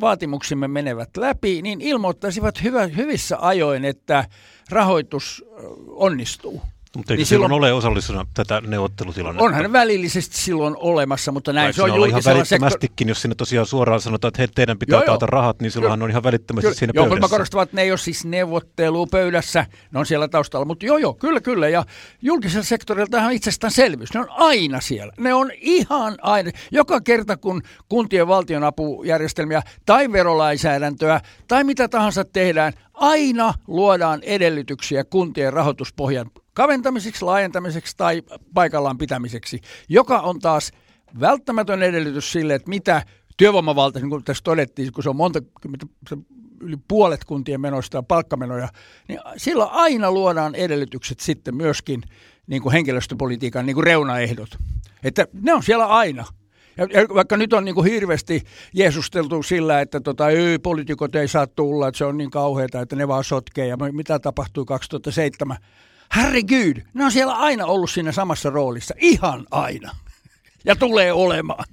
vaatimuksimme 0.00 0.68
menevät 0.68 1.16
läpi, 1.16 1.62
niin 1.62 1.80
ilmoittaisivat 1.80 2.62
hyvä, 2.62 2.86
hyvissä 2.86 3.36
ajoin, 3.40 3.84
että 3.84 4.24
rahoitus 4.70 5.44
onnistuu. 5.86 6.62
Mutta 6.96 7.12
eikö 7.12 7.20
niin 7.20 7.26
silloin, 7.26 7.50
silloin 7.50 7.62
ole 7.64 7.72
osallisena 7.72 8.26
tätä 8.34 8.60
neuvottelutilannetta? 8.60 9.44
Onhan 9.44 9.72
välillisesti 9.72 10.36
silloin 10.36 10.74
olemassa, 10.78 11.32
mutta 11.32 11.52
näin 11.52 11.74
se 11.74 11.82
on 11.82 12.08
ihan 12.08 12.22
välittömästikin, 12.24 12.90
sektor... 12.90 13.08
jos 13.08 13.22
sinne 13.22 13.34
tosiaan 13.34 13.66
suoraan 13.66 14.00
sanotaan, 14.00 14.28
että 14.28 14.42
he, 14.42 14.48
teidän 14.54 14.78
pitää 14.78 14.98
joo, 14.98 15.06
taata 15.06 15.24
joo. 15.24 15.30
rahat, 15.30 15.60
niin 15.60 15.70
silloinhan 15.70 16.02
on 16.02 16.10
ihan 16.10 16.22
välittömästi 16.22 16.66
kyllä, 16.66 16.78
siinä 16.78 16.92
joo, 16.94 17.04
pöydässä. 17.04 17.16
Joo, 17.16 17.28
mä 17.28 17.28
korostan, 17.28 17.62
että 17.62 17.76
ne 17.76 17.82
ei 17.82 17.90
ole 17.90 17.98
siis 17.98 18.24
neuvottelupöydässä, 18.24 19.66
ne 19.92 19.98
on 19.98 20.06
siellä 20.06 20.28
taustalla, 20.28 20.64
mutta 20.64 20.86
joo, 20.86 20.98
joo, 20.98 21.14
kyllä, 21.14 21.40
kyllä. 21.40 21.68
Ja 21.68 21.84
julkisella 22.22 22.64
sektorilla 22.64 23.06
tähän 23.10 23.26
on 23.26 23.32
itsestäänselvyys, 23.32 24.14
ne 24.14 24.20
on 24.20 24.30
aina 24.30 24.80
siellä. 24.80 25.12
Ne 25.18 25.34
on 25.34 25.50
ihan 25.60 26.18
aina. 26.22 26.50
Joka 26.70 27.00
kerta, 27.00 27.36
kun 27.36 27.62
kuntien 27.88 28.28
valtionapujärjestelmiä 28.28 29.62
tai 29.86 30.12
verolainsäädäntöä 30.12 31.20
tai 31.48 31.64
mitä 31.64 31.88
tahansa 31.88 32.24
tehdään, 32.24 32.72
aina 32.94 33.54
luodaan 33.66 34.22
edellytyksiä 34.22 35.04
kuntien 35.04 35.52
rahoituspohjan 35.52 36.30
kaventamiseksi, 36.54 37.24
laajentamiseksi 37.24 37.96
tai 37.96 38.22
paikallaan 38.54 38.98
pitämiseksi, 38.98 39.60
joka 39.88 40.20
on 40.20 40.38
taas 40.38 40.72
välttämätön 41.20 41.82
edellytys 41.82 42.32
sille, 42.32 42.54
että 42.54 42.68
mitä 42.68 43.02
työvoimavalta, 43.36 43.98
niin 43.98 44.10
kuin 44.10 44.24
tässä 44.24 44.44
todettiin, 44.44 44.92
kun 44.92 45.02
se 45.02 45.10
on 45.10 45.16
monta, 45.16 45.42
se 46.08 46.16
yli 46.60 46.76
puolet 46.88 47.24
kuntien 47.24 47.60
menoista 47.60 47.98
on 47.98 48.06
palkkamenoja, 48.06 48.68
niin 49.08 49.20
silloin 49.36 49.70
aina 49.72 50.12
luodaan 50.12 50.54
edellytykset 50.54 51.20
sitten 51.20 51.56
myöskin 51.56 52.02
niin 52.46 52.62
kuin 52.62 52.72
henkilöstöpolitiikan 52.72 53.66
niin 53.66 53.74
kuin 53.74 53.84
reunaehdot. 53.84 54.58
Että 55.04 55.26
ne 55.32 55.54
on 55.54 55.62
siellä 55.62 55.86
aina. 55.86 56.24
Ja, 56.76 56.86
ja 56.92 57.08
vaikka 57.14 57.36
nyt 57.36 57.52
on 57.52 57.64
niin 57.64 57.74
kuin 57.74 57.90
hirveästi 57.90 58.42
jeesusteltu 58.74 59.42
sillä, 59.42 59.80
että 59.80 60.00
tota, 60.00 60.28
ei, 60.28 60.58
poliitikot 60.58 61.14
ei 61.14 61.28
saa 61.28 61.46
tulla, 61.46 61.88
että 61.88 61.98
se 61.98 62.04
on 62.04 62.16
niin 62.16 62.30
kauheata, 62.30 62.80
että 62.80 62.96
ne 62.96 63.08
vaan 63.08 63.24
sotkee. 63.24 63.66
Ja 63.66 63.76
mitä 63.76 64.18
tapahtui 64.18 64.64
2007? 64.64 65.56
Herregud, 66.16 66.82
ne 66.94 67.04
on 67.04 67.12
siellä 67.12 67.34
aina 67.34 67.66
ollut 67.66 67.90
siinä 67.90 68.12
samassa 68.12 68.50
roolissa. 68.50 68.94
Ihan 68.98 69.46
aina. 69.50 69.90
Ja 70.64 70.76
tulee 70.76 71.12
olemaan. 71.12 71.64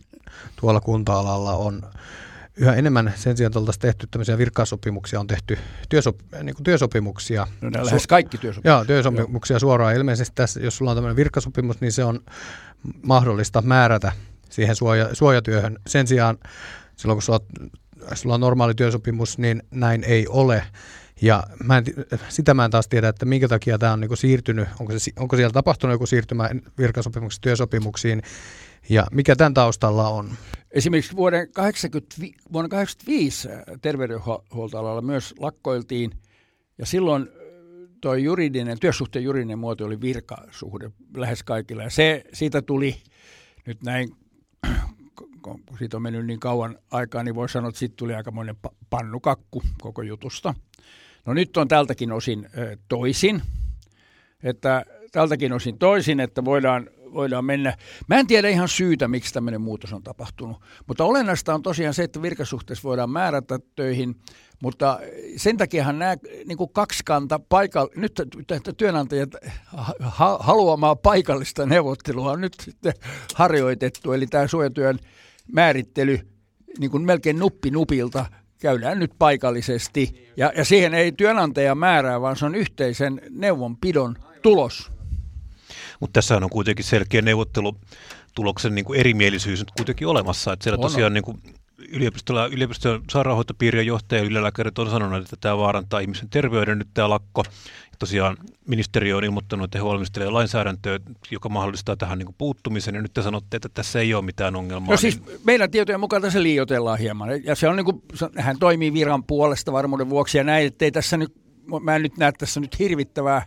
Tuolla 0.56 0.80
kunta-alalla 0.82 1.54
on 1.54 1.82
yhä 2.58 2.74
enemmän 2.74 3.14
sen 3.16 3.38
sijaan, 3.38 3.50
että 3.50 3.60
oltaisiin 3.60 3.82
tehty 3.82 4.08
tämmöisiä 4.12 4.38
virkasopimuksia, 4.38 5.20
on 5.20 5.28
tehty 5.28 5.58
työsop, 5.90 6.20
niin 6.44 6.56
kuin 6.56 6.64
työsopimuksia. 6.64 7.48
No 7.62 7.70
ne 7.70 7.86
lähes 7.86 8.08
kaikki 8.08 8.38
työsopimuksia. 8.38 8.72
Joo, 8.72 8.86
työsopimuksia 8.86 9.54
Joo. 9.54 9.60
suoraan. 9.60 9.96
Ilmeisesti 9.96 10.36
tässä, 10.36 10.60
jos 10.60 10.78
sulla 10.78 10.92
on 10.92 10.98
tämmöinen 10.98 11.16
virkasopimus, 11.16 11.82
niin 11.82 11.92
se 11.92 12.04
on 12.04 12.20
mahdollista 13.04 13.62
määrätä 13.62 14.12
siihen 14.50 14.76
suoja, 14.76 15.16
suojatyöhön. 15.16 15.78
Sen 15.88 16.08
sijaan 16.08 16.38
silloin, 16.96 17.16
kun 17.16 17.22
sulla, 17.22 17.40
sulla 18.14 18.36
on 18.36 18.42
normaali 18.42 18.74
työsopimus, 18.76 19.38
niin 19.38 19.64
näin 19.72 20.04
ei 20.04 20.28
ole. 20.28 20.64
Ja 21.22 21.44
mä 21.64 21.78
en, 21.78 21.86
sitä 22.30 22.54
mä 22.54 22.66
en 22.66 22.72
taas 22.72 22.88
tiedä, 22.88 23.08
että 23.08 23.26
minkä 23.26 23.48
takia 23.48 23.78
tämä 23.78 23.94
on 23.94 24.00
niin 24.00 24.18
siirtynyt, 24.18 24.68
onko, 24.80 25.00
se, 25.00 25.12
onko 25.20 25.36
siellä 25.36 25.54
tapahtunut 25.54 25.94
joku 25.94 26.06
siirtymä 26.06 26.50
virkasopimuksista 26.78 27.44
työsopimuksiin, 27.44 28.22
ja 28.90 29.08
mikä 29.12 29.36
tämän 29.36 29.54
taustalla 29.54 30.10
on? 30.10 30.30
Esimerkiksi 30.72 31.16
vuoden 31.16 31.52
80, 31.52 32.16
vuonna 32.54 32.70
1985 32.70 33.48
terveydenhuoltoalalla 33.82 35.02
myös 35.02 35.34
lakkoiltiin, 35.40 36.12
ja 36.78 36.86
silloin 36.86 37.30
tuo 38.02 38.16
juridinen, 38.16 38.80
työsuhteen 38.80 39.26
juridinen 39.26 39.60
muoto 39.60 39.86
oli 39.86 40.02
virkasuhde 40.02 40.92
lähes 41.18 41.44
kaikilla. 41.44 41.84
Ja 41.84 41.90
se, 41.90 42.24
siitä 42.34 42.62
tuli 42.62 42.96
nyt 43.66 43.84
näin, 43.84 44.10
kun 45.42 45.64
siitä 45.80 45.98
on 45.98 46.04
mennyt 46.04 46.26
niin 46.26 46.40
kauan 46.40 46.78
aikaa, 46.92 47.24
niin 47.24 47.36
voi 47.36 47.50
sanoa, 47.50 47.70
että 47.70 47.80
siitä 47.80 47.96
tuli 47.98 48.16
aikamoinen 48.16 48.56
pannukakku 48.90 49.64
koko 49.82 50.02
jutusta. 50.02 50.54
No 51.28 51.34
nyt 51.34 51.58
on 51.58 51.68
tältäkin 51.68 52.12
osin 52.12 52.50
toisin, 52.88 53.42
että 54.44 54.86
tältäkin 55.12 55.54
osin 55.54 55.78
toisin, 55.78 56.20
että 56.20 56.46
voidaan 56.46 56.90
voidaan 57.14 57.46
mennä. 57.46 57.78
Mä 58.08 58.20
en 58.20 58.28
tiedä 58.28 58.50
ihan 58.50 58.70
syytä, 58.70 59.08
miksi 59.08 59.34
tämmöinen 59.34 59.62
muutos 59.62 59.94
on 59.94 60.04
tapahtunut, 60.04 60.62
mutta 60.88 61.04
olennaista 61.04 61.54
on 61.54 61.62
tosiaan 61.62 61.94
se, 61.94 62.04
että 62.04 62.22
virkasuhteessa 62.22 62.84
voidaan 62.84 63.10
määrätä 63.10 63.60
töihin, 63.76 64.16
mutta 64.62 65.00
sen 65.38 65.58
takiahan 65.58 66.00
nämä 66.00 66.16
niin 66.46 66.58
kuin 66.58 66.70
kanta 67.06 67.40
paikalla, 67.50 67.92
nyt 67.96 68.14
työnantajat 68.78 69.30
haluamaa 70.40 70.96
paikallista 70.96 71.66
neuvottelua 71.66 72.32
on 72.32 72.42
nyt 72.42 72.54
sitten 72.62 72.94
harjoitettu, 73.36 74.14
eli 74.14 74.28
tämä 74.28 74.48
suojatyön 74.48 75.00
määrittely 75.52 76.20
niin 76.80 76.92
kuin 76.92 77.04
melkein 77.04 77.40
nuppi 77.40 77.72
nupilta 77.72 78.26
käydään 78.60 79.00
nyt 79.00 79.12
paikallisesti. 79.20 80.32
Ja, 80.38 80.52
ja 80.58 80.66
siihen 80.66 80.94
ei 80.94 81.12
työnantaja 81.12 81.76
määrää, 81.76 82.22
vaan 82.22 82.36
se 82.36 82.46
on 82.46 82.56
yhteisen 82.56 83.22
neuvonpidon 83.30 84.16
tulos. 84.42 84.92
Mutta 86.00 86.14
tässä 86.14 86.38
on 86.38 86.50
kuitenkin 86.50 86.86
selkeä 86.86 87.22
neuvottelutuloksen 87.22 88.76
niin 88.76 88.86
kuin 88.86 89.00
erimielisyys 89.00 89.60
nyt 89.60 89.72
kuitenkin 89.72 90.08
olemassa. 90.08 90.54
Että 90.54 90.64
siellä 90.64 90.78
on, 90.78 90.82
tosiaan 90.82 91.14
niin 91.14 91.24
kuin 91.24 91.42
yliopistolla, 91.78 92.48
yliopiston 92.48 93.04
sairaanhoitopiirien 93.12 93.86
johtaja 93.86 94.22
ja 94.22 94.28
ylilääkärit 94.28 94.80
on 94.80 94.90
sanonut, 94.90 95.24
että 95.24 95.36
tämä 95.42 95.58
vaarantaa 95.58 96.00
ihmisen 96.00 96.30
terveyden 96.30 96.78
nyt 96.78 96.88
tämä 96.94 97.10
lakko. 97.10 97.44
Ja 97.92 97.98
tosiaan 98.00 98.38
ministeriö 98.68 99.18
on 99.18 99.24
ilmoittanut, 99.24 99.64
että 99.64 99.78
he 99.78 99.86
valmistelevat 99.86 100.34
lainsäädäntöä, 100.34 101.00
joka 101.32 101.50
mahdollistaa 101.50 101.96
tähän 101.96 102.18
niin 102.18 102.26
kuin 102.26 102.36
puuttumisen. 102.38 102.96
Ja 102.96 103.02
nyt 103.02 103.14
te 103.14 103.22
sanotte, 103.22 103.58
että 103.58 103.70
tässä 103.74 104.00
ei 104.00 104.14
ole 104.14 104.26
mitään 104.26 104.56
ongelmaa. 104.56 104.92
No 104.92 104.98
siis 104.98 105.26
niin... 105.26 105.40
meidän 105.44 105.72
tietojen 105.72 106.00
mukaan 106.00 106.22
tässä 106.22 106.44
liioitellaan 106.44 107.00
hieman. 107.00 107.44
Ja 107.44 107.56
se 107.56 107.68
on 107.68 107.76
niin 107.76 107.86
kuin, 107.86 108.02
hän 108.38 108.60
toimii 108.60 108.94
viran 108.94 109.24
puolesta 109.24 109.72
varmuuden 109.72 110.10
vuoksi 110.10 110.38
ja 110.38 110.44
näin, 110.44 110.68
että 110.68 110.86
ei 110.86 110.92
tässä 110.92 111.18
nyt, 111.18 111.34
mä 111.82 111.96
en 111.96 112.04
nyt 112.04 112.18
näe 112.18 112.32
tässä 112.32 112.60
nyt 112.60 112.80
hirvittävää, 112.80 113.46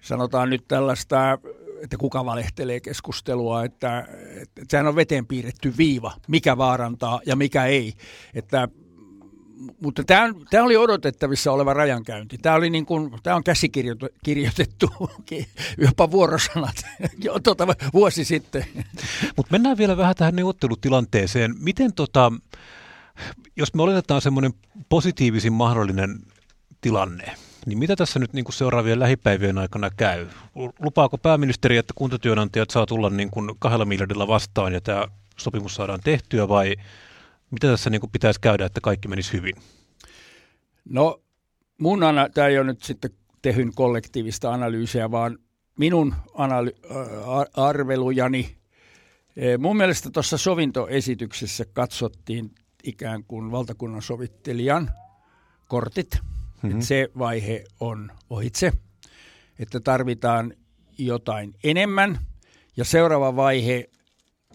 sanotaan 0.00 0.50
nyt 0.50 0.64
tällaista 0.68 1.38
että 1.82 1.96
kuka 1.96 2.24
valehtelee 2.24 2.80
keskustelua, 2.80 3.64
että, 3.64 4.08
että 4.40 4.64
sehän 4.68 4.86
on 4.86 4.96
veteen 4.96 5.26
piirretty 5.26 5.74
viiva, 5.76 6.12
mikä 6.28 6.56
vaarantaa 6.58 7.20
ja 7.26 7.36
mikä 7.36 7.64
ei. 7.64 7.94
Että, 8.34 8.68
mutta 9.80 10.04
tämä, 10.04 10.34
tämä 10.50 10.64
oli 10.64 10.76
odotettavissa 10.76 11.52
oleva 11.52 11.74
rajankäynti. 11.74 12.38
Tämä, 12.38 12.56
oli 12.56 12.70
niin 12.70 12.86
kuin, 12.86 13.10
tämä 13.22 13.36
on 13.36 13.44
käsikirjoitettu, 13.44 14.90
jopa 15.86 16.10
vuorosanat, 16.10 16.76
jo 17.24 17.38
tuota, 17.38 17.66
vuosi 17.92 18.24
sitten. 18.24 18.64
Mutta 19.36 19.52
mennään 19.52 19.78
vielä 19.78 19.96
vähän 19.96 20.14
tähän 20.14 20.36
neuvottelutilanteeseen. 20.36 21.54
Miten 21.60 21.92
tota, 21.94 22.32
jos 23.56 23.74
me 23.74 23.82
oletetaan 23.82 24.22
semmoinen 24.22 24.52
positiivisin 24.88 25.52
mahdollinen 25.52 26.18
tilanne– 26.80 27.34
niin 27.68 27.78
mitä 27.78 27.96
tässä 27.96 28.18
nyt 28.18 28.32
niin 28.32 28.44
kuin 28.44 28.54
seuraavien 28.54 29.00
lähipäivien 29.00 29.58
aikana 29.58 29.90
käy? 29.90 30.26
Lupaako 30.78 31.18
pääministeri, 31.18 31.76
että 31.76 31.94
kuntatyönantajat 31.96 32.70
saa 32.70 32.86
tulla 32.86 33.10
niin 33.10 33.30
kuin 33.30 33.50
kahdella 33.58 33.84
miljardilla 33.84 34.28
vastaan 34.28 34.72
ja 34.72 34.80
tämä 34.80 35.08
sopimus 35.36 35.74
saadaan 35.74 36.00
tehtyä 36.04 36.48
vai 36.48 36.76
mitä 37.50 37.66
tässä 37.66 37.90
niin 37.90 38.00
kuin 38.00 38.10
pitäisi 38.10 38.40
käydä, 38.40 38.66
että 38.66 38.80
kaikki 38.80 39.08
menisi 39.08 39.32
hyvin? 39.32 39.54
No 40.84 41.20
mun 41.78 42.02
ana- 42.02 42.28
tämä 42.28 42.46
ei 42.46 42.58
ole 42.58 42.66
nyt 42.66 42.82
sitten 42.82 43.10
tehyn 43.42 43.74
kollektiivista 43.74 44.52
analyysiä, 44.52 45.10
vaan 45.10 45.38
minun 45.78 46.14
analy- 46.34 46.76
arvelujani. 47.54 48.56
E, 49.36 49.58
mun 49.58 49.76
mielestä 49.76 50.10
tuossa 50.10 50.38
sovintoesityksessä 50.38 51.64
katsottiin 51.72 52.50
ikään 52.84 53.24
kuin 53.24 53.50
valtakunnan 53.50 54.02
sovittelijan 54.02 54.90
kortit– 55.68 56.18
Mm-hmm. 56.62 56.80
se 56.80 57.08
vaihe 57.18 57.64
on 57.80 58.10
ohitse, 58.30 58.72
että 59.58 59.80
tarvitaan 59.80 60.54
jotain 60.98 61.54
enemmän. 61.64 62.18
Ja 62.76 62.84
seuraava 62.84 63.36
vaihe, 63.36 63.90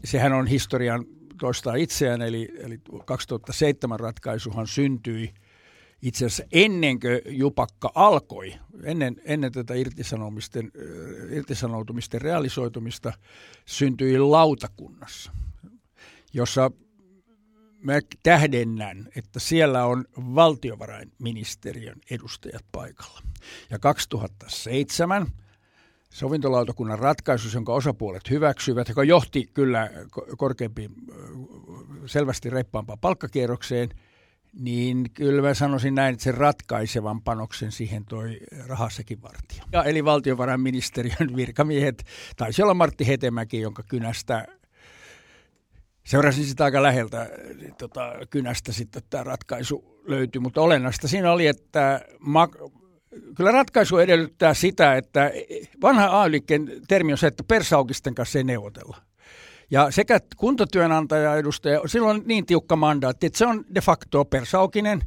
sehän 0.03 0.33
on 0.33 0.47
historian 0.47 1.05
toistaa 1.39 1.75
itseään, 1.75 2.21
eli, 2.21 2.49
eli 2.57 2.79
2007 3.05 3.99
ratkaisuhan 3.99 4.67
syntyi 4.67 5.33
itse 6.01 6.25
asiassa 6.25 6.43
ennen 6.51 6.99
kuin 6.99 7.21
jupakka 7.37 7.91
alkoi, 7.95 8.53
ennen, 8.83 9.15
ennen 9.25 9.51
tätä 9.51 9.73
irtisanomisten, 9.73 10.71
irtisanoutumisten 11.29 12.21
realisoitumista, 12.21 13.13
syntyi 13.65 14.19
lautakunnassa, 14.19 15.31
jossa 16.33 16.71
mä 17.83 17.93
tähdennän, 18.23 19.07
että 19.15 19.39
siellä 19.39 19.85
on 19.85 20.05
valtiovarainministeriön 20.17 21.99
edustajat 22.11 22.65
paikalla. 22.71 23.21
Ja 23.69 23.79
2007 23.79 25.27
sovintolautakunnan 26.09 26.99
ratkaisu, 26.99 27.57
jonka 27.57 27.73
osapuolet 27.73 28.29
hyväksyivät, 28.29 28.89
joka 28.89 29.03
johti 29.03 29.49
kyllä 29.53 29.89
korkeampiin, 30.37 30.91
selvästi 32.05 32.49
reippaampaan 32.49 32.99
palkkakierrokseen, 32.99 33.89
niin 34.53 35.11
kyllä 35.13 35.41
mä 35.41 35.53
sanoisin 35.53 35.95
näin, 35.95 36.13
että 36.13 36.23
se 36.23 36.31
ratkaisevan 36.31 37.21
panoksen 37.21 37.71
siihen 37.71 38.05
toi 38.05 38.39
rahassakin 38.67 39.21
vartija. 39.21 39.63
Ja 39.71 39.83
eli 39.83 40.05
valtiovarainministeriön 40.05 41.35
virkamiehet, 41.35 42.03
taisi 42.37 42.63
olla 42.63 42.73
Martti 42.73 43.07
Hetemäki, 43.07 43.61
jonka 43.61 43.83
kynästä 43.83 44.47
seurasin 46.05 46.45
sitä 46.45 46.63
aika 46.63 46.83
läheltä 46.83 47.29
tota, 47.77 48.13
kynästä 48.29 48.71
sitten 48.71 49.01
tämä 49.09 49.23
ratkaisu 49.23 50.01
löytyi, 50.07 50.39
mutta 50.39 50.61
olennaista 50.61 51.07
siinä 51.07 51.31
oli, 51.31 51.47
että 51.47 52.01
ma- 52.19 52.49
kyllä 53.35 53.51
ratkaisu 53.51 53.97
edellyttää 53.97 54.53
sitä, 54.53 54.95
että 54.95 55.31
vanha 55.81 56.21
ay 56.21 56.31
termi 56.87 57.11
on 57.11 57.17
se, 57.17 57.27
että 57.27 57.43
persaukisten 57.43 58.15
kanssa 58.15 58.39
ei 58.39 58.43
neuvotella. 58.43 58.97
Ja 59.71 59.91
sekä 59.91 60.19
kuntatyönantaja 60.37 61.35
edustaja, 61.35 61.81
silloin 61.85 62.17
on 62.17 62.23
niin 62.25 62.45
tiukka 62.45 62.75
mandaatti, 62.75 63.27
että 63.27 63.37
se 63.37 63.45
on 63.45 63.65
de 63.75 63.81
facto 63.81 64.25
persaukinen. 64.25 65.01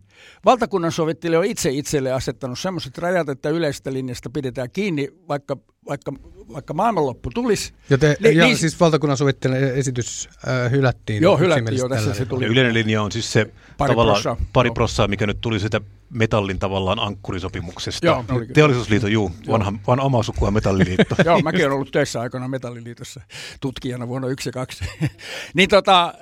Valtakunnan 0.45 0.93
sovittelija 0.93 1.39
on 1.39 1.45
itse 1.45 1.71
itselle 1.71 2.13
asettanut 2.13 2.59
sellaiset 2.59 2.99
rajat, 2.99 3.29
että 3.29 3.49
yleistä 3.49 3.93
linjasta 3.93 4.31
pidetään 4.31 4.71
kiinni, 4.71 5.09
vaikka, 5.29 5.57
vaikka, 5.89 6.13
vaikka 6.53 6.75
maailmanloppu 6.75 7.31
tulisi. 7.35 7.73
Ja, 7.91 7.99
te, 7.99 8.17
Li, 8.21 8.37
ja 8.37 8.45
niin, 8.45 8.57
siis 8.57 8.81
valtakunnan 8.81 9.17
sovittelijan 9.17 9.75
esitys 9.75 10.29
äh, 10.49 10.71
hylättiin. 10.71 11.23
Joo, 11.23 11.37
hylättiin 11.37 11.79
jo, 11.79 11.89
tässä 11.89 12.15
se 12.15 12.25
tuli. 12.25 12.45
Ja 12.45 12.51
yleinen 12.51 12.75
linja 12.75 13.03
on 13.03 13.13
siis 13.13 13.33
se 13.33 13.51
pari 13.79 13.95
prossaa, 13.95 14.37
pari 14.53 14.71
prossaa, 14.71 15.09
mikä 15.09 15.27
nyt 15.27 15.41
tuli 15.41 15.61
sitä 15.61 15.81
metallin 16.11 16.59
tavallaan 16.59 16.99
ankkurisopimuksesta. 17.01 18.07
Joo, 18.07 18.25
Teollisuusliitto, 18.53 19.09
juu, 19.09 19.33
vanha, 19.49 19.73
vanha 19.87 20.05
oma 20.05 20.23
sukua 20.23 20.51
metalliliitto. 20.51 21.15
Joo, 21.25 21.41
mäkin 21.41 21.61
olen 21.61 21.75
ollut 21.75 21.93
töissä 21.93 22.21
aikana 22.21 22.49
metalliliitossa 22.49 23.21
tutkijana 23.61 24.09
vuonna 24.09 24.29
yksi 24.29 24.49
ja 24.49 24.53
kaksi. 24.53 24.85
niin 25.55 25.69
tota, 25.69 26.15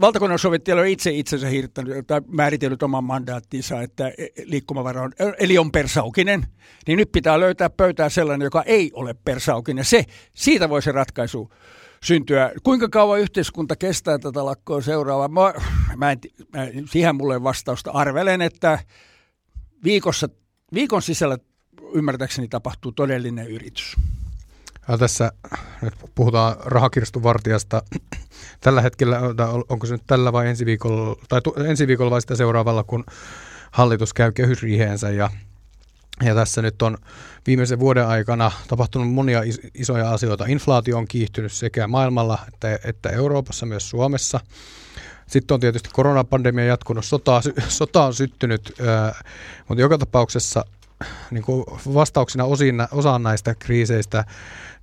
valtakunnan 0.00 0.38
sovittaja 0.38 0.76
on 0.76 0.86
itse 0.86 1.10
itsensä 1.10 1.46
hirttänyt 1.46 2.06
tai 2.06 2.20
määritellyt 2.28 2.82
oman 2.82 3.04
mandaattinsa, 3.04 3.82
että 3.82 4.08
e, 4.08 4.26
liikkumavara 4.44 5.02
on, 5.02 5.12
eli 5.38 5.58
on 5.58 5.72
persaukinen, 5.72 6.46
niin 6.86 6.96
nyt 6.96 7.12
pitää 7.12 7.40
löytää 7.40 7.70
pöytää 7.70 8.08
sellainen, 8.08 8.46
joka 8.46 8.62
ei 8.62 8.90
ole 8.94 9.14
persaukinen. 9.24 9.84
Se, 9.84 10.04
siitä 10.34 10.68
voi 10.68 10.82
se 10.82 10.92
ratkaisu 10.92 11.50
syntyä. 12.04 12.52
Kuinka 12.62 12.88
kauan 12.88 13.20
yhteiskunta 13.20 13.76
kestää 13.76 14.18
tätä 14.18 14.44
lakkoa 14.44 14.80
seuraavaa? 14.80 15.28
Mä, 15.28 15.54
mä 15.96 16.12
en, 16.12 16.18
mä, 16.52 16.66
siihen 16.90 17.16
mulle 17.16 17.42
vastausta 17.42 17.90
arvelen, 17.90 18.42
että 18.42 18.78
viikossa, 19.84 20.28
viikon 20.74 21.02
sisällä 21.02 21.38
ymmärtääkseni 21.94 22.48
tapahtuu 22.48 22.92
todellinen 22.92 23.48
yritys. 23.48 23.96
Ja 24.88 24.98
tässä 24.98 25.32
nyt 25.82 25.94
puhutaan 26.14 26.56
rahakirstuvartijasta. 26.58 27.82
Tällä 28.60 28.80
hetkellä, 28.80 29.20
onko 29.68 29.86
se 29.86 29.94
nyt 29.94 30.06
tällä 30.06 30.32
vai 30.32 30.48
ensi 30.48 30.66
viikolla, 30.66 31.16
tai 31.28 31.40
ensi 31.66 31.86
viikolla 31.86 32.10
vai 32.10 32.20
sitä 32.20 32.36
seuraavalla, 32.36 32.84
kun 32.84 33.04
hallitus 33.70 34.14
käy 34.14 34.32
kehysriiheensä 34.32 35.10
ja 35.10 35.30
ja 36.24 36.34
tässä 36.34 36.62
nyt 36.62 36.82
on 36.82 36.98
viimeisen 37.46 37.80
vuoden 37.80 38.06
aikana 38.06 38.52
tapahtunut 38.68 39.12
monia 39.12 39.42
isoja 39.74 40.10
asioita. 40.10 40.44
Inflaatio 40.48 40.98
on 40.98 41.08
kiihtynyt 41.08 41.52
sekä 41.52 41.86
maailmalla 41.86 42.38
että, 42.48 42.78
että 42.84 43.08
Euroopassa, 43.08 43.66
myös 43.66 43.90
Suomessa. 43.90 44.40
Sitten 45.26 45.54
on 45.54 45.60
tietysti 45.60 45.88
koronapandemia 45.92 46.64
jatkunut, 46.64 47.04
sota, 47.04 47.40
sota 47.68 48.04
on 48.04 48.14
syttynyt, 48.14 48.74
mutta 49.68 49.80
joka 49.82 49.98
tapauksessa 49.98 50.64
niin 51.30 51.44
kuin 51.44 51.64
vastauksena 51.94 52.44
osin, 52.44 52.86
osaan 52.92 53.22
näistä 53.22 53.54
kriiseistä 53.54 54.24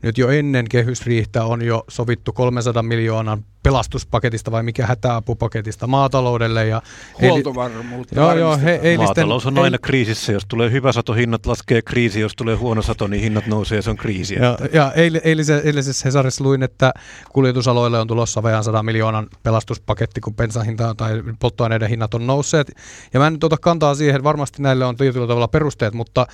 nyt 0.01 0.17
jo 0.17 0.29
ennen 0.29 0.65
kehysriihtä 0.69 1.43
on 1.43 1.61
jo 1.61 1.83
sovittu 1.87 2.33
300 2.33 2.83
miljoonan 2.83 3.45
pelastuspaketista 3.63 4.51
vai 4.51 4.63
mikä 4.63 4.85
hätäapupaketista 4.85 5.87
maataloudelle. 5.87 6.67
Ja 6.67 6.81
Huoltovarmuutta. 7.21 8.15
Joo, 8.15 8.35
joo, 8.35 8.57
he, 8.57 8.71
eilisten, 8.71 9.05
Maatalous 9.05 9.45
on 9.45 9.59
aina 9.59 9.77
kriisissä. 9.77 10.31
Jos 10.31 10.45
tulee 10.47 10.71
hyvä 10.71 10.91
sato, 10.91 11.13
hinnat 11.13 11.45
laskee 11.45 11.81
kriisi. 11.81 12.19
Jos 12.19 12.35
tulee 12.35 12.55
huono 12.55 12.81
sato, 12.81 13.07
niin 13.07 13.23
hinnat 13.23 13.47
nousee 13.47 13.75
ja 13.75 13.81
se 13.81 13.89
on 13.89 13.97
kriisi. 13.97 14.35
Ja, 14.35 14.57
ja 14.73 14.91
eilisessä, 15.23 15.61
eilisessä 15.65 16.07
Hesarissa 16.07 16.43
luin, 16.43 16.63
että 16.63 16.93
kuljetusaloille 17.29 17.99
on 17.99 18.07
tulossa 18.07 18.43
vajaan 18.43 18.63
100 18.63 18.83
miljoonan 18.83 19.27
pelastuspaketti, 19.43 20.21
kun 20.21 20.35
bensahinta 20.35 20.95
tai 20.95 21.23
polttoaineiden 21.39 21.89
hinnat 21.89 22.13
on 22.13 22.27
nousseet. 22.27 22.71
Ja 23.13 23.19
mä 23.19 23.27
en 23.27 23.33
nyt 23.33 23.43
ota 23.43 23.57
kantaa 23.57 23.95
siihen, 23.95 24.23
varmasti 24.23 24.61
näille 24.61 24.85
on 24.85 24.95
tietyllä 24.95 25.27
tavalla 25.27 25.47
perusteet, 25.47 25.93
mutta 25.93 26.27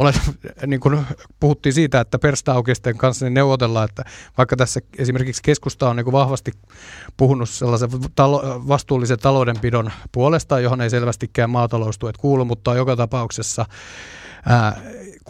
olen, 0.00 0.14
niin 0.66 0.80
kuin 0.80 1.06
puhuttiin 1.40 1.72
siitä, 1.72 2.00
että 2.00 2.18
perstaukisten 2.18 2.96
kanssa 2.96 3.26
niin 3.26 3.34
neuvotellaan, 3.34 3.88
että 3.88 4.04
vaikka 4.38 4.56
tässä 4.56 4.80
esimerkiksi 4.98 5.42
keskusta 5.42 5.90
on 5.90 5.96
niin 5.96 6.04
kuin 6.04 6.12
vahvasti 6.12 6.52
puhunut 7.16 7.48
sellaisen 7.48 7.90
talo, 8.14 8.42
vastuullisen 8.68 9.18
taloudenpidon 9.18 9.90
puolesta, 10.12 10.60
johon 10.60 10.80
ei 10.80 10.90
selvästikään 10.90 11.50
maataloustuet 11.50 12.16
kuulu, 12.16 12.44
mutta 12.44 12.74
joka 12.74 12.96
tapauksessa 12.96 13.66
ää, 14.46 14.80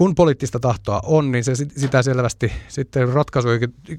kun 0.01 0.15
poliittista 0.15 0.61
tahtoa 0.61 1.01
on, 1.05 1.33
niin 1.33 1.45
se 1.45 1.55
sitä 1.55 2.03
selvästi 2.03 2.53
sitten 2.69 3.09
ratkaisu 3.09 3.49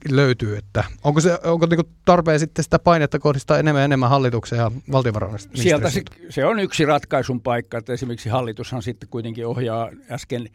löytyy, 0.10 0.58
että 0.58 0.84
onko, 1.04 1.22
se, 1.22 1.40
onko 1.44 1.66
niin 1.66 1.80
tarpeen 2.06 2.40
sitten 2.40 2.64
sitä 2.64 2.80
painetta 2.80 3.20
kohdistaa 3.20 3.60
enemmän 3.60 3.82
ja 3.82 3.86
enemmän 3.86 4.10
hallitukseen 4.10 4.60
ja 4.60 4.72
valtiovarainministeriöön? 4.92 5.64
Sieltä 5.64 5.90
se, 5.90 6.04
se 6.30 6.46
on 6.46 6.60
yksi 6.60 6.86
ratkaisun 6.86 7.42
paikka, 7.42 7.78
että 7.78 7.94
esimerkiksi 7.94 8.30
hallitushan 8.30 8.84
sitten 8.84 9.10
kuitenkin 9.10 9.48
ohjaa 9.48 9.90
äsken 10.12 10.50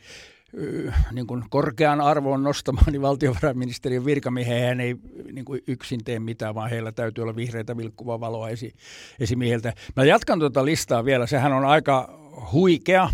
niin 1.13 1.27
kuin 1.27 1.45
korkean 1.51 2.01
arvoon 2.01 2.43
nostamaan, 2.43 2.93
niin 2.93 3.03
valtiovarainministeriön 3.03 4.05
virkamiehen 4.05 4.81
ei 4.81 4.97
niin 5.33 5.45
kuin 5.45 5.61
yksin 5.67 6.05
tee 6.05 6.19
mitään, 6.19 6.55
vaan 6.55 6.71
heillä 6.71 6.93
täytyy 6.93 7.23
olla 7.23 7.37
vihreitä 7.37 7.77
vilkkuvaa 7.77 8.21
valoa 8.21 8.49
esi, 8.49 8.75
esimieheltä. 9.21 9.73
Mä 9.97 10.05
jatkan 10.05 10.39
tuota 10.39 10.65
listaa 10.65 11.05
vielä. 11.05 11.27
Sehän 11.27 11.53
on 11.53 11.65
aika 11.65 12.21
huikea 12.53 13.11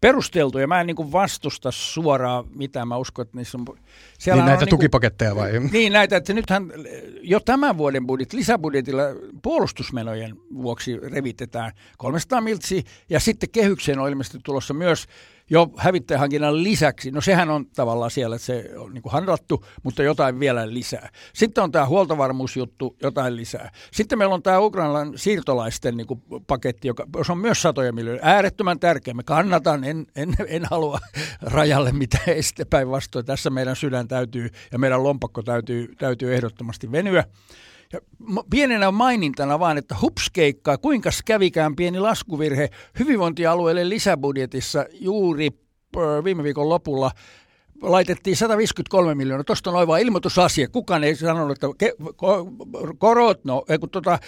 perusteltu, 0.00 0.58
ja 0.58 0.66
mä 0.66 0.80
en 0.80 0.86
niin 0.86 0.96
kuin 0.96 1.12
vastusta 1.12 1.70
suoraan 1.70 2.44
mitään. 2.54 2.88
Mä 2.88 2.96
uskon, 2.96 3.22
että 3.22 3.36
niissä 3.36 3.58
on... 3.58 3.78
Siellä 4.18 4.42
niin 4.42 4.48
näitä 4.48 4.64
on 4.64 4.68
tukipaketteja 4.68 5.36
vai? 5.36 5.52
Niin, 5.52 5.70
niin 5.72 5.92
näitä, 5.92 6.16
että 6.16 6.32
nythän 6.32 6.72
jo 7.22 7.40
tämän 7.40 7.78
vuoden 7.78 8.06
budjet, 8.06 8.32
lisäbudjetilla 8.32 9.02
puolustusmenojen 9.42 10.36
vuoksi 10.54 10.96
revitetään 10.96 11.72
300 11.98 12.40
miltsiä, 12.40 12.82
ja 13.10 13.20
sitten 13.20 13.50
kehykseen 13.50 13.98
on 13.98 14.08
ilmeisesti 14.08 14.38
tulossa 14.44 14.74
myös 14.74 15.06
jo 15.50 15.70
hävittäjähankinnan 15.76 16.62
lisäksi, 16.62 17.10
no 17.10 17.20
sehän 17.20 17.50
on 17.50 17.66
tavallaan 17.66 18.10
siellä, 18.10 18.36
että 18.36 18.46
se 18.46 18.70
on 18.76 18.94
niin 18.94 19.02
kuin 19.02 19.12
handlattu, 19.12 19.64
mutta 19.82 20.02
jotain 20.02 20.40
vielä 20.40 20.74
lisää. 20.74 21.08
Sitten 21.34 21.64
on 21.64 21.72
tämä 21.72 21.86
huoltovarmuusjuttu, 21.86 22.96
jotain 23.02 23.36
lisää. 23.36 23.70
Sitten 23.92 24.18
meillä 24.18 24.34
on 24.34 24.42
tämä 24.42 24.58
Ukrainan 24.58 25.12
siirtolaisten 25.16 25.96
niin 25.96 26.06
kuin 26.06 26.22
paketti, 26.46 26.88
joka 26.88 27.06
on 27.28 27.38
myös 27.38 27.62
satoja 27.62 27.92
miljoonaa. 27.92 28.28
Äärettömän 28.28 28.80
tärkeä. 28.80 29.14
Me 29.14 29.22
kannatan, 29.22 29.84
en, 29.84 30.06
en, 30.16 30.34
en 30.46 30.64
halua 30.64 30.98
rajalle 31.42 31.92
mitään 31.92 32.28
este 32.28 32.64
päinvastoin. 32.64 33.26
Tässä 33.26 33.50
meidän 33.50 33.76
sydän 33.76 34.08
täytyy 34.08 34.50
ja 34.72 34.78
meidän 34.78 35.02
lompakko 35.02 35.42
täytyy, 35.42 35.94
täytyy 35.98 36.34
ehdottomasti 36.34 36.92
venyä. 36.92 37.24
Ja 37.92 38.00
pienenä 38.50 38.90
mainintana 38.90 39.58
vaan, 39.58 39.78
että 39.78 39.96
hupskeikkaa, 40.00 40.78
kuinka 40.78 41.10
kävikään 41.24 41.76
pieni 41.76 42.00
laskuvirhe 42.00 42.70
hyvinvointialueelle 42.98 43.88
lisäbudjetissa 43.88 44.86
juuri 44.92 45.50
viime 46.24 46.42
viikon 46.42 46.68
lopulla 46.68 47.10
laitettiin 47.82 48.36
153 48.36 49.14
miljoonaa. 49.14 49.44
Tuosta 49.44 49.70
on 49.70 49.76
oiva 49.76 49.98
ilmoitusasia. 49.98 50.68
Kukaan 50.68 51.04
ei 51.04 51.16
sanonut, 51.16 51.52
että 51.52 51.66
ke- 51.66 52.14
korot 52.98 53.44
no, 53.44 53.64
kun 53.80 53.90
tota, 53.90 54.18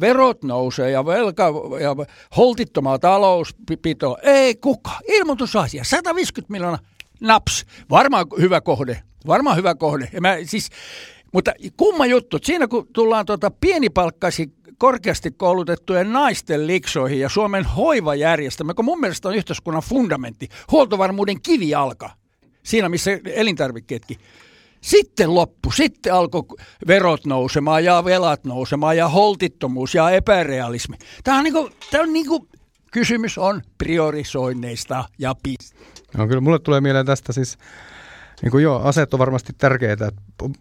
verot 0.00 0.44
nousee 0.44 0.90
ja 0.90 1.06
velka 1.06 1.52
ja 1.80 1.96
holtittomaa 2.36 2.98
talouspito. 2.98 4.18
Ei 4.22 4.54
kuka. 4.54 4.90
Ilmoitusasia. 5.08 5.84
150 5.84 6.52
miljoonaa. 6.52 6.78
Naps. 7.20 7.64
Varmaan 7.90 8.26
hyvä 8.40 8.60
kohde. 8.60 9.02
Varmaan 9.26 9.56
hyvä 9.56 9.74
kohde. 9.74 10.08
Ja 10.12 10.20
mä, 10.20 10.36
siis, 10.44 10.68
mutta 11.34 11.52
kumma 11.76 12.06
juttu, 12.06 12.38
siinä 12.42 12.68
kun 12.68 12.86
tullaan 12.92 13.26
tuota 13.26 13.50
pienipalkkaisiin 13.50 14.52
korkeasti 14.78 15.30
koulutettujen 15.30 16.12
naisten 16.12 16.66
liksoihin 16.66 17.20
ja 17.20 17.28
Suomen 17.28 17.64
hoivajärjestelmä, 17.64 18.74
kun 18.74 18.84
mun 18.84 19.00
mielestä 19.00 19.28
on 19.28 19.34
yhteiskunnan 19.34 19.82
fundamentti, 19.82 20.48
huoltovarmuuden 20.70 21.42
kivijalka, 21.42 22.10
siinä 22.62 22.88
missä 22.88 23.10
elintarvikkeetkin. 23.24 24.16
Sitten 24.80 25.34
loppu, 25.34 25.70
sitten 25.70 26.14
alkoi 26.14 26.42
verot 26.86 27.26
nousemaan 27.26 27.84
ja 27.84 28.04
velat 28.04 28.44
nousemaan 28.44 28.96
ja 28.96 29.08
holtittomuus 29.08 29.94
ja 29.94 30.10
epärealismi. 30.10 30.96
Tämä 31.24 31.38
on, 31.38 31.44
niinku, 31.44 31.70
tämä 31.90 32.02
on 32.02 32.12
niinku, 32.12 32.48
kysymys 32.92 33.38
on 33.38 33.62
priorisoinneista 33.78 35.04
ja 35.18 35.34
piste. 35.42 35.78
No 36.16 36.26
kyllä 36.26 36.40
mulle 36.40 36.58
tulee 36.58 36.80
mieleen 36.80 37.06
tästä 37.06 37.32
siis 37.32 37.58
niin 38.42 38.50
kuin 38.50 38.64
joo, 38.64 38.82
aseet 38.82 39.14
on 39.14 39.18
varmasti 39.18 39.52
tärkeitä, 39.58 40.10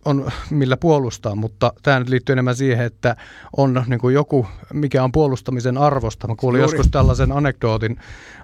on 0.05 0.31
millä 0.49 0.77
puolustaa, 0.77 1.36
mutta 1.36 1.73
tämä 1.83 1.99
nyt 1.99 2.09
liittyy 2.09 2.33
enemmän 2.33 2.55
siihen, 2.55 2.86
että 2.86 3.15
on 3.57 3.83
niin 3.88 3.99
kuin 3.99 4.13
joku, 4.13 4.47
mikä 4.73 5.03
on 5.03 5.12
puolustamisen 5.12 5.77
arvosta. 5.77 6.27
Mä 6.27 6.36
kuulin 6.36 6.59
Juuri. 6.59 6.75
joskus 6.75 6.91
tällaisen 6.91 7.31
anekdootin 7.31 7.97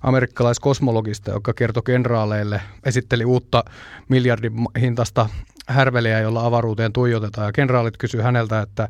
amerikkalaiskosmologista, 0.03 1.31
joka 1.31 1.53
kertoi 1.53 1.83
kenraaleille, 1.83 2.61
esitteli 2.85 3.25
uutta 3.25 3.63
miljardin 4.09 4.53
hintasta 4.81 5.29
härveliä, 5.67 6.19
jolla 6.19 6.45
avaruuteen 6.45 6.93
tuijotetaan. 6.93 7.47
Ja 7.47 7.51
kenraalit 7.51 7.97
kysyi 7.97 8.21
häneltä, 8.21 8.61
että 8.61 8.89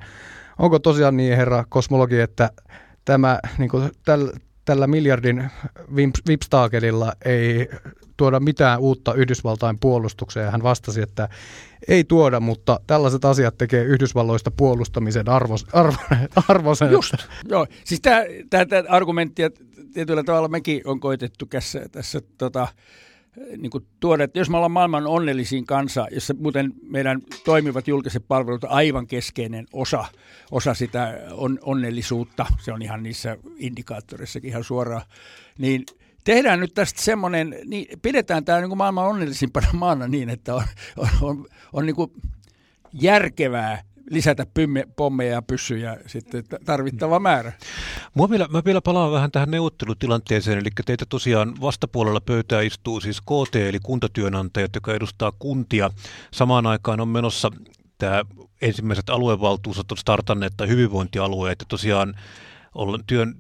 onko 0.59 0.79
tosiaan 0.79 1.17
niin, 1.17 1.37
herra 1.37 1.65
kosmologi, 1.69 2.19
että 2.19 2.49
tämä, 3.05 3.39
niin 3.57 3.69
kuin, 3.69 3.91
täl, 4.05 4.27
tällä 4.69 4.87
miljardin 4.87 5.49
vipstaakelilla 6.27 7.13
ei 7.25 7.69
tuoda 8.17 8.39
mitään 8.39 8.79
uutta 8.79 9.13
Yhdysvaltain 9.13 9.79
puolustukseen. 9.79 10.51
Hän 10.51 10.63
vastasi, 10.63 11.01
että 11.01 11.29
ei 11.87 12.03
tuoda, 12.03 12.39
mutta 12.39 12.79
tällaiset 12.87 13.25
asiat 13.25 13.57
tekee 13.57 13.83
Yhdysvalloista 13.83 14.51
puolustamisen 14.51 15.29
arvos, 15.29 15.65
arvo, 15.73 15.95
arvoisen. 16.49 16.91
Just, 16.91 17.13
joo. 17.47 17.67
Siis 17.83 18.01
tämä 18.01 18.23
argumentti, 18.89 19.41
tietyllä 19.93 20.23
tavalla 20.23 20.47
mekin 20.47 20.81
on 20.85 20.99
koitettu 20.99 21.45
tässä, 21.45 21.81
tässä 21.91 22.21
tota, 22.37 22.67
niin 23.57 23.69
kuin 23.69 23.85
tuoda, 23.99 24.23
että 24.23 24.39
jos 24.39 24.49
me 24.49 24.57
ollaan 24.57 24.71
maailman 24.71 25.07
onnellisin 25.07 25.65
kansa, 25.65 26.07
jossa 26.11 26.33
muuten 26.39 26.73
meidän 26.81 27.21
toimivat 27.45 27.87
julkiset 27.87 28.23
palvelut 28.27 28.63
on 28.63 28.69
aivan 28.69 29.07
keskeinen 29.07 29.65
osa, 29.73 30.05
osa 30.51 30.73
sitä 30.73 31.19
on, 31.31 31.59
onnellisuutta, 31.61 32.45
se 32.59 32.73
on 32.73 32.81
ihan 32.81 33.03
niissä 33.03 33.37
indikaattoreissakin 33.57 34.49
ihan 34.49 34.63
suoraan, 34.63 35.01
niin 35.57 35.85
tehdään 36.23 36.59
nyt 36.59 36.73
tästä 36.73 37.01
semmoinen, 37.01 37.55
niin 37.65 37.99
pidetään 38.01 38.45
tämä 38.45 38.59
niin 38.59 38.69
kuin 38.69 38.77
maailman 38.77 39.07
onnellisimpana 39.07 39.67
maana 39.73 40.07
niin, 40.07 40.29
että 40.29 40.55
on, 40.55 40.63
on, 40.97 41.09
on, 41.21 41.45
on 41.73 41.85
niin 41.85 41.95
kuin 41.95 42.11
järkevää 42.93 43.83
lisätä 44.09 44.45
pymme, 44.53 44.87
pommeja 44.95 45.31
ja 45.31 45.41
pyssyjä 45.41 45.97
sitten 46.07 46.43
tarvittava 46.65 47.19
määrä. 47.19 47.53
Mua 48.13 48.29
vielä, 48.29 48.47
mä 48.47 48.61
vielä 48.65 48.81
palaan 48.81 49.11
vähän 49.11 49.31
tähän 49.31 49.51
neuvottelutilanteeseen, 49.51 50.59
eli 50.59 50.69
teitä 50.85 51.05
tosiaan 51.09 51.53
vastapuolella 51.61 52.21
pöytää 52.21 52.61
istuu 52.61 53.01
siis 53.01 53.21
KT, 53.21 53.55
eli 53.55 53.79
kuntatyönantajat, 53.83 54.75
joka 54.75 54.93
edustaa 54.93 55.31
kuntia. 55.39 55.89
Samaan 56.31 56.67
aikaan 56.67 56.99
on 56.99 57.07
menossa 57.07 57.51
että 58.03 58.25
ensimmäiset 58.61 59.09
aluevaltuustot 59.09 59.91
on 59.91 59.97
startanneet 59.97 60.53
tai 60.57 60.67
hyvinvointialueet, 60.67 61.59
ja 61.59 61.65
tosiaan 61.69 62.15
työn, 63.07 63.35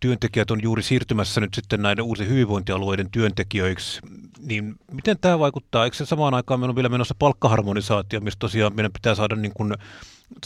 työntekijät 0.00 0.50
on 0.50 0.62
juuri 0.62 0.82
siirtymässä 0.82 1.40
nyt 1.40 1.54
sitten 1.54 1.82
näiden 1.82 2.04
uusien 2.04 2.28
hyvinvointialueiden 2.28 3.10
työntekijöiksi, 3.10 4.00
niin 4.40 4.74
miten 4.92 5.16
tämä 5.20 5.38
vaikuttaa? 5.38 5.84
Eikö 5.84 5.96
se 5.96 6.06
samaan 6.06 6.34
aikaan 6.34 6.60
meillä 6.60 6.70
on 6.70 6.76
vielä 6.76 6.88
menossa 6.88 7.14
palkkaharmonisaatio, 7.18 8.20
missä 8.20 8.38
tosiaan 8.38 8.76
meidän 8.76 8.92
pitää 8.92 9.14
saada 9.14 9.36
niin 9.36 9.52
kuin 9.54 9.74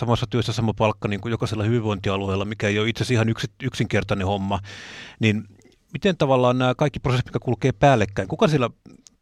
samassa 0.01 0.27
työssä 0.31 0.53
sama 0.53 0.75
palkka 0.75 1.09
niin 1.09 1.21
kuin 1.21 1.31
jokaisella 1.31 1.65
hyvinvointialueella, 1.65 2.45
mikä 2.45 2.69
ei 2.69 2.79
ole 2.79 2.89
itse 2.89 3.03
asiassa 3.03 3.15
ihan 3.15 3.29
yks, 3.29 3.45
yksinkertainen 3.63 4.27
homma, 4.27 4.59
niin 5.21 5.45
miten 5.93 6.17
tavallaan 6.17 6.59
nämä 6.59 6.75
kaikki 6.75 7.01
prosessit, 7.01 7.27
mikä 7.27 7.39
kulkee 7.39 7.73
päällekkäin, 7.73 8.29
kuka 8.29 8.49
siellä 8.49 8.71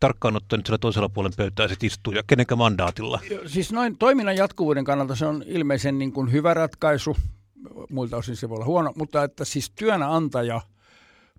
tarkkaan 0.01 0.37
ottaen 0.37 0.62
siellä 0.64 0.79
toisella 0.79 1.09
puolen 1.09 1.33
pöytää 1.37 1.68
sitten 1.68 1.87
istuu 1.87 2.12
ja 2.12 2.22
kenenkä 2.26 2.57
mandaatilla? 2.57 3.20
Siis 3.47 3.72
noin 3.72 3.99
toiminnan 3.99 4.37
jatkuvuuden 4.37 4.85
kannalta 4.85 5.16
se 5.16 5.26
on 5.26 5.45
ilmeisen 5.47 5.99
niin 5.99 6.12
kuin 6.12 6.33
hyvä 6.33 6.55
ratkaisu, 6.55 7.16
muilta 7.91 8.17
osin 8.17 8.37
se 8.37 8.49
voi 8.49 8.57
olla 8.57 8.67
huono, 8.67 8.93
mutta 8.97 9.25
että 9.25 9.45
siis 9.45 9.71
työnantaja 9.71 10.61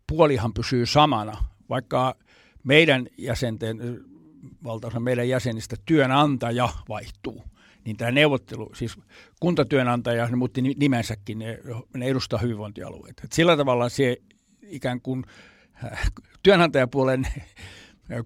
puolihan 0.08 0.54
pysyy 0.54 0.86
samana, 0.86 1.38
vaikka 1.70 2.16
meidän 2.64 3.08
jäsenten, 3.18 3.80
valtaosa 4.64 5.00
meidän 5.00 5.30
jäsenistä 5.30 5.76
työnantaja 5.86 6.70
vaihtuu 6.90 7.44
niin 7.86 7.98
tämä 7.98 8.12
neuvottelu, 8.12 8.72
siis 8.74 8.98
kuntatyönantaja, 9.40 10.28
ne 10.28 10.36
muutti 10.36 10.62
nimensäkin, 10.62 11.40
ne, 11.40 11.60
ne 11.94 12.06
edustaa 12.06 12.40
hyvinvointialueita. 12.40 13.22
Et 13.24 13.32
sillä 13.32 13.58
tavalla 13.58 13.90
se 13.90 14.18
ikään 14.62 15.02
kuin 15.02 15.24
äh, 15.84 16.12
työnantajapuolen 16.44 17.28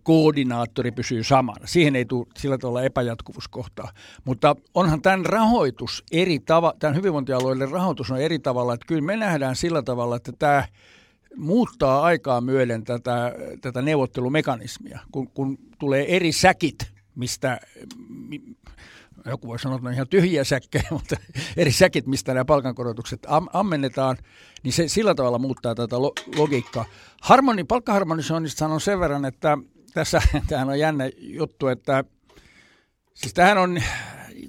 koordinaattori 0.04 0.92
pysyy 0.92 1.24
samana. 1.24 1.68
Siihen 1.68 1.96
ei 1.96 2.06
tule 2.06 2.28
sillä 2.38 2.58
tavalla 2.58 2.84
epäjatkuvuuskohtaa. 2.84 3.92
Mutta 4.26 4.56
onhan 4.74 5.02
tämän 5.02 5.26
rahoitus 5.26 6.04
eri 6.12 6.40
tavalla, 6.40 6.76
tämän 6.80 6.96
hyvinvointialueiden 6.96 7.72
rahoitus 7.72 8.12
on 8.12 8.22
eri 8.22 8.40
tavalla, 8.40 8.74
että 8.74 8.88
kyllä 8.88 9.02
me 9.02 9.18
nähdään 9.18 9.56
sillä 9.56 9.82
tavalla, 9.82 10.16
että 10.16 10.32
tämä 10.40 10.68
muuttaa 11.36 12.04
aikaa 12.04 12.42
myöden 12.42 12.84
tätä, 12.84 13.34
tätä 13.62 13.82
neuvottelumekanismia, 13.82 15.00
kun, 15.12 15.28
kun 15.28 15.58
tulee 15.80 16.16
eri 16.16 16.32
säkit, 16.32 16.94
mistä 17.16 17.60
joku 19.26 19.48
voi 19.48 19.60
sanoa, 19.60 19.76
että 19.76 19.88
on 19.88 19.94
ihan 19.94 20.08
tyhjiä 20.08 20.44
säkkejä, 20.44 20.84
mutta 21.00 21.16
eri 21.58 21.72
säkit, 21.72 22.08
mistä 22.08 22.34
nämä 22.34 22.46
palkankorotukset 22.46 23.20
am- 23.28 23.48
ammennetaan, 23.54 24.18
niin 24.64 24.74
se 24.74 24.88
sillä 24.88 25.16
tavalla 25.16 25.40
muuttaa 25.40 25.76
tätä 25.76 26.02
lo- 26.02 26.14
logiikkaa. 26.38 26.86
Harmoni, 27.22 27.64
palkkaharmonisoinnista 27.64 28.60
sanon 28.60 28.82
sen 28.82 29.00
verran, 29.00 29.26
että 29.26 29.58
tässä 29.94 30.22
tämähän 30.48 30.70
on 30.70 30.80
jännä 30.80 31.10
juttu, 31.18 31.68
että 31.68 32.04
siis 33.14 33.34
tähän 33.34 33.58
on 33.58 33.82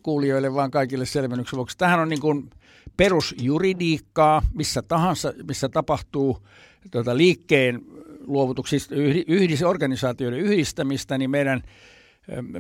kuulijoille 0.03 0.55
vaan 0.55 0.71
kaikille 0.71 1.07
selvennyksen 1.07 1.57
vuoksi, 1.57 1.79
tähän 1.79 2.01
on 2.01 2.09
niin 2.09 2.21
kuin 2.21 2.51
perusjuridiikkaa, 2.97 4.43
missä 4.55 4.83
tahansa, 4.83 5.33
missä 5.49 5.69
tapahtuu 5.69 6.47
tuota, 6.91 7.17
liikkeen 7.17 7.81
luovutuksista, 8.27 8.95
yhdis, 9.27 9.63
organisaatioiden 9.63 10.41
yhdistämistä, 10.41 11.19
niin 11.19 11.31
meidän, 11.31 11.63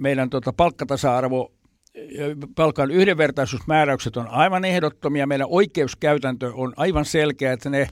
meidän 0.01 0.30
tuota, 0.30 0.53
palkkatasa-arvo 0.53 1.53
palkan 2.55 2.91
yhdenvertaisuusmääräykset 2.91 4.16
on 4.16 4.28
aivan 4.28 4.64
ehdottomia. 4.64 5.26
Meidän 5.26 5.47
oikeuskäytäntö 5.51 6.53
on 6.55 6.72
aivan 6.76 7.05
selkeä, 7.05 7.53
että 7.53 7.70
ne 7.70 7.89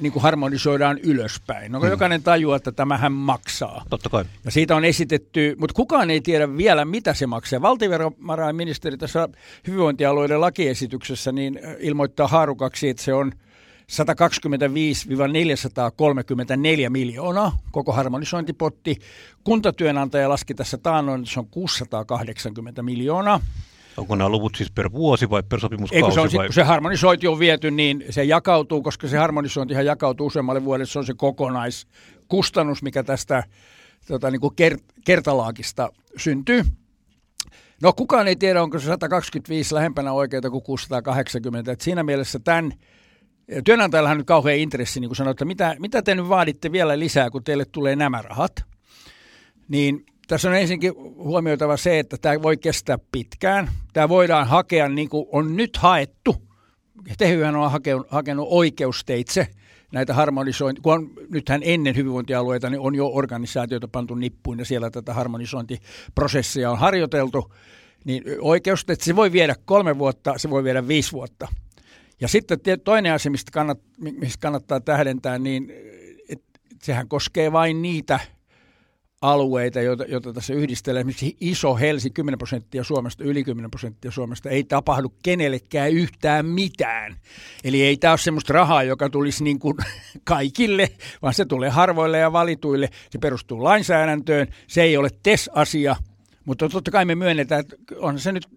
niin 0.00 0.12
kuin 0.12 0.22
harmonisoidaan 0.22 0.98
ylöspäin. 0.98 1.72
No, 1.72 1.80
hmm. 1.80 1.90
jokainen 1.90 2.22
tajuaa, 2.22 2.56
että 2.56 2.72
tämähän 2.72 3.12
maksaa. 3.12 3.84
Totta 3.90 4.08
kai. 4.08 4.24
Ja 4.44 4.50
siitä 4.50 4.76
on 4.76 4.84
esitetty, 4.84 5.56
mutta 5.58 5.74
kukaan 5.74 6.10
ei 6.10 6.20
tiedä 6.20 6.56
vielä, 6.56 6.84
mitä 6.84 7.14
se 7.14 7.26
maksaa. 7.26 7.62
Valtiovarainministeri 7.62 8.96
tässä 8.96 9.28
hyvinvointialueiden 9.66 10.40
lakiesityksessä 10.40 11.32
niin 11.32 11.58
eh, 11.58 11.76
ilmoittaa 11.80 12.28
haarukaksi, 12.28 12.88
että 12.88 13.02
se 13.02 13.14
on– 13.14 13.32
125-434 13.90 13.94
miljoonaa 16.90 17.58
koko 17.70 17.92
harmonisointipotti. 17.92 18.96
Kuntatyönantaja 19.44 20.28
laski 20.28 20.54
tässä 20.54 20.78
taannoin, 20.78 21.20
että 21.20 21.32
se 21.34 21.40
on 21.40 21.46
680 21.46 22.82
miljoonaa. 22.82 23.40
Onko 24.00 24.16
nämä 24.16 24.28
luvut 24.28 24.54
siis 24.54 24.70
per 24.70 24.92
vuosi 24.92 25.30
vai 25.30 25.42
per 25.42 25.60
sopimuskausi? 25.60 26.04
Eikö 26.04 26.14
se, 26.14 26.20
on, 26.20 26.28
vai? 26.34 26.46
kun 26.46 26.54
se 26.54 26.62
harmonisointi 26.62 27.28
on 27.28 27.38
viety, 27.38 27.70
niin 27.70 28.04
se 28.10 28.24
jakautuu, 28.24 28.82
koska 28.82 29.08
se 29.08 29.18
harmonisointihan 29.18 29.86
jakautuu 29.86 30.26
useammalle 30.26 30.64
vuodelle. 30.64 30.86
Se 30.86 30.98
on 30.98 31.06
se 31.06 31.14
kokonaiskustannus, 31.16 32.82
mikä 32.82 33.02
tästä 33.02 33.44
tota, 34.08 34.30
niin 34.30 34.40
kuin 34.40 34.54
kert- 34.62 34.84
kertalaakista 35.04 35.92
syntyy. 36.16 36.64
No 37.82 37.92
kukaan 37.92 38.28
ei 38.28 38.36
tiedä, 38.36 38.62
onko 38.62 38.78
se 38.78 38.86
125 38.86 39.74
lähempänä 39.74 40.12
oikeita 40.12 40.50
kuin 40.50 40.62
680. 40.62 41.72
Et 41.72 41.80
siinä 41.80 42.02
mielessä 42.02 42.38
tämän 42.38 42.72
Työnantajallahan 43.64 44.14
on 44.14 44.18
nyt 44.18 44.26
kauhean 44.26 44.58
intressi, 44.58 45.00
niin 45.00 45.08
kuin 45.08 45.16
sanoin, 45.16 45.32
että 45.32 45.44
mitä, 45.44 45.76
mitä 45.78 46.02
te 46.02 46.14
nyt 46.14 46.28
vaaditte 46.28 46.72
vielä 46.72 46.98
lisää, 46.98 47.30
kun 47.30 47.44
teille 47.44 47.64
tulee 47.64 47.96
nämä 47.96 48.22
rahat. 48.22 48.52
Niin 49.68 50.06
tässä 50.30 50.48
on 50.48 50.56
ensinnäkin 50.56 50.94
huomioitava 51.16 51.76
se, 51.76 51.98
että 51.98 52.16
tämä 52.20 52.42
voi 52.42 52.56
kestää 52.56 52.98
pitkään. 53.12 53.70
Tämä 53.92 54.08
voidaan 54.08 54.46
hakea 54.46 54.88
niin 54.88 55.08
kuin 55.08 55.26
on 55.32 55.56
nyt 55.56 55.76
haettu. 55.76 56.42
Tehyhän 57.18 57.56
on 57.56 57.70
hakenut, 58.08 58.46
oikeusteitse 58.50 59.46
näitä 59.92 60.14
harmonisointi, 60.14 60.80
kun 60.80 60.92
on, 60.92 61.10
nythän 61.30 61.60
ennen 61.64 61.96
hyvinvointialueita 61.96 62.70
niin 62.70 62.80
on 62.80 62.94
jo 62.94 63.06
organisaatioita 63.06 63.88
pantu 63.88 64.14
nippuun 64.14 64.58
ja 64.58 64.64
siellä 64.64 64.90
tätä 64.90 65.14
harmonisointiprosessia 65.14 66.70
on 66.70 66.78
harjoiteltu, 66.78 67.54
niin 68.04 68.24
oikeusteitse 68.40 69.04
se 69.04 69.16
voi 69.16 69.32
viedä 69.32 69.54
kolme 69.64 69.98
vuotta, 69.98 70.34
se 70.36 70.50
voi 70.50 70.64
viedä 70.64 70.88
viisi 70.88 71.12
vuotta. 71.12 71.48
Ja 72.20 72.28
sitten 72.28 72.58
toinen 72.84 73.12
asia, 73.12 73.30
mistä, 73.30 73.50
kannat, 73.52 73.78
mistä 73.98 74.40
kannattaa 74.40 74.80
tähdentää, 74.80 75.38
niin 75.38 75.72
et, 76.28 76.42
sehän 76.82 77.08
koskee 77.08 77.52
vain 77.52 77.82
niitä 77.82 78.20
alueita, 79.20 79.80
joita, 79.80 80.04
joita 80.04 80.32
tässä 80.32 80.54
yhdistellään. 80.54 81.00
Esimerkiksi 81.00 81.36
iso 81.40 81.76
Helsi, 81.76 82.10
10 82.10 82.38
prosenttia 82.38 82.84
Suomesta, 82.84 83.24
yli 83.24 83.44
10 83.44 83.70
prosenttia 83.70 84.10
Suomesta, 84.10 84.50
ei 84.50 84.64
tapahdu 84.64 85.12
kenellekään 85.22 85.90
yhtään 85.90 86.46
mitään. 86.46 87.16
Eli 87.64 87.82
ei 87.82 87.96
tämä 87.96 88.12
ole 88.12 88.18
semmoista 88.18 88.52
rahaa, 88.52 88.82
joka 88.82 89.10
tulisi 89.10 89.44
niin 89.44 89.58
kuin 89.58 89.76
kaikille, 90.24 90.88
vaan 91.22 91.34
se 91.34 91.44
tulee 91.44 91.70
harvoille 91.70 92.18
ja 92.18 92.32
valituille. 92.32 92.88
Se 93.10 93.18
perustuu 93.18 93.64
lainsäädäntöön, 93.64 94.48
se 94.66 94.82
ei 94.82 94.96
ole 94.96 95.08
TES-asia, 95.22 95.96
mutta 96.44 96.68
totta 96.68 96.90
kai 96.90 97.04
me 97.04 97.14
myönnetään, 97.14 97.60
että 97.60 97.76
on 97.98 98.18
se 98.18 98.32
nyt 98.32 98.48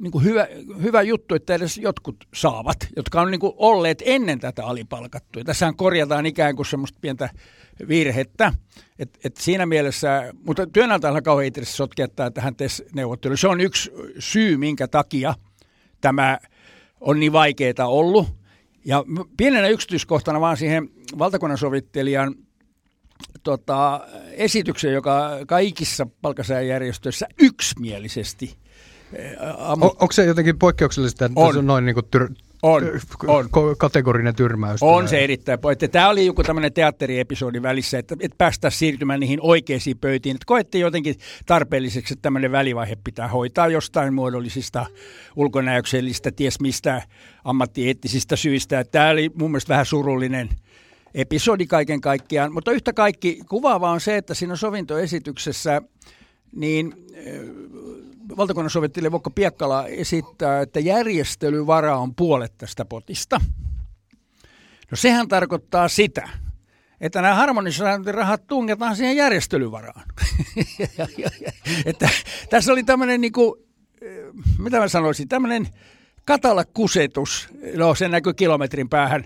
niin 0.00 0.10
kuin 0.10 0.24
hyvä, 0.24 0.46
hyvä 0.82 1.02
juttu, 1.02 1.34
että 1.34 1.54
edes 1.54 1.78
jotkut 1.78 2.16
saavat, 2.34 2.76
jotka 2.96 3.20
on 3.20 3.30
niin 3.30 3.40
kuin 3.40 3.52
olleet 3.56 4.02
ennen 4.06 4.40
tätä 4.40 4.66
alipalkattuja. 4.66 5.44
Tässähän 5.44 5.76
korjataan 5.76 6.26
ikään 6.26 6.56
kuin 6.56 6.66
semmoista 6.66 6.98
pientä 7.00 7.28
virhettä. 7.88 8.52
Et, 8.98 9.18
et 9.24 9.36
siinä 9.36 9.66
mielessä, 9.66 10.32
mutta 10.46 10.66
työnantajalla 10.66 11.22
kauhean 11.22 11.46
itse 11.46 11.64
sotkea 11.64 12.08
tähän 12.34 12.56
TES-neuvotteluun. 12.56 13.38
Se 13.38 13.48
on 13.48 13.60
yksi 13.60 13.90
syy, 14.18 14.56
minkä 14.56 14.88
takia 14.88 15.34
tämä 16.00 16.38
on 17.00 17.20
niin 17.20 17.32
vaikeaa 17.32 17.86
ollut. 17.86 18.26
Ja 18.84 19.04
pienenä 19.36 19.68
yksityiskohtana 19.68 20.40
vaan 20.40 20.56
siihen 20.56 20.90
valtakunnan 21.18 21.58
sovittelijan 21.58 22.34
tota, 23.42 24.00
esityksen, 24.30 24.92
joka 24.92 25.30
kaikissa 25.46 26.06
palkansääjärjestöissä 26.22 27.26
yksimielisesti 27.38 28.63
Am- 29.58 29.82
on, 29.82 29.90
onko 29.90 30.12
se 30.12 30.24
jotenkin 30.24 30.58
poikkeuksellista, 30.58 31.24
että 31.24 31.40
on. 31.40 31.52
se 31.52 31.58
on 31.58 31.66
noin 31.66 31.86
niin 31.86 31.94
kuin 31.94 32.06
tyr- 32.16 32.34
on, 32.64 32.82
on. 33.26 33.48
kategorinen 33.78 34.34
tyrmäys. 34.34 34.82
On 34.82 35.08
se 35.08 35.24
erittäin. 35.24 35.58
Että 35.72 35.88
tämä 35.88 36.08
oli 36.08 36.26
joku 36.26 36.42
tämmöinen 36.42 36.72
teatteriepisodi 36.72 37.62
välissä, 37.62 37.98
että, 37.98 38.16
että 38.20 38.38
päästä 38.38 38.70
siirtymään 38.70 39.20
niihin 39.20 39.38
oikeisiin 39.42 39.98
pöytiin. 39.98 40.36
Että 40.36 40.46
koettiin 40.46 40.82
jotenkin 40.82 41.14
tarpeelliseksi, 41.46 42.14
että 42.14 42.22
tämmöinen 42.22 42.52
välivaihe 42.52 42.96
pitää 43.04 43.28
hoitaa 43.28 43.68
jostain 43.68 44.14
muodollisista, 44.14 44.86
ulkonäöksellistä, 45.36 46.32
ties 46.32 46.60
mistä 46.60 47.02
ammattieettisistä 47.44 48.36
syistä. 48.36 48.84
Tämä 48.84 49.08
oli 49.08 49.30
mun 49.34 49.50
mielestä 49.50 49.68
vähän 49.68 49.86
surullinen 49.86 50.48
episodi 51.14 51.66
kaiken 51.66 52.00
kaikkiaan. 52.00 52.52
Mutta 52.52 52.72
yhtä 52.72 52.92
kaikki 52.92 53.40
kuvaava 53.48 53.90
on 53.90 54.00
se, 54.00 54.16
että 54.16 54.34
siinä 54.34 54.56
sovintoesityksessä 54.56 55.82
niin 56.56 56.94
valtakunnan 58.36 58.70
sovittelija 58.70 59.12
Vokko 59.12 59.30
Piekkala 59.30 59.86
esittää, 59.86 60.60
että 60.60 60.80
järjestelyvara 60.80 61.98
on 61.98 62.14
puolet 62.14 62.58
tästä 62.58 62.84
potista. 62.84 63.40
No 64.90 64.96
sehän 64.96 65.28
tarkoittaa 65.28 65.88
sitä, 65.88 66.28
että 67.00 67.22
nämä 67.22 67.34
harmonisointirahat 67.34 68.46
tungetaan 68.46 68.96
siihen 68.96 69.16
järjestelyvaraan. 69.16 70.02
että 71.86 72.08
tässä 72.50 72.72
oli 72.72 72.82
tämmöinen, 72.82 73.20
niin 73.20 73.32
kuin, 73.32 73.60
mitä 74.58 74.78
mä 74.78 74.88
sanoisin, 74.88 75.28
tämmöinen 75.28 75.68
katala 76.24 76.64
kusetus, 76.64 77.48
no 77.76 77.94
se 77.94 78.08
näkyy 78.08 78.34
kilometrin 78.34 78.88
päähän, 78.88 79.24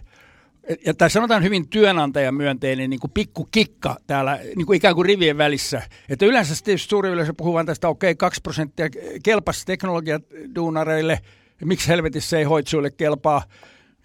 ja 0.87 0.95
tai 0.95 1.11
sanotaan 1.11 1.43
hyvin 1.43 1.69
työnantajamyönteinen 1.69 2.91
niin 2.91 3.01
kuin 3.01 3.11
pikku 3.11 3.49
kikka 3.51 3.97
täällä 4.07 4.39
niin 4.57 4.67
kuin 4.67 4.77
ikään 4.77 4.95
kuin 4.95 5.07
rivien 5.07 5.39
välissä. 5.39 5.83
Että 6.09 6.27
yleensä 6.27 6.55
suuri 6.77 7.09
yleisö 7.09 7.35
puhuu 7.37 7.55
vain 7.55 7.67
tästä, 7.67 7.89
okei, 7.89 8.11
okay, 8.11 8.19
2 8.19 8.41
prosenttia 8.43 8.89
kelpasi 9.23 9.67
teknologiaduunareille, 9.67 11.21
miksi 11.65 11.89
helvetissä 11.89 12.39
ei 12.39 12.45
hoitsuille 12.45 12.91
kelpaa. 12.91 13.43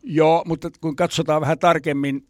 Joo, 0.04 0.44
mutta 0.46 0.70
kun 0.82 0.96
katsotaan 0.96 1.42
vähän 1.42 1.60
tarkemmin, 1.60 2.28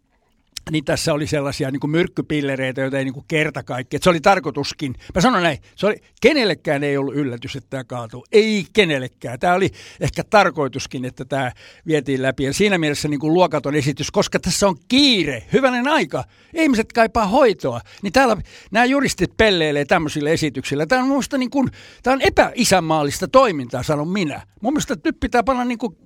niin 0.71 0.85
tässä 0.85 1.13
oli 1.13 1.27
sellaisia 1.27 1.71
niin 1.71 1.79
kuin 1.79 1.91
myrkkypillereitä, 1.91 2.81
joita 2.81 2.97
ei 2.97 3.05
niin 3.05 3.13
kuin 3.13 3.25
kerta 3.27 3.63
kaikki. 3.63 3.97
se 4.01 4.09
oli 4.09 4.21
tarkoituskin. 4.21 4.95
Mä 5.15 5.21
sanon 5.21 5.43
näin, 5.43 5.57
se 5.75 5.87
oli, 5.87 5.95
kenellekään 6.21 6.83
ei 6.83 6.97
ollut 6.97 7.15
yllätys, 7.15 7.55
että 7.55 7.69
tämä 7.69 7.83
kaatuu. 7.83 8.25
Ei 8.31 8.65
kenellekään. 8.73 9.39
Tämä 9.39 9.53
oli 9.53 9.69
ehkä 9.99 10.23
tarkoituskin, 10.23 11.05
että 11.05 11.25
tämä 11.25 11.51
vietiin 11.87 12.21
läpi. 12.21 12.43
Ja 12.43 12.53
siinä 12.53 12.77
mielessä 12.77 13.07
niin 13.07 13.19
kuin 13.19 13.33
luokaton 13.33 13.75
esitys, 13.75 14.11
koska 14.11 14.39
tässä 14.39 14.67
on 14.67 14.75
kiire, 14.87 15.43
hyvänen 15.53 15.87
aika. 15.87 16.23
Ihmiset 16.53 16.93
kaipaa 16.93 17.27
hoitoa. 17.27 17.81
Niin 18.01 18.13
täällä 18.13 18.37
nämä 18.71 18.85
juristit 18.85 19.37
pelleilee 19.37 19.85
tämmöisillä 19.85 20.29
esityksillä. 20.29 20.85
Tämä 20.85 21.01
on 21.01 21.07
mun 21.07 21.23
niin 21.37 21.49
kuin, 21.49 21.69
tämä 22.03 22.13
on 22.13 22.21
epäisänmaallista 22.21 23.27
toimintaa, 23.27 23.83
sanon 23.83 24.07
minä. 24.07 24.41
Mun 24.61 24.73
mielestä 24.73 24.95
nyt 25.05 25.19
pitää 25.19 25.43
panna 25.43 25.65
niin 25.65 25.77
kuin 25.77 25.97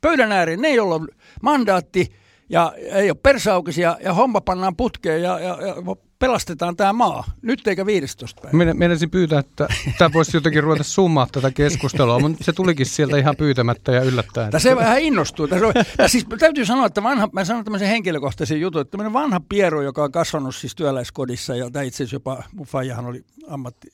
pöydän 0.00 0.32
ääreen 0.32 0.60
ne, 0.60 0.74
joilla 0.74 0.94
on 0.94 1.08
mandaatti– 1.42 2.08
ja 2.48 2.72
ei 2.76 3.10
ole 3.10 3.18
persaukisia 3.22 3.96
ja 4.04 4.14
homma 4.14 4.40
pannaan 4.40 4.76
putkeen 4.76 5.22
ja, 5.22 5.40
ja, 5.40 5.58
ja 5.66 5.74
pelastetaan 6.18 6.76
tämä 6.76 6.92
maa. 6.92 7.24
Nyt 7.42 7.66
eikä 7.66 7.86
15 7.86 8.40
päivä. 8.40 8.74
Meinasin 8.74 9.10
pyytää, 9.10 9.38
että 9.38 9.68
tämä 9.98 10.12
voisi 10.12 10.36
jotenkin 10.36 10.62
ruveta 10.62 10.84
summaa 10.84 11.26
tätä 11.32 11.50
keskustelua, 11.50 12.18
mutta 12.18 12.44
se 12.44 12.52
tulikin 12.52 12.86
sieltä 12.86 13.16
ihan 13.16 13.36
pyytämättä 13.36 13.92
ja 13.92 14.02
yllättäen. 14.02 14.50
Tässä 14.50 14.68
se 14.68 14.76
vähän 14.76 15.00
innostuu. 15.00 15.48
Tässä 15.48 15.66
on, 15.66 15.72
siis 16.06 16.26
täytyy 16.38 16.64
sanoa, 16.64 16.86
että 16.86 17.02
vanha, 17.02 17.28
mä 17.32 17.44
sanon 17.44 17.64
tämmöisen 17.64 17.88
henkilökohtaisen 17.88 18.60
jutun, 18.60 18.80
että 18.80 18.90
tämmöinen 18.90 19.12
vanha 19.12 19.40
Piero, 19.48 19.82
joka 19.82 20.04
on 20.04 20.12
kasvanut 20.12 20.54
siis 20.54 20.74
työläiskodissa 20.74 21.56
ja 21.56 21.66
itse 21.66 21.96
asiassa 21.96 22.16
jopa 22.16 22.42
mun 22.52 22.66
faijahan 22.66 23.06
oli 23.06 23.24
ammatti, 23.48 23.88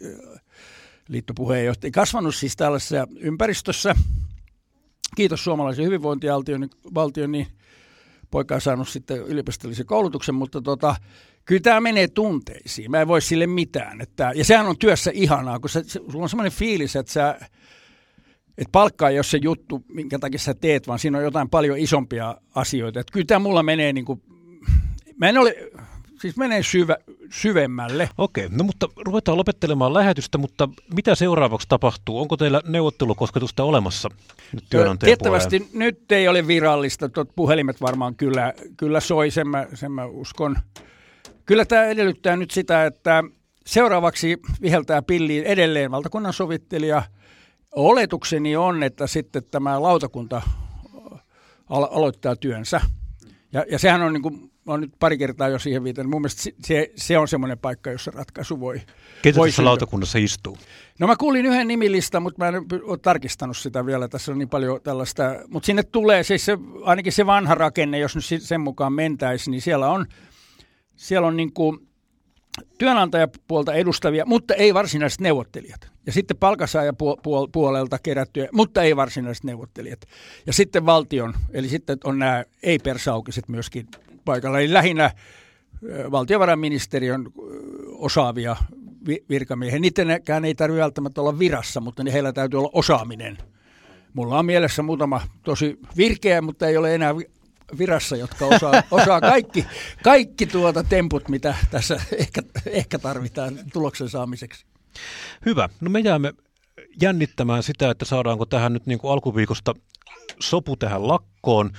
liittopuheenjohtaja, 1.08 1.90
kasvanut 1.90 2.34
siis 2.34 2.56
tällaisessa 2.56 3.06
ympäristössä, 3.20 3.94
kiitos 5.16 5.44
suomalaisen 5.44 5.84
hyvinvointivaltion, 5.84 6.68
valtion, 6.94 7.32
niin 7.32 7.46
poika 8.30 8.54
on 8.54 8.60
saanut 8.60 8.88
sitten 8.88 9.18
yliopistollisen 9.18 9.86
koulutuksen, 9.86 10.34
mutta 10.34 10.62
tota, 10.62 10.96
kyllä 11.44 11.60
tämä 11.60 11.80
menee 11.80 12.08
tunteisiin. 12.08 12.90
Mä 12.90 13.00
en 13.00 13.08
voi 13.08 13.22
sille 13.22 13.46
mitään. 13.46 14.00
Että, 14.00 14.32
ja 14.34 14.44
sehän 14.44 14.66
on 14.66 14.78
työssä 14.78 15.10
ihanaa, 15.14 15.58
kun 15.58 15.70
se, 15.70 15.82
sulla 15.84 16.22
on 16.22 16.28
semmoinen 16.28 16.52
fiilis, 16.52 16.96
että 16.96 17.12
sä, 17.12 17.38
että 18.58 18.72
palkka 18.72 19.08
ei 19.08 19.18
ole 19.18 19.24
se 19.24 19.38
juttu, 19.42 19.84
minkä 19.88 20.18
takia 20.18 20.38
sä 20.38 20.54
teet, 20.54 20.88
vaan 20.88 20.98
siinä 20.98 21.18
on 21.18 21.24
jotain 21.24 21.50
paljon 21.50 21.78
isompia 21.78 22.36
asioita. 22.54 23.00
Että 23.00 23.12
kyllä 23.12 23.26
tämä 23.26 23.38
mulla 23.38 23.62
menee 23.62 23.92
niin 23.92 24.04
kuin, 24.04 24.22
mä 25.16 25.28
en 25.28 25.38
ole, 25.38 25.56
siis 26.20 26.36
menee 26.36 26.62
syvä, 26.62 26.96
syvemmälle. 27.32 28.08
Okei, 28.18 28.48
no 28.48 28.64
mutta 28.64 28.88
ruvetaan 28.96 29.38
lopettelemaan 29.38 29.94
lähetystä, 29.94 30.38
mutta 30.38 30.68
mitä 30.94 31.14
seuraavaksi 31.14 31.68
tapahtuu? 31.68 32.20
Onko 32.20 32.36
teillä 32.36 32.60
neuvottelukosketusta 32.66 33.64
olemassa 33.64 34.08
nyt 34.52 34.64
Tiettävästi 34.98 35.58
puoleen? 35.60 35.78
nyt 35.78 36.12
ei 36.12 36.28
ole 36.28 36.46
virallista, 36.46 37.08
Tot 37.08 37.28
puhelimet 37.36 37.80
varmaan 37.80 38.14
kyllä, 38.14 38.52
kyllä 38.76 39.00
soi, 39.00 39.30
sen 39.30 39.48
mä, 39.48 39.66
sen 39.74 39.92
mä 39.92 40.06
uskon. 40.06 40.56
Kyllä 41.46 41.64
tämä 41.64 41.84
edellyttää 41.84 42.36
nyt 42.36 42.50
sitä, 42.50 42.86
että 42.86 43.24
seuraavaksi 43.66 44.36
viheltää 44.62 45.02
pilliin 45.02 45.44
edelleen 45.44 45.90
valtakunnan 45.90 46.32
sovittelija. 46.32 47.02
Oletukseni 47.74 48.56
on, 48.56 48.82
että 48.82 49.06
sitten 49.06 49.42
tämä 49.50 49.82
lautakunta 49.82 50.42
alo- 51.68 51.90
aloittaa 51.92 52.36
työnsä. 52.36 52.80
Ja, 53.52 53.64
ja 53.70 53.78
sehän 53.78 54.02
on 54.02 54.12
niin 54.12 54.22
kuin 54.22 54.49
mä 54.66 54.72
oon 54.72 54.80
nyt 54.80 54.92
pari 54.98 55.18
kertaa 55.18 55.48
jo 55.48 55.58
siihen 55.58 55.84
viitannut. 55.84 56.10
Mun 56.10 56.20
mielestä 56.20 56.42
se, 56.64 56.90
se 56.96 57.18
on 57.18 57.28
semmoinen 57.28 57.58
paikka, 57.58 57.90
jossa 57.90 58.10
ratkaisu 58.10 58.60
voi 58.60 58.80
Ketä 59.22 59.36
voi 59.36 59.48
tässä 59.48 59.64
lautakunnassa 59.64 60.18
istuu? 60.18 60.58
No 60.98 61.06
mä 61.06 61.16
kuulin 61.16 61.46
yhden 61.46 61.68
nimilista, 61.68 62.20
mutta 62.20 62.44
mä 62.44 62.48
en 62.48 62.54
ole 62.82 62.98
tarkistanut 62.98 63.56
sitä 63.56 63.86
vielä. 63.86 64.08
Tässä 64.08 64.32
on 64.32 64.38
niin 64.38 64.48
paljon 64.48 64.80
tällaista. 64.82 65.22
Mutta 65.48 65.66
sinne 65.66 65.82
tulee 65.82 66.22
siis 66.22 66.44
se, 66.44 66.58
ainakin 66.84 67.12
se 67.12 67.26
vanha 67.26 67.54
rakenne, 67.54 67.98
jos 67.98 68.14
nyt 68.14 68.42
sen 68.42 68.60
mukaan 68.60 68.92
mentäisi, 68.92 69.50
niin 69.50 69.62
siellä 69.62 69.88
on, 69.88 70.06
siellä 70.96 71.28
on 71.28 71.36
niin 71.36 71.52
kuin 71.52 71.78
työnantajapuolta 72.78 73.74
edustavia, 73.74 74.26
mutta 74.26 74.54
ei 74.54 74.74
varsinaiset 74.74 75.20
neuvottelijat. 75.20 75.90
Ja 76.06 76.12
sitten 76.12 76.36
palkansaajapuolelta 76.36 77.98
kerättyjä, 77.98 78.48
mutta 78.52 78.82
ei 78.82 78.96
varsinaiset 78.96 79.44
neuvottelijat. 79.44 80.00
Ja 80.46 80.52
sitten 80.52 80.86
valtion, 80.86 81.34
eli 81.52 81.68
sitten 81.68 81.98
on 82.04 82.18
nämä 82.18 82.44
ei-persaukiset 82.62 83.48
myöskin 83.48 83.88
paikalla. 84.24 84.60
Eli 84.60 84.72
lähinnä 84.72 85.10
valtiovarainministeriön 86.10 87.26
osaavia 87.86 88.56
virkamiehiä. 89.28 89.78
Niidenkään 89.78 90.44
ei 90.44 90.54
tarvitse 90.54 90.82
välttämättä 90.82 91.20
olla 91.20 91.38
virassa, 91.38 91.80
mutta 91.80 92.02
heillä 92.12 92.32
täytyy 92.32 92.58
olla 92.58 92.70
osaaminen. 92.72 93.38
Mulla 94.14 94.38
on 94.38 94.46
mielessä 94.46 94.82
muutama 94.82 95.20
tosi 95.42 95.78
virkeä, 95.96 96.42
mutta 96.42 96.66
ei 96.66 96.76
ole 96.76 96.94
enää 96.94 97.14
virassa, 97.78 98.16
jotka 98.16 98.46
osaa, 98.46 98.72
osaa 98.90 99.20
kaikki, 99.20 99.66
kaikki 100.02 100.46
tuota 100.46 100.84
temput, 100.84 101.28
mitä 101.28 101.54
tässä 101.70 102.00
ehkä, 102.18 102.42
ehkä 102.66 102.98
tarvitaan 102.98 103.58
tuloksen 103.72 104.08
saamiseksi. 104.08 104.66
Hyvä. 105.46 105.68
No 105.80 105.90
me 105.90 106.00
jäämme 106.00 106.32
jännittämään 107.02 107.62
sitä, 107.62 107.90
että 107.90 108.04
saadaanko 108.04 108.46
tähän 108.46 108.72
nyt 108.72 108.86
niin 108.86 108.98
kuin 108.98 109.12
alkuviikosta 109.12 109.74
sopu 110.42 110.76
tähän 110.76 111.08
lakkoon. 111.08 111.70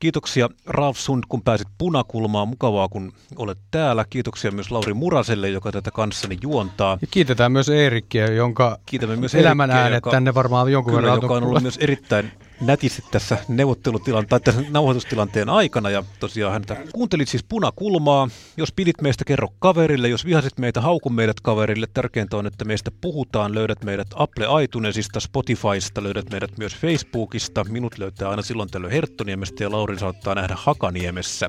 Kiitoksia 0.00 0.48
Ralf 0.66 0.98
Sund, 0.98 1.24
kun 1.28 1.42
pääsit 1.42 1.68
punakulmaan. 1.78 2.48
Mukavaa, 2.48 2.88
kun 2.88 3.12
olet 3.36 3.58
täällä. 3.70 4.04
Kiitoksia 4.10 4.50
myös 4.50 4.70
Lauri 4.70 4.94
Muraselle, 4.94 5.48
joka 5.48 5.72
tätä 5.72 5.90
kanssani 5.90 6.38
juontaa. 6.42 6.98
Ja 7.00 7.06
kiitetään 7.10 7.52
myös 7.52 7.68
Eerikkiä, 7.68 8.26
jonka 8.26 8.78
Kiitämme 8.86 9.16
myös 9.16 9.34
elämän 9.34 9.70
äänet 9.70 9.96
joka, 9.96 10.10
tänne 10.10 10.34
varmaan 10.34 10.72
jonkun 10.72 10.94
kyllä, 10.94 11.02
verran 11.02 11.22
joka 11.22 11.34
on 11.34 11.44
ollut 11.44 11.62
myös 11.62 11.76
erittäin 11.76 12.32
nätisti 12.66 13.02
tässä 13.10 13.38
neuvottelutilan 13.48 14.26
tai 14.26 14.40
tässä 14.40 14.62
nauhoitustilanteen 14.70 15.48
aikana 15.48 15.90
ja 15.90 16.04
tosiaan 16.20 16.52
häntä 16.52 16.76
kuuntelit 16.92 17.28
siis 17.28 17.44
punakulmaa. 17.48 18.28
Jos 18.56 18.72
pidit 18.72 19.00
meistä, 19.00 19.24
kerro 19.24 19.48
kaverille. 19.58 20.08
Jos 20.08 20.24
vihasit 20.24 20.58
meitä, 20.58 20.80
hauku 20.80 21.10
meidät 21.10 21.40
kaverille. 21.40 21.86
Tärkeintä 21.94 22.36
on, 22.36 22.46
että 22.46 22.64
meistä 22.64 22.90
puhutaan. 23.00 23.54
Löydät 23.54 23.84
meidät 23.84 24.08
Apple 24.14 24.46
iTunesista, 24.62 25.20
Spotifysta, 25.20 26.02
löydät 26.02 26.30
meidät 26.30 26.58
myös 26.58 26.76
Facebookista. 26.76 27.64
Minut 27.64 27.98
löytää 27.98 28.30
aina 28.30 28.42
silloin 28.42 28.70
tällöin 28.70 28.92
Herttoniemestä 28.92 29.64
ja 29.64 29.70
Laurin 29.70 29.98
saattaa 29.98 30.34
nähdä 30.34 30.54
Hakaniemessä. 30.58 31.48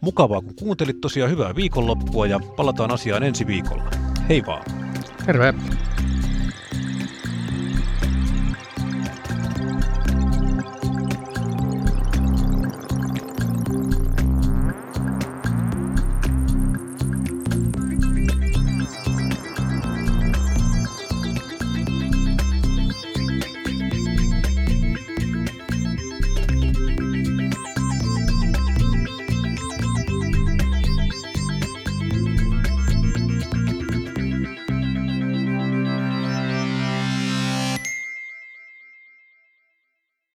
Mukavaa 0.00 0.40
kun 0.40 0.54
kuuntelit 0.54 1.00
tosiaan 1.00 1.30
hyvää 1.30 1.56
viikonloppua 1.56 2.26
ja 2.26 2.40
palataan 2.56 2.92
asiaan 2.92 3.22
ensi 3.22 3.46
viikolla. 3.46 3.90
Hei 4.28 4.42
vaan! 4.46 4.64
Terve! 5.26 5.54